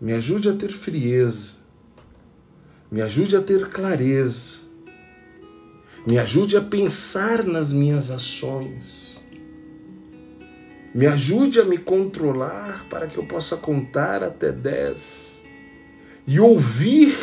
Me 0.00 0.12
ajude 0.12 0.48
a 0.48 0.54
ter 0.54 0.72
frieza, 0.72 1.52
me 2.90 3.00
ajude 3.00 3.36
a 3.36 3.42
ter 3.42 3.68
clareza 3.68 4.68
me 6.08 6.18
ajude 6.18 6.56
a 6.56 6.62
pensar 6.62 7.44
nas 7.44 7.70
minhas 7.70 8.10
ações. 8.10 9.22
Me 10.94 11.06
ajude 11.06 11.60
a 11.60 11.64
me 11.66 11.76
controlar 11.76 12.86
para 12.88 13.06
que 13.06 13.18
eu 13.18 13.26
possa 13.26 13.58
contar 13.58 14.22
até 14.22 14.50
dez 14.50 15.42
e 16.26 16.40
ouvir 16.40 17.14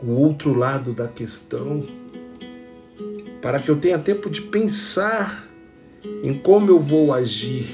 o 0.00 0.12
outro 0.12 0.54
lado 0.54 0.92
da 0.92 1.08
questão, 1.08 1.84
para 3.44 3.60
que 3.60 3.70
eu 3.70 3.76
tenha 3.76 3.98
tempo 3.98 4.30
de 4.30 4.40
pensar 4.40 5.46
em 6.22 6.32
como 6.32 6.70
eu 6.70 6.80
vou 6.80 7.12
agir. 7.12 7.66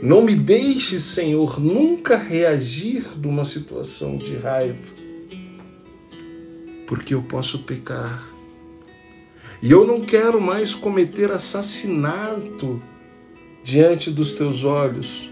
Não 0.00 0.22
me 0.22 0.36
deixe, 0.36 1.00
Senhor, 1.00 1.58
nunca 1.60 2.16
reagir 2.16 3.02
de 3.16 3.26
uma 3.26 3.44
situação 3.44 4.16
de 4.16 4.36
raiva 4.36 4.92
porque 6.86 7.12
eu 7.12 7.22
posso 7.22 7.64
pecar. 7.64 8.24
E 9.60 9.72
eu 9.72 9.84
não 9.84 10.02
quero 10.02 10.40
mais 10.40 10.76
cometer 10.76 11.32
assassinato 11.32 12.80
diante 13.64 14.12
dos 14.12 14.34
teus 14.34 14.62
olhos 14.62 15.28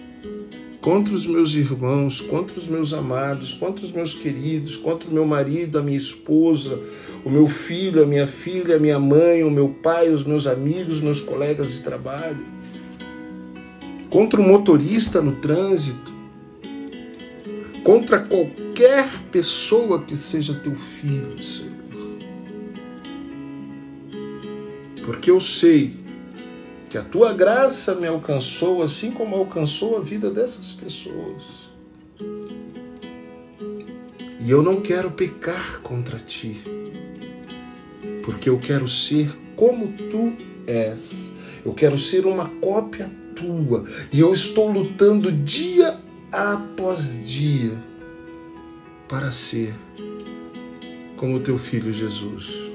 contra 0.81 1.15
os 1.15 1.27
meus 1.27 1.55
irmãos, 1.55 2.21
contra 2.21 2.59
os 2.59 2.67
meus 2.67 2.93
amados, 2.93 3.53
contra 3.53 3.85
os 3.85 3.93
meus 3.93 4.15
queridos, 4.15 4.77
contra 4.77 5.09
o 5.09 5.13
meu 5.13 5.27
marido, 5.27 5.79
a 5.79 5.83
minha 5.83 5.97
esposa, 5.97 6.81
o 7.25 7.31
meu 7.31 7.47
filho, 7.47 8.03
a 8.03 8.07
minha 8.07 8.27
filha, 8.27 8.77
a 8.77 8.79
minha 8.79 8.99
mãe, 8.99 9.45
o 9.45 9.51
meu 9.51 9.69
pai, 9.69 10.09
os 10.09 10.25
meus 10.25 10.47
amigos, 10.47 10.97
os 10.97 11.01
meus 11.01 11.21
colegas 11.21 11.73
de 11.73 11.81
trabalho, 11.81 12.45
contra 14.09 14.41
o 14.41 14.45
motorista 14.45 15.21
no 15.21 15.37
trânsito, 15.37 16.11
contra 17.85 18.19
qualquer 18.19 19.09
pessoa 19.31 20.03
que 20.03 20.17
seja 20.17 20.55
teu 20.55 20.75
filho, 20.75 21.43
Senhor. 21.43 21.71
Porque 25.05 25.31
eu 25.31 25.41
sei 25.41 25.95
que 26.89 26.99
a 26.99 27.03
tua 27.03 27.33
graça 27.33 27.95
me 27.95 28.07
alcançou 28.07 28.83
assim 28.83 29.11
como 29.11 29.37
alcançou 29.37 29.97
a 29.97 30.01
vida 30.01 30.31
dessas 30.31 30.73
pessoas. 30.73 31.71
E 34.43 34.51
eu 34.51 34.63
não 34.63 34.81
quero 34.81 35.11
pecar 35.11 35.81
contra 35.83 36.19
ti, 36.19 36.57
porque 38.23 38.49
eu 38.49 38.59
quero 38.59 38.89
ser 38.89 39.31
como 39.57 39.89
tu 40.11 40.33
és. 40.67 41.33
Eu 41.65 41.75
quero 41.75 41.99
ser 41.99 42.27
uma 42.27 42.49
cópia 42.61 43.11
tua. 43.35 43.85
E 44.13 44.21
eu 44.21 44.33
estou 44.33 44.71
lutando 44.71 45.31
dia 45.31 45.99
após 46.33 47.29
dia 47.29 47.79
para 49.09 49.31
ser 49.31 49.75
como 51.17 51.41
teu 51.41 51.59
filho 51.59 51.93
Jesus. 51.93 52.71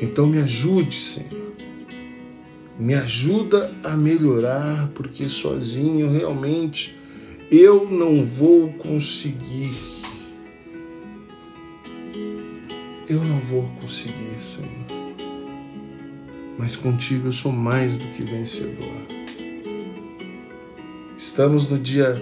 Então 0.00 0.26
me 0.26 0.38
ajude, 0.38 0.96
Senhor. 0.96 1.52
Me 2.78 2.94
ajuda 2.94 3.72
a 3.84 3.96
melhorar, 3.96 4.88
porque 4.94 5.28
sozinho 5.28 6.10
realmente 6.10 6.96
eu 7.50 7.88
não 7.88 8.24
vou 8.24 8.72
conseguir. 8.72 9.91
Eu 13.12 13.22
não 13.22 13.38
vou 13.40 13.68
conseguir, 13.78 14.40
Senhor. 14.40 14.70
Mas 16.58 16.76
contigo 16.76 17.28
eu 17.28 17.32
sou 17.32 17.52
mais 17.52 17.98
do 17.98 18.08
que 18.08 18.22
vencedor. 18.22 18.88
Estamos 21.14 21.68
no 21.68 21.78
dia 21.78 22.18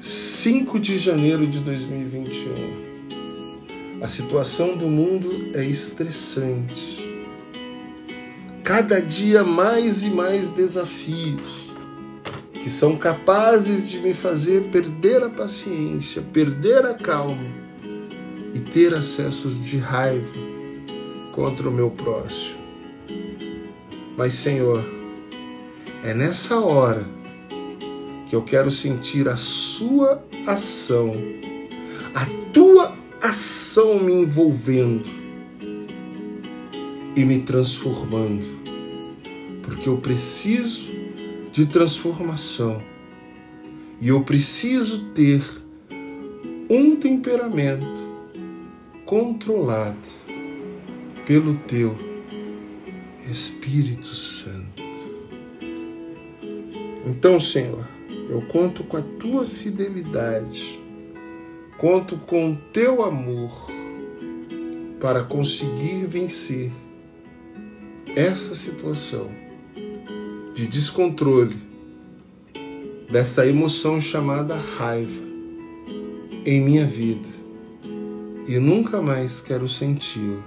5 0.00 0.80
de 0.80 0.98
janeiro 0.98 1.46
de 1.46 1.60
2021. 1.60 4.00
A 4.02 4.08
situação 4.08 4.76
do 4.76 4.88
mundo 4.88 5.52
é 5.54 5.64
estressante. 5.64 7.06
cada 8.64 9.00
dia 9.00 9.44
mais 9.44 10.02
e 10.02 10.10
mais 10.10 10.50
desafios 10.50 11.68
que 12.54 12.68
são 12.68 12.96
capazes 12.96 13.88
de 13.88 14.00
me 14.00 14.12
fazer 14.12 14.64
perder 14.72 15.22
a 15.22 15.30
paciência, 15.30 16.20
perder 16.20 16.84
a 16.84 16.94
calma 16.94 17.57
e 18.54 18.60
ter 18.60 18.94
acessos 18.94 19.64
de 19.64 19.76
raiva 19.76 20.32
contra 21.32 21.68
o 21.68 21.72
meu 21.72 21.90
próximo. 21.90 22.58
Mas, 24.16 24.34
Senhor, 24.34 24.84
é 26.02 26.12
nessa 26.12 26.58
hora 26.58 27.08
que 28.28 28.34
eu 28.34 28.42
quero 28.42 28.70
sentir 28.70 29.28
a 29.28 29.36
Sua 29.36 30.22
ação, 30.46 31.12
a 32.14 32.26
Tua 32.52 32.96
ação 33.22 34.00
me 34.00 34.12
envolvendo 34.12 35.08
e 37.14 37.24
me 37.24 37.40
transformando, 37.40 38.46
porque 39.62 39.88
eu 39.88 39.98
preciso 39.98 40.92
de 41.52 41.66
transformação 41.66 42.78
e 44.00 44.08
eu 44.08 44.22
preciso 44.22 45.06
ter 45.14 45.42
um 46.70 46.96
temperamento 46.96 48.07
controlado 49.08 49.96
pelo 51.26 51.54
Teu 51.54 51.96
Espírito 53.26 54.08
Santo. 54.08 54.82
Então, 57.06 57.40
Senhor, 57.40 57.88
eu 58.28 58.42
conto 58.42 58.84
com 58.84 58.98
a 58.98 59.02
tua 59.18 59.46
fidelidade, 59.46 60.78
conto 61.78 62.18
com 62.18 62.50
o 62.50 62.56
teu 62.70 63.02
amor 63.02 63.50
para 65.00 65.22
conseguir 65.24 66.04
vencer 66.06 66.70
essa 68.14 68.54
situação 68.54 69.30
de 70.54 70.66
descontrole, 70.66 71.56
dessa 73.10 73.46
emoção 73.46 74.02
chamada 74.02 74.54
raiva 74.54 75.22
em 76.44 76.60
minha 76.60 76.84
vida 76.84 77.37
e 78.48 78.58
nunca 78.58 79.02
mais 79.02 79.42
quero 79.42 79.68
senti-la. 79.68 80.42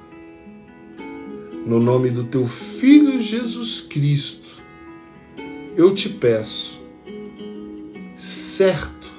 No 1.68 1.80
nome 1.80 2.10
do 2.10 2.24
teu 2.24 2.48
Filho 2.48 3.22
Jesus 3.22 3.80
Cristo, 3.80 4.56
eu 5.78 5.94
te 5.94 6.10
peço, 6.10 6.82
certo 8.18 9.12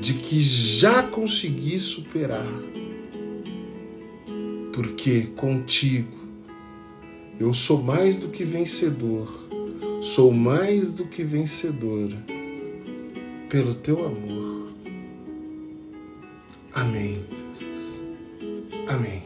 de 0.00 0.14
que 0.14 0.42
já 0.42 1.04
consegui 1.04 1.78
superar, 1.78 2.52
porque 4.72 5.28
contigo 5.36 6.18
eu 7.38 7.54
sou 7.54 7.80
mais 7.80 8.18
do 8.18 8.26
que 8.26 8.42
vencedor, 8.42 9.48
sou 10.02 10.32
mais 10.32 10.90
do 10.90 11.04
que 11.04 11.22
vencedora 11.22 12.26
pelo 13.48 13.72
teu 13.76 14.04
amor. 14.04 14.53
Amém. 16.84 17.24
Amém. 18.86 19.22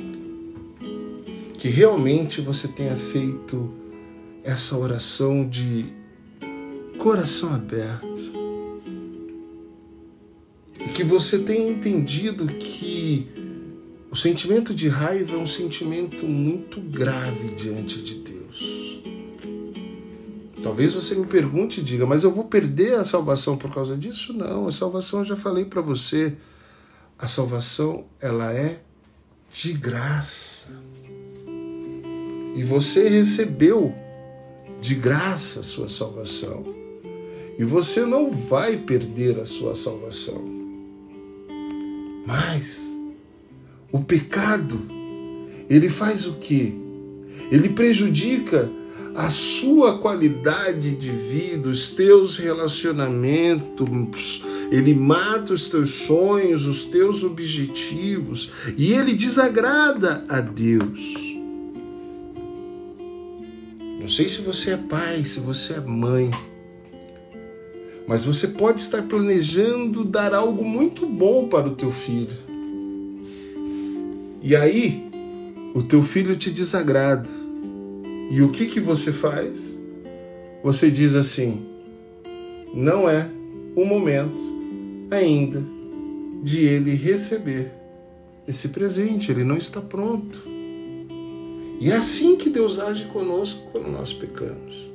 Que 1.55 1.67
realmente 1.69 2.41
você 2.41 2.69
tenha 2.69 2.95
feito 2.95 3.75
essa 4.45 4.79
oração 4.79 5.47
de 5.47 5.87
coração 6.99 7.53
aberto. 7.53 8.07
E 10.79 10.89
que 10.91 11.03
você 11.03 11.41
tenha 11.41 11.69
entendido 11.69 12.47
que 12.47 13.27
o 14.09 14.15
sentimento 14.15 14.73
de 14.73 14.87
raiva 14.87 15.37
é 15.37 15.41
um 15.41 15.47
sentimento 15.47 16.27
muito 16.29 16.81
grave 16.81 17.57
diante 17.57 18.01
de 18.01 18.15
Deus. 18.15 19.03
Talvez 20.63 20.93
você 20.93 21.17
me 21.17 21.27
pergunte 21.27 21.81
e 21.81 21.83
diga, 21.83 22.07
mas 22.07 22.23
eu 22.23 22.31
vou 22.31 22.45
perder 22.45 22.95
a 22.95 23.05
salvação 23.05 23.57
por 23.57 23.75
causa 23.75 23.97
disso? 23.97 24.33
Não, 24.33 24.69
a 24.69 24.73
salvação 24.73 25.21
eu 25.21 25.25
já 25.25 25.37
falei 25.37 25.65
para 25.65 25.81
você. 25.81 26.37
A 27.19 27.27
salvação, 27.27 28.05
ela 28.21 28.53
é 28.53 28.81
de 29.53 29.73
graça. 29.73 30.69
E 32.55 32.63
você 32.63 33.09
recebeu 33.09 33.93
de 34.81 34.95
graça 34.95 35.61
a 35.61 35.63
sua 35.65 35.89
salvação. 35.89 36.65
E 37.59 37.65
você 37.65 38.07
não 38.07 38.31
vai 38.31 38.77
perder 38.77 39.41
a 39.41 39.45
sua 39.45 39.75
salvação. 39.75 40.45
Mas 42.25 42.97
o 43.91 44.01
pecado, 44.01 44.81
ele 45.69 45.91
faz 45.91 46.27
o 46.27 46.35
quê? 46.35 46.73
Ele 47.51 47.71
prejudica 47.71 48.71
a 49.17 49.29
sua 49.31 49.99
qualidade 49.99 50.95
de 50.95 51.11
vida, 51.11 51.69
os 51.69 51.91
teus 51.91 52.37
relacionamentos, 52.37 54.45
ele 54.71 54.95
mata 54.95 55.55
os 55.55 55.69
teus 55.69 55.91
sonhos, 55.91 56.67
os 56.67 56.85
teus 56.85 57.23
objetivos 57.25 58.51
e 58.77 58.93
ele 58.93 59.15
desagrada 59.15 60.25
a 60.29 60.41
Deus. 60.41 61.15
Não 64.01 64.09
sei 64.09 64.29
se 64.29 64.43
você 64.43 64.73
é 64.73 64.77
pai, 64.77 65.25
se 65.25 65.41
você 65.41 65.75
é 65.75 65.81
mãe, 65.81 66.31
mas 68.07 68.25
você 68.25 68.49
pode 68.49 68.81
estar 68.81 69.03
planejando 69.03 70.05
dar 70.05 70.35
algo 70.35 70.65
muito 70.65 71.07
bom 71.07 71.49
para 71.49 71.69
o 71.69 71.75
teu 71.75 71.91
filho. 71.91 72.37
E 74.43 74.55
aí, 74.55 75.05
o 75.75 75.83
teu 75.83 76.03
filho 76.03 76.37
te 76.37 76.51
desagrada. 76.51 77.29
E 78.31 78.41
o 78.41 78.51
que 78.51 78.67
que 78.67 78.81
você 78.81 79.13
faz? 79.13 79.79
Você 80.63 80.91
diz 80.91 81.15
assim: 81.15 81.67
não 82.75 83.09
é 83.09 83.29
o 83.77 83.85
momento 83.85 84.58
ainda 85.11 85.65
de 86.43 86.65
ele 86.65 86.95
receber 86.95 87.73
esse 88.47 88.69
presente, 88.69 89.31
ele 89.31 89.45
não 89.45 89.57
está 89.57 89.81
pronto. 89.81 90.49
E 91.81 91.91
é 91.91 91.97
assim 91.97 92.37
que 92.37 92.51
Deus 92.51 92.79
age 92.79 93.05
conosco 93.07 93.71
quando 93.71 93.89
nós 93.89 94.13
pecamos. 94.13 94.89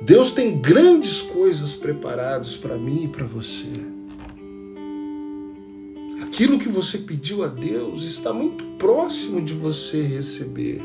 Deus 0.00 0.32
tem 0.32 0.60
grandes 0.60 1.22
coisas 1.22 1.74
preparadas 1.74 2.56
para 2.56 2.76
mim 2.76 3.04
e 3.04 3.08
para 3.08 3.24
você. 3.24 3.68
Aquilo 6.22 6.58
que 6.58 6.68
você 6.68 6.98
pediu 6.98 7.44
a 7.44 7.46
Deus 7.46 8.02
está 8.02 8.32
muito 8.32 8.64
próximo 8.78 9.40
de 9.40 9.54
você 9.54 10.02
receber. 10.02 10.80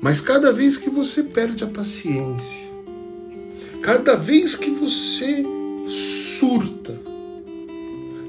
Mas 0.00 0.20
cada 0.20 0.52
vez 0.52 0.76
que 0.76 0.90
você 0.90 1.24
perde 1.24 1.62
a 1.62 1.66
paciência, 1.66 2.58
cada 3.82 4.16
vez 4.16 4.54
que 4.54 4.70
você 4.70 5.44
surta, 5.86 7.00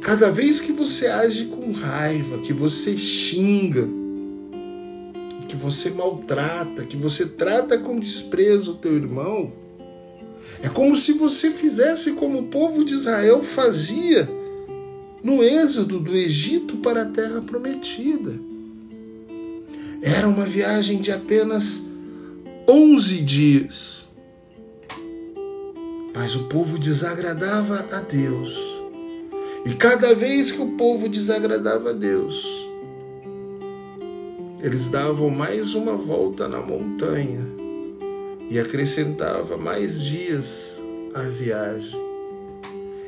cada 0.01 0.31
vez 0.31 0.59
que 0.59 0.71
você 0.71 1.07
age 1.07 1.45
com 1.45 1.71
raiva, 1.71 2.39
que 2.39 2.53
você 2.53 2.95
xinga, 2.97 3.87
que 5.47 5.55
você 5.55 5.89
maltrata, 5.91 6.85
que 6.85 6.97
você 6.97 7.27
trata 7.27 7.77
com 7.77 7.99
desprezo 7.99 8.71
o 8.71 8.75
teu 8.75 8.95
irmão, 8.95 9.51
é 10.61 10.69
como 10.69 10.95
se 10.95 11.13
você 11.13 11.51
fizesse 11.51 12.13
como 12.13 12.39
o 12.39 12.47
povo 12.47 12.83
de 12.83 12.93
Israel 12.93 13.41
fazia 13.41 14.29
no 15.23 15.43
êxodo 15.43 15.99
do 15.99 16.15
Egito 16.15 16.77
para 16.77 17.03
a 17.03 17.05
terra 17.05 17.41
prometida. 17.41 18.33
Era 20.01 20.27
uma 20.27 20.45
viagem 20.45 20.99
de 20.99 21.11
apenas 21.11 21.83
11 22.67 23.17
dias. 23.21 24.00
Mas 26.13 26.35
o 26.35 26.43
povo 26.45 26.77
desagradava 26.77 27.87
a 27.91 28.01
Deus. 28.01 28.53
E 29.65 29.73
cada 29.73 30.13
vez 30.13 30.51
que 30.51 30.61
o 30.61 30.71
povo 30.77 31.07
desagradava 31.07 31.91
a 31.91 31.93
Deus, 31.93 32.45
eles 34.61 34.89
davam 34.89 35.29
mais 35.29 35.73
uma 35.73 35.95
volta 35.95 36.47
na 36.47 36.59
montanha 36.59 37.47
e 38.49 38.59
acrescentava 38.59 39.57
mais 39.57 40.01
dias 40.01 40.81
à 41.13 41.21
viagem. 41.21 41.99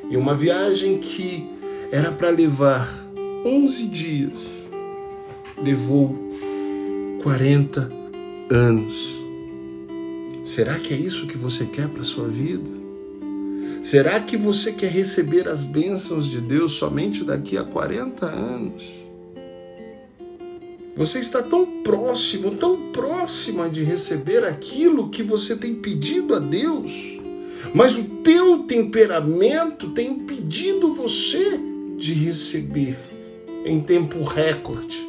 E 0.09 0.15
uma 0.15 0.35
viagem 0.35 0.97
que 0.97 1.49
era 1.91 2.11
para 2.11 2.29
levar 2.29 2.87
11 3.45 3.87
dias, 3.87 4.39
levou 5.61 6.17
40 7.23 7.91
anos. 8.49 9.13
Será 10.45 10.79
que 10.79 10.93
é 10.93 10.97
isso 10.97 11.27
que 11.27 11.37
você 11.37 11.65
quer 11.65 11.87
para 11.87 12.03
sua 12.03 12.27
vida? 12.27 12.82
Será 13.83 14.17
que 14.21 14.37
você 14.37 14.71
quer 14.71 14.89
receber 14.89 15.45
as 15.45 15.65
bênçãos 15.65 16.25
de 16.25 16.39
Deus 16.39 16.71
somente 16.71 17.25
daqui 17.25 17.57
a 17.57 17.65
40 17.65 18.25
anos? 18.25 18.85
Você 20.95 21.19
está 21.19 21.43
tão 21.43 21.65
próximo, 21.83 22.51
tão 22.51 22.91
próxima 22.93 23.69
de 23.69 23.83
receber 23.83 24.45
aquilo 24.45 25.09
que 25.09 25.21
você 25.21 25.57
tem 25.57 25.75
pedido 25.75 26.33
a 26.33 26.39
Deus, 26.39 27.19
mas 27.75 27.97
o 27.97 28.05
teu 28.23 28.59
temperamento 28.59 29.89
tem 29.89 30.11
impedido 30.11 30.93
você 30.93 31.59
de 31.97 32.13
receber 32.13 32.97
em 33.65 33.81
tempo 33.81 34.23
recorde 34.23 35.05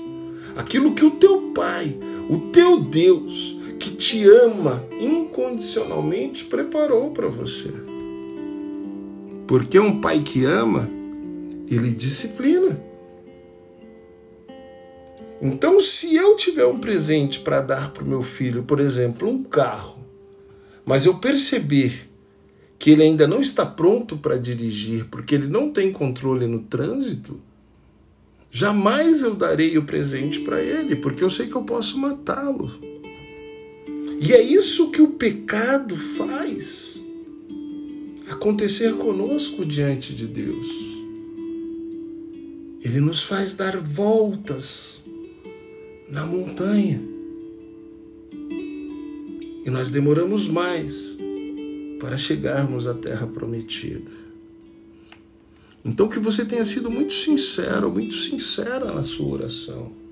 aquilo 0.56 0.94
que 0.94 1.04
o 1.04 1.12
teu 1.12 1.52
pai, 1.54 1.96
o 2.28 2.50
teu 2.50 2.80
Deus, 2.80 3.56
que 3.78 3.90
te 3.90 4.24
ama 4.28 4.84
incondicionalmente, 5.00 6.44
preparou 6.46 7.10
para 7.10 7.28
você. 7.28 7.93
Porque 9.46 9.78
um 9.78 10.00
pai 10.00 10.22
que 10.22 10.44
ama, 10.44 10.88
ele 11.68 11.90
disciplina. 11.90 12.80
Então, 15.42 15.80
se 15.80 16.14
eu 16.14 16.36
tiver 16.36 16.64
um 16.64 16.78
presente 16.78 17.40
para 17.40 17.60
dar 17.60 17.90
para 17.90 18.02
o 18.02 18.08
meu 18.08 18.22
filho, 18.22 18.62
por 18.62 18.80
exemplo, 18.80 19.28
um 19.28 19.42
carro, 19.42 19.98
mas 20.86 21.04
eu 21.04 21.14
perceber 21.14 22.08
que 22.78 22.90
ele 22.90 23.02
ainda 23.02 23.26
não 23.26 23.40
está 23.40 23.66
pronto 23.66 24.16
para 24.16 24.38
dirigir 24.38 25.06
porque 25.06 25.34
ele 25.34 25.46
não 25.46 25.70
tem 25.70 25.92
controle 25.92 26.46
no 26.46 26.60
trânsito, 26.60 27.40
jamais 28.50 29.22
eu 29.22 29.34
darei 29.34 29.76
o 29.76 29.84
presente 29.84 30.40
para 30.40 30.62
ele, 30.62 30.96
porque 30.96 31.22
eu 31.22 31.30
sei 31.30 31.46
que 31.46 31.54
eu 31.54 31.62
posso 31.62 31.98
matá-lo. 31.98 32.70
E 34.20 34.32
é 34.32 34.40
isso 34.40 34.90
que 34.90 35.02
o 35.02 35.08
pecado 35.08 35.96
faz 35.96 37.03
acontecer 38.28 38.94
conosco 38.94 39.64
diante 39.64 40.14
de 40.14 40.26
Deus. 40.26 40.68
Ele 42.82 43.00
nos 43.00 43.22
faz 43.22 43.54
dar 43.54 43.78
voltas 43.78 45.04
na 46.08 46.26
montanha. 46.26 47.02
E 49.64 49.70
nós 49.70 49.88
demoramos 49.90 50.46
mais 50.46 51.16
para 51.98 52.18
chegarmos 52.18 52.86
à 52.86 52.92
terra 52.92 53.26
prometida. 53.26 54.12
Então 55.84 56.08
que 56.08 56.18
você 56.18 56.44
tenha 56.44 56.64
sido 56.64 56.90
muito 56.90 57.12
sincero, 57.12 57.90
muito 57.90 58.14
sincera 58.14 58.92
na 58.92 59.02
sua 59.02 59.28
oração. 59.28 60.03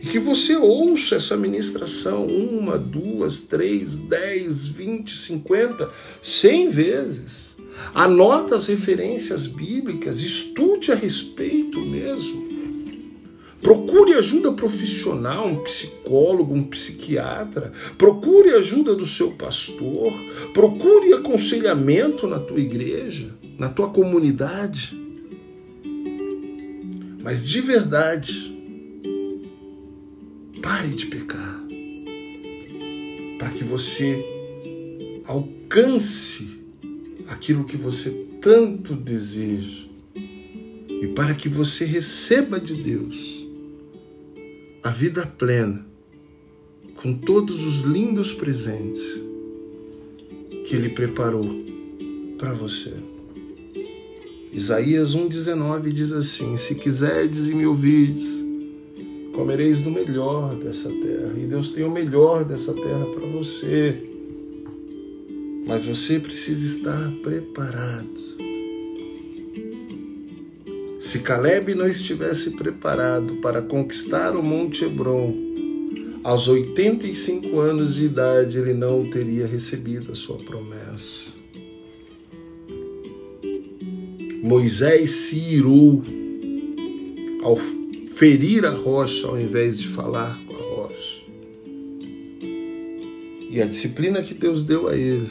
E 0.00 0.06
que 0.06 0.18
você 0.18 0.56
ouça 0.56 1.16
essa 1.16 1.36
ministração 1.36 2.26
uma, 2.26 2.78
duas, 2.78 3.42
três, 3.42 3.98
dez, 3.98 4.66
vinte, 4.66 5.14
cinquenta, 5.14 5.90
cem 6.22 6.68
vezes. 6.68 7.54
Anota 7.94 8.56
as 8.56 8.66
referências 8.66 9.46
bíblicas, 9.46 10.22
estude 10.22 10.90
a 10.90 10.94
respeito 10.94 11.80
mesmo. 11.80 12.48
Procure 13.60 14.14
ajuda 14.14 14.52
profissional, 14.52 15.46
um 15.46 15.62
psicólogo, 15.62 16.54
um 16.54 16.64
psiquiatra. 16.64 17.70
Procure 17.98 18.54
ajuda 18.54 18.94
do 18.94 19.04
seu 19.06 19.32
pastor. 19.32 20.10
Procure 20.54 21.12
aconselhamento 21.12 22.26
na 22.26 22.40
tua 22.40 22.58
igreja, 22.58 23.34
na 23.58 23.68
tua 23.68 23.90
comunidade. 23.90 24.98
Mas 27.22 27.46
de 27.46 27.60
verdade, 27.60 28.49
pare 30.62 30.88
de 30.88 31.06
pecar. 31.06 31.64
Para 33.38 33.50
que 33.50 33.64
você 33.64 34.24
alcance 35.26 36.60
aquilo 37.28 37.64
que 37.64 37.76
você 37.76 38.10
tanto 38.40 38.94
deseja. 38.94 39.86
E 40.14 41.06
para 41.14 41.34
que 41.34 41.48
você 41.48 41.84
receba 41.84 42.60
de 42.60 42.74
Deus 42.74 43.46
a 44.82 44.90
vida 44.90 45.26
plena, 45.26 45.86
com 46.96 47.14
todos 47.14 47.64
os 47.64 47.82
lindos 47.82 48.32
presentes 48.32 49.00
que 50.66 50.74
Ele 50.74 50.90
preparou 50.90 51.48
para 52.38 52.52
você. 52.52 52.92
Isaías 54.52 55.14
1,19 55.14 55.92
diz 55.92 56.12
assim: 56.12 56.56
Se 56.56 56.74
quiserdes 56.74 57.48
e 57.48 57.54
me 57.54 57.66
ouvirdes, 57.66 58.44
comereis 59.32 59.80
do 59.80 59.90
melhor 59.90 60.54
dessa 60.56 60.88
terra. 60.88 61.34
E 61.36 61.46
Deus 61.46 61.70
tem 61.70 61.84
o 61.84 61.90
melhor 61.90 62.44
dessa 62.44 62.72
terra 62.74 63.06
para 63.06 63.26
você. 63.26 63.96
Mas 65.66 65.84
você 65.84 66.18
precisa 66.18 66.64
estar 66.66 67.12
preparado. 67.22 68.40
Se 70.98 71.20
Caleb 71.20 71.74
não 71.74 71.88
estivesse 71.88 72.50
preparado 72.50 73.36
para 73.36 73.62
conquistar 73.62 74.36
o 74.36 74.42
Monte 74.42 74.84
Hebron, 74.84 75.34
aos 76.22 76.46
85 76.46 77.58
anos 77.58 77.94
de 77.94 78.04
idade 78.04 78.58
ele 78.58 78.74
não 78.74 79.08
teria 79.08 79.46
recebido 79.46 80.12
a 80.12 80.14
sua 80.14 80.36
promessa. 80.36 81.30
Moisés 84.42 85.10
se 85.10 85.38
irou 85.38 86.02
ao 87.42 87.56
ferir 88.20 88.66
a 88.66 88.70
rocha 88.70 89.26
ao 89.26 89.40
invés 89.40 89.80
de 89.80 89.88
falar 89.88 90.38
com 90.46 90.54
a 90.54 90.82
rocha. 90.82 91.22
E 93.48 93.62
a 93.62 93.64
disciplina 93.64 94.22
que 94.22 94.34
Deus 94.34 94.66
deu 94.66 94.88
a 94.88 94.94
ele 94.94 95.30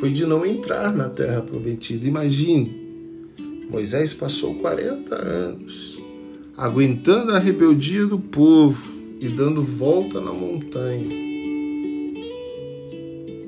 foi 0.00 0.08
de 0.08 0.24
não 0.24 0.46
entrar 0.46 0.96
na 0.96 1.10
terra 1.10 1.42
prometida. 1.42 2.08
Imagine 2.08 2.74
Moisés 3.68 4.14
passou 4.14 4.54
40 4.54 5.14
anos 5.14 6.02
aguentando 6.56 7.32
a 7.32 7.38
rebeldia 7.38 8.06
do 8.06 8.18
povo 8.18 9.02
e 9.20 9.28
dando 9.28 9.62
volta 9.62 10.22
na 10.22 10.32
montanha. 10.32 11.06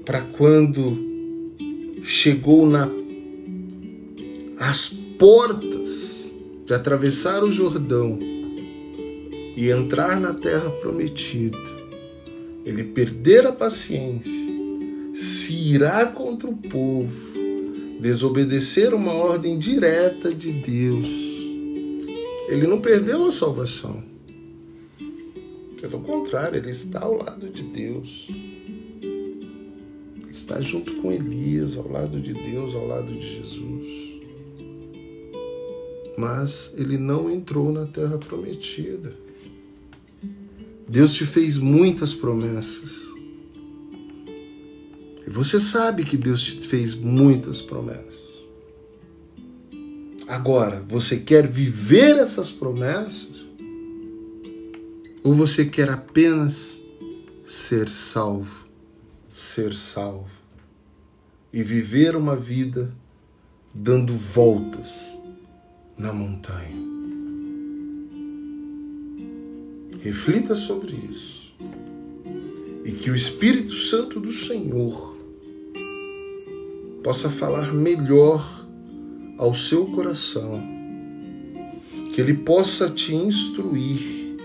Para 0.04 0.20
quando 0.20 1.98
chegou 2.02 2.68
na 2.68 2.86
as 4.58 4.90
portas 5.18 6.09
de 6.70 6.74
atravessar 6.74 7.42
o 7.42 7.50
Jordão 7.50 8.16
e 9.56 9.70
entrar 9.70 10.20
na 10.20 10.32
terra 10.32 10.70
prometida, 10.70 11.58
ele 12.64 12.84
perder 12.84 13.44
a 13.44 13.50
paciência, 13.50 14.30
se 15.12 15.52
irá 15.52 16.06
contra 16.06 16.48
o 16.48 16.56
povo 16.56 17.40
desobedecer 18.00 18.94
uma 18.94 19.12
ordem 19.12 19.58
direta 19.58 20.32
de 20.32 20.52
Deus, 20.52 21.08
ele 22.48 22.68
não 22.68 22.80
perdeu 22.80 23.26
a 23.26 23.32
salvação. 23.32 24.04
Pelo 25.80 25.98
contrário, 25.98 26.56
ele 26.56 26.70
está 26.70 27.00
ao 27.00 27.16
lado 27.16 27.48
de 27.48 27.64
Deus. 27.64 28.28
Ele 29.02 30.30
está 30.32 30.60
junto 30.60 30.94
com 31.02 31.10
Elias, 31.10 31.76
ao 31.76 31.90
lado 31.90 32.20
de 32.20 32.32
Deus, 32.32 32.76
ao 32.76 32.86
lado 32.86 33.12
de 33.12 33.38
Jesus. 33.38 34.09
Mas 36.20 36.74
ele 36.76 36.98
não 36.98 37.30
entrou 37.30 37.72
na 37.72 37.86
terra 37.86 38.18
prometida. 38.18 39.16
Deus 40.86 41.14
te 41.14 41.24
fez 41.24 41.56
muitas 41.56 42.12
promessas. 42.12 43.00
E 45.26 45.30
você 45.30 45.58
sabe 45.58 46.04
que 46.04 46.18
Deus 46.18 46.42
te 46.42 46.60
fez 46.60 46.94
muitas 46.94 47.62
promessas. 47.62 48.20
Agora, 50.28 50.84
você 50.86 51.16
quer 51.16 51.46
viver 51.46 52.18
essas 52.18 52.52
promessas? 52.52 53.46
Ou 55.24 55.32
você 55.32 55.64
quer 55.64 55.88
apenas 55.88 56.82
ser 57.46 57.88
salvo? 57.88 58.66
Ser 59.32 59.72
salvo. 59.72 60.38
E 61.50 61.62
viver 61.62 62.14
uma 62.14 62.36
vida 62.36 62.92
dando 63.72 64.14
voltas 64.14 65.19
na 66.00 66.12
montanha. 66.14 66.80
Reflita 70.00 70.54
sobre 70.54 70.94
isso. 71.10 71.52
E 72.84 72.92
que 72.92 73.10
o 73.10 73.14
Espírito 73.14 73.76
Santo 73.76 74.18
do 74.18 74.32
Senhor 74.32 75.16
possa 77.04 77.28
falar 77.28 77.72
melhor 77.72 78.66
ao 79.36 79.54
seu 79.54 79.86
coração, 79.86 80.60
que 82.14 82.20
ele 82.20 82.34
possa 82.34 82.88
te 82.88 83.14
instruir 83.14 84.38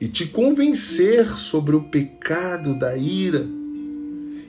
e 0.00 0.08
te 0.08 0.26
convencer 0.26 1.28
sobre 1.36 1.76
o 1.76 1.82
pecado 1.82 2.74
da 2.74 2.96
ira 2.96 3.46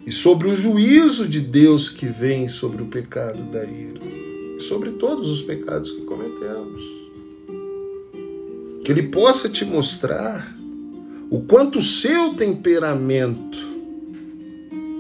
e 0.06 0.12
sobre 0.12 0.48
o 0.48 0.56
juízo 0.56 1.28
de 1.28 1.40
Deus 1.40 1.88
que 1.90 2.08
vem 2.08 2.48
sobre 2.48 2.82
o 2.82 2.88
pecado 2.88 3.44
da 3.52 3.64
ira, 3.64 4.02
sobre 4.62 4.92
todos 4.92 5.30
os 5.30 5.42
pecados 5.42 5.92
que 5.92 6.02
cometemos. 6.02 6.82
Que 8.84 8.92
ele 8.92 9.04
possa 9.04 9.50
te 9.50 9.66
mostrar 9.66 10.56
o 11.30 11.42
quanto 11.42 11.80
o 11.80 11.82
seu 11.82 12.34
temperamento, 12.34 13.58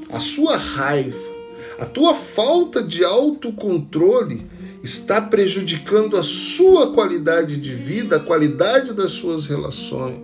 a 0.09 0.19
sua 0.19 0.55
raiva, 0.55 1.31
a 1.79 1.85
tua 1.85 2.13
falta 2.13 2.83
de 2.83 3.03
autocontrole 3.03 4.45
está 4.83 5.21
prejudicando 5.21 6.17
a 6.17 6.23
sua 6.23 6.93
qualidade 6.93 7.57
de 7.57 7.73
vida, 7.73 8.17
a 8.17 8.19
qualidade 8.19 8.93
das 8.93 9.11
suas 9.11 9.47
relações, 9.47 10.19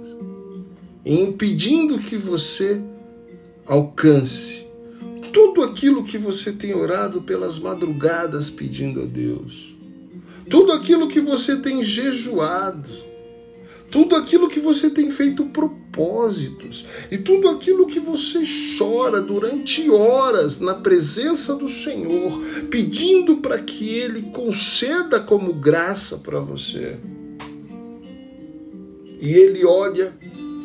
e 1.05 1.19
impedindo 1.19 1.97
que 1.97 2.15
você 2.15 2.81
alcance 3.65 4.66
tudo 5.31 5.63
aquilo 5.63 6.03
que 6.03 6.17
você 6.17 6.51
tem 6.51 6.73
orado 6.73 7.21
pelas 7.21 7.59
madrugadas 7.59 8.49
pedindo 8.49 9.01
a 9.01 9.05
Deus, 9.05 9.75
tudo 10.49 10.71
aquilo 10.71 11.07
que 11.07 11.19
você 11.19 11.57
tem 11.57 11.83
jejuado, 11.83 12.89
tudo 13.89 14.15
aquilo 14.15 14.47
que 14.47 14.59
você 14.59 14.89
tem 14.89 15.09
feito 15.09 15.45
propósitos. 15.45 16.85
E 17.09 17.17
tudo 17.17 17.49
aquilo 17.49 17.87
que 17.87 17.99
você 17.99 18.43
chora 18.77 19.21
durante 19.21 19.89
horas 19.89 20.59
na 20.59 20.75
presença 20.75 21.55
do 21.55 21.69
Senhor, 21.69 22.39
pedindo 22.69 23.37
para 23.37 23.59
que 23.59 23.89
Ele 23.89 24.23
conceda 24.33 25.19
como 25.19 25.53
graça 25.53 26.17
para 26.17 26.39
você. 26.39 26.97
E 29.19 29.33
Ele 29.33 29.65
olha 29.65 30.13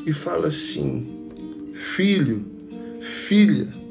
e 0.06 0.12
fala 0.12 0.48
assim: 0.48 1.28
Filho, 1.72 2.44
filha, 3.00 3.81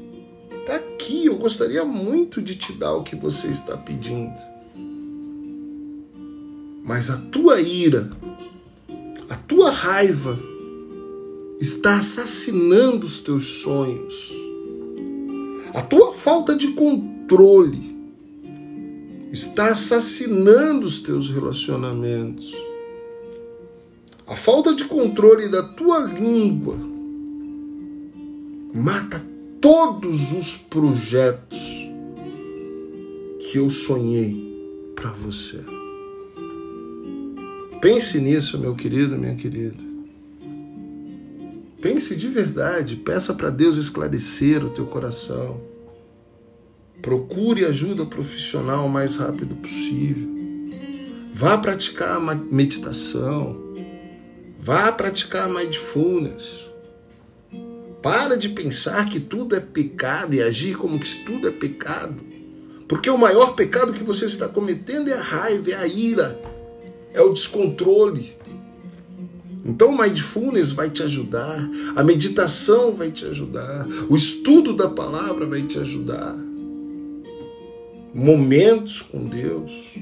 aqui, 1.02 1.26
eu 1.26 1.36
gostaria 1.36 1.84
muito 1.84 2.40
de 2.40 2.54
te 2.54 2.72
dar 2.72 2.94
o 2.94 3.02
que 3.02 3.16
você 3.16 3.48
está 3.48 3.76
pedindo. 3.76 4.38
Mas 6.84 7.10
a 7.10 7.16
tua 7.16 7.60
ira, 7.60 8.10
a 9.28 9.34
tua 9.34 9.70
raiva 9.70 10.38
está 11.60 11.96
assassinando 11.96 13.04
os 13.04 13.20
teus 13.20 13.62
sonhos. 13.62 14.32
A 15.74 15.82
tua 15.82 16.14
falta 16.14 16.54
de 16.54 16.68
controle 16.68 17.96
está 19.32 19.68
assassinando 19.68 20.86
os 20.86 21.00
teus 21.00 21.30
relacionamentos. 21.30 22.52
A 24.26 24.36
falta 24.36 24.74
de 24.74 24.84
controle 24.84 25.48
da 25.48 25.62
tua 25.62 26.00
língua 26.00 26.76
mata 28.74 29.31
todos 29.62 30.32
os 30.32 30.56
projetos 30.56 31.60
que 33.38 33.58
eu 33.58 33.70
sonhei 33.70 34.92
para 34.96 35.10
você. 35.10 35.60
Pense 37.80 38.20
nisso, 38.20 38.58
meu 38.58 38.74
querido, 38.74 39.16
minha 39.16 39.36
querida. 39.36 39.92
Pense 41.80 42.16
de 42.16 42.26
verdade, 42.26 42.96
peça 42.96 43.34
para 43.34 43.50
Deus 43.50 43.76
esclarecer 43.76 44.64
o 44.64 44.70
teu 44.70 44.84
coração. 44.86 45.60
Procure 47.00 47.64
ajuda 47.64 48.04
profissional 48.04 48.86
o 48.86 48.90
mais 48.90 49.16
rápido 49.16 49.54
possível. 49.54 50.28
Vá 51.32 51.56
praticar 51.56 52.20
meditação. 52.50 53.56
Vá 54.58 54.90
praticar 54.90 55.48
mindfulness. 55.48 56.71
Para 58.02 58.36
de 58.36 58.48
pensar 58.48 59.08
que 59.08 59.20
tudo 59.20 59.54
é 59.54 59.60
pecado 59.60 60.34
e 60.34 60.42
agir 60.42 60.76
como 60.76 60.98
que 60.98 61.24
tudo 61.24 61.46
é 61.46 61.50
pecado. 61.52 62.16
Porque 62.88 63.08
o 63.08 63.16
maior 63.16 63.54
pecado 63.54 63.92
que 63.92 64.02
você 64.02 64.26
está 64.26 64.48
cometendo 64.48 65.08
é 65.08 65.14
a 65.14 65.22
raiva, 65.22 65.70
é 65.70 65.74
a 65.76 65.86
ira, 65.86 66.38
é 67.14 67.22
o 67.22 67.32
descontrole. 67.32 68.36
Então 69.64 69.90
o 69.90 69.98
mindfulness 69.98 70.72
vai 70.72 70.90
te 70.90 71.02
ajudar, 71.04 71.70
a 71.94 72.02
meditação 72.02 72.94
vai 72.94 73.12
te 73.12 73.24
ajudar, 73.26 73.86
o 74.08 74.16
estudo 74.16 74.72
da 74.72 74.88
palavra 74.88 75.46
vai 75.46 75.62
te 75.62 75.78
ajudar. 75.78 76.36
Momentos 78.12 79.00
com 79.00 79.24
Deus, 79.24 79.94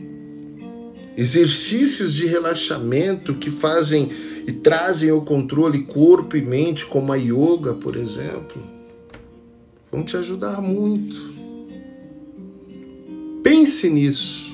exercícios 1.16 2.14
de 2.14 2.26
relaxamento 2.26 3.34
que 3.34 3.50
fazem 3.50 4.10
e 4.46 4.52
trazem 4.52 5.12
o 5.12 5.22
controle 5.22 5.84
corpo 5.84 6.36
e 6.36 6.42
mente, 6.42 6.86
como 6.86 7.12
a 7.12 7.16
yoga, 7.16 7.74
por 7.74 7.96
exemplo, 7.96 8.62
vão 9.90 10.02
te 10.02 10.16
ajudar 10.16 10.60
muito. 10.60 11.40
Pense 13.42 13.88
nisso 13.88 14.50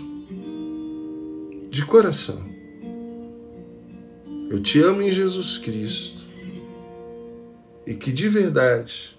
de 1.71 1.85
coração. 1.85 2.47
Eu 4.49 4.63
te 4.63 4.81
amo 4.81 5.03
em 5.03 5.11
Jesus 5.11 5.59
Cristo 5.59 6.25
e 7.87 7.95
que 7.95 8.13
de 8.13 8.29
verdade 8.29 9.17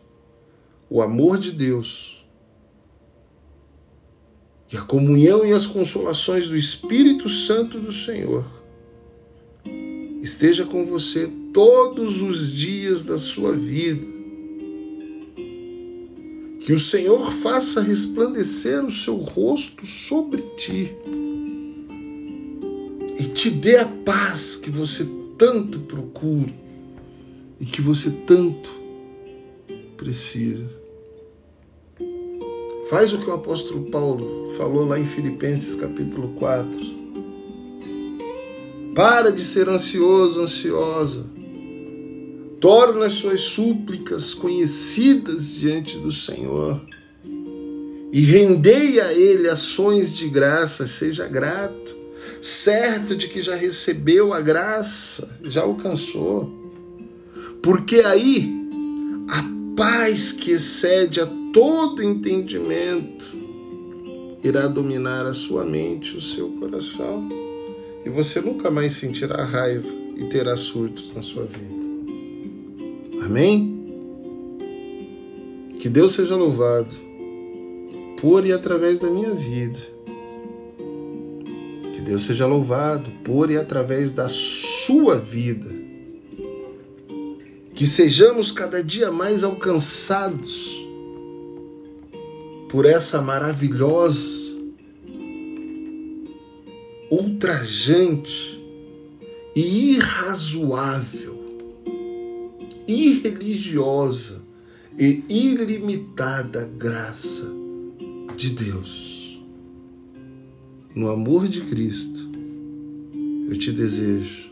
o 0.89 1.02
amor 1.02 1.38
de 1.38 1.52
Deus 1.52 2.26
e 4.72 4.77
a 4.77 4.81
comunhão 4.81 5.45
e 5.45 5.53
as 5.53 5.65
consolações 5.65 6.48
do 6.48 6.56
Espírito 6.56 7.30
Santo 7.30 7.80
do 7.80 7.91
Senhor 7.91 8.56
esteja 10.27 10.65
com 10.65 10.85
você 10.85 11.29
todos 11.53 12.21
os 12.21 12.51
dias 12.51 13.05
da 13.05 13.17
sua 13.17 13.53
vida. 13.53 14.05
Que 16.59 16.73
o 16.73 16.79
Senhor 16.79 17.31
faça 17.31 17.81
resplandecer 17.81 18.83
o 18.83 18.91
seu 18.91 19.15
rosto 19.15 19.85
sobre 19.85 20.41
ti 20.57 20.93
e 23.17 23.23
te 23.23 23.49
dê 23.49 23.77
a 23.77 23.85
paz 23.85 24.57
que 24.57 24.69
você 24.69 25.07
tanto 25.37 25.79
procura 25.79 26.53
e 27.59 27.65
que 27.65 27.81
você 27.81 28.11
tanto 28.11 28.69
precisa. 29.95 30.67
Faz 32.89 33.13
o 33.13 33.19
que 33.19 33.29
o 33.29 33.33
apóstolo 33.33 33.85
Paulo 33.89 34.51
falou 34.57 34.85
lá 34.85 34.99
em 34.99 35.05
Filipenses 35.05 35.75
capítulo 35.75 36.33
4 36.37 36.97
para 38.98 39.32
de 39.32 39.45
ser 39.45 39.69
ansioso, 39.69 40.41
ansiosa. 40.41 41.24
Torna 42.60 43.06
as 43.06 43.14
suas 43.14 43.41
súplicas 43.41 44.34
conhecidas 44.34 45.53
diante 45.53 45.99
do 45.99 46.11
Senhor 46.11 46.82
e 48.11 48.22
rendei 48.22 48.99
a 48.99 49.14
Ele 49.14 49.48
ações 49.48 50.18
de 50.18 50.28
graça, 50.28 50.88
seja 50.88 51.28
grato, 51.28 51.95
certo 52.41 53.15
de 53.15 53.28
que 53.28 53.40
já 53.40 53.56
recebeu 53.56 54.34
a 54.34 54.41
graça, 54.41 55.30
já 55.44 55.61
alcançou. 55.61 56.52
Porque 57.61 57.99
aí 57.99 58.52
a 59.30 59.45
paz 59.76 60.32
que 60.32 60.49
excede 60.49 61.22
a 61.22 61.28
todo 61.53 62.02
entendimento 62.02 63.28
irá 64.44 64.65
dominar 64.65 65.28
a 65.28 65.36
sua 65.36 65.64
mente, 65.64 66.18
o 66.18 66.22
seu 66.22 66.49
coração 66.53 67.47
e 68.07 68.09
você 68.09 68.39
nunca 68.39 68.71
mais 68.71 68.93
sentirá 68.93 69.43
raiva 69.43 69.89
e 70.15 70.23
terá 70.29 70.55
surtos 70.55 71.13
na 71.13 71.21
sua 71.21 71.43
vida. 71.43 71.85
Amém? 73.21 73.75
Que 75.77 75.89
Deus 75.89 76.13
seja 76.13 76.34
louvado 76.38 76.95
por 78.21 78.45
e 78.45 78.53
através 78.53 78.97
da 78.97 79.09
minha 79.09 79.34
vida. 79.34 79.77
Que 81.93 81.99
Deus 81.99 82.21
seja 82.21 82.47
louvado 82.47 83.11
por 83.25 83.51
e 83.51 83.57
através 83.57 84.13
da 84.13 84.29
sua 84.29 85.17
vida. 85.17 85.69
Que 87.75 87.85
sejamos 87.85 88.53
cada 88.53 88.81
dia 88.81 89.11
mais 89.11 89.43
alcançados 89.43 90.81
por 92.69 92.85
essa 92.85 93.21
maravilhosa 93.21 94.47
ultrajante 97.09 98.61
e 99.55 99.95
irrazoável, 99.95 101.38
irreligiosa 102.88 104.41
e 104.97 105.23
ilimitada 105.29 106.65
graça 106.77 107.51
de 108.35 108.51
Deus. 108.51 109.39
No 110.93 111.09
amor 111.09 111.47
de 111.47 111.61
Cristo, 111.61 112.29
eu 113.49 113.57
te 113.57 113.71
desejo 113.71 114.51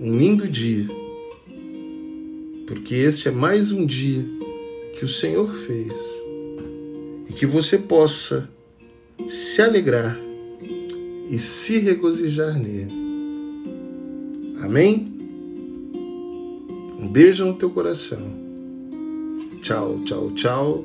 um 0.00 0.16
lindo 0.16 0.48
dia, 0.48 0.86
porque 2.66 2.94
este 2.94 3.28
é 3.28 3.30
mais 3.30 3.72
um 3.72 3.84
dia 3.84 4.24
que 4.96 5.04
o 5.04 5.08
Senhor 5.08 5.52
fez 5.52 5.92
e 7.28 7.32
que 7.32 7.46
você 7.46 7.78
possa 7.78 8.48
se 9.28 9.60
alegrar 9.60 10.27
e 11.28 11.38
se 11.38 11.78
regozijar 11.78 12.58
nele. 12.58 12.92
Amém? 14.60 15.12
Um 16.98 17.08
beijo 17.08 17.44
no 17.44 17.54
teu 17.54 17.70
coração. 17.70 18.20
Tchau, 19.62 20.00
tchau, 20.04 20.30
tchau. 20.32 20.84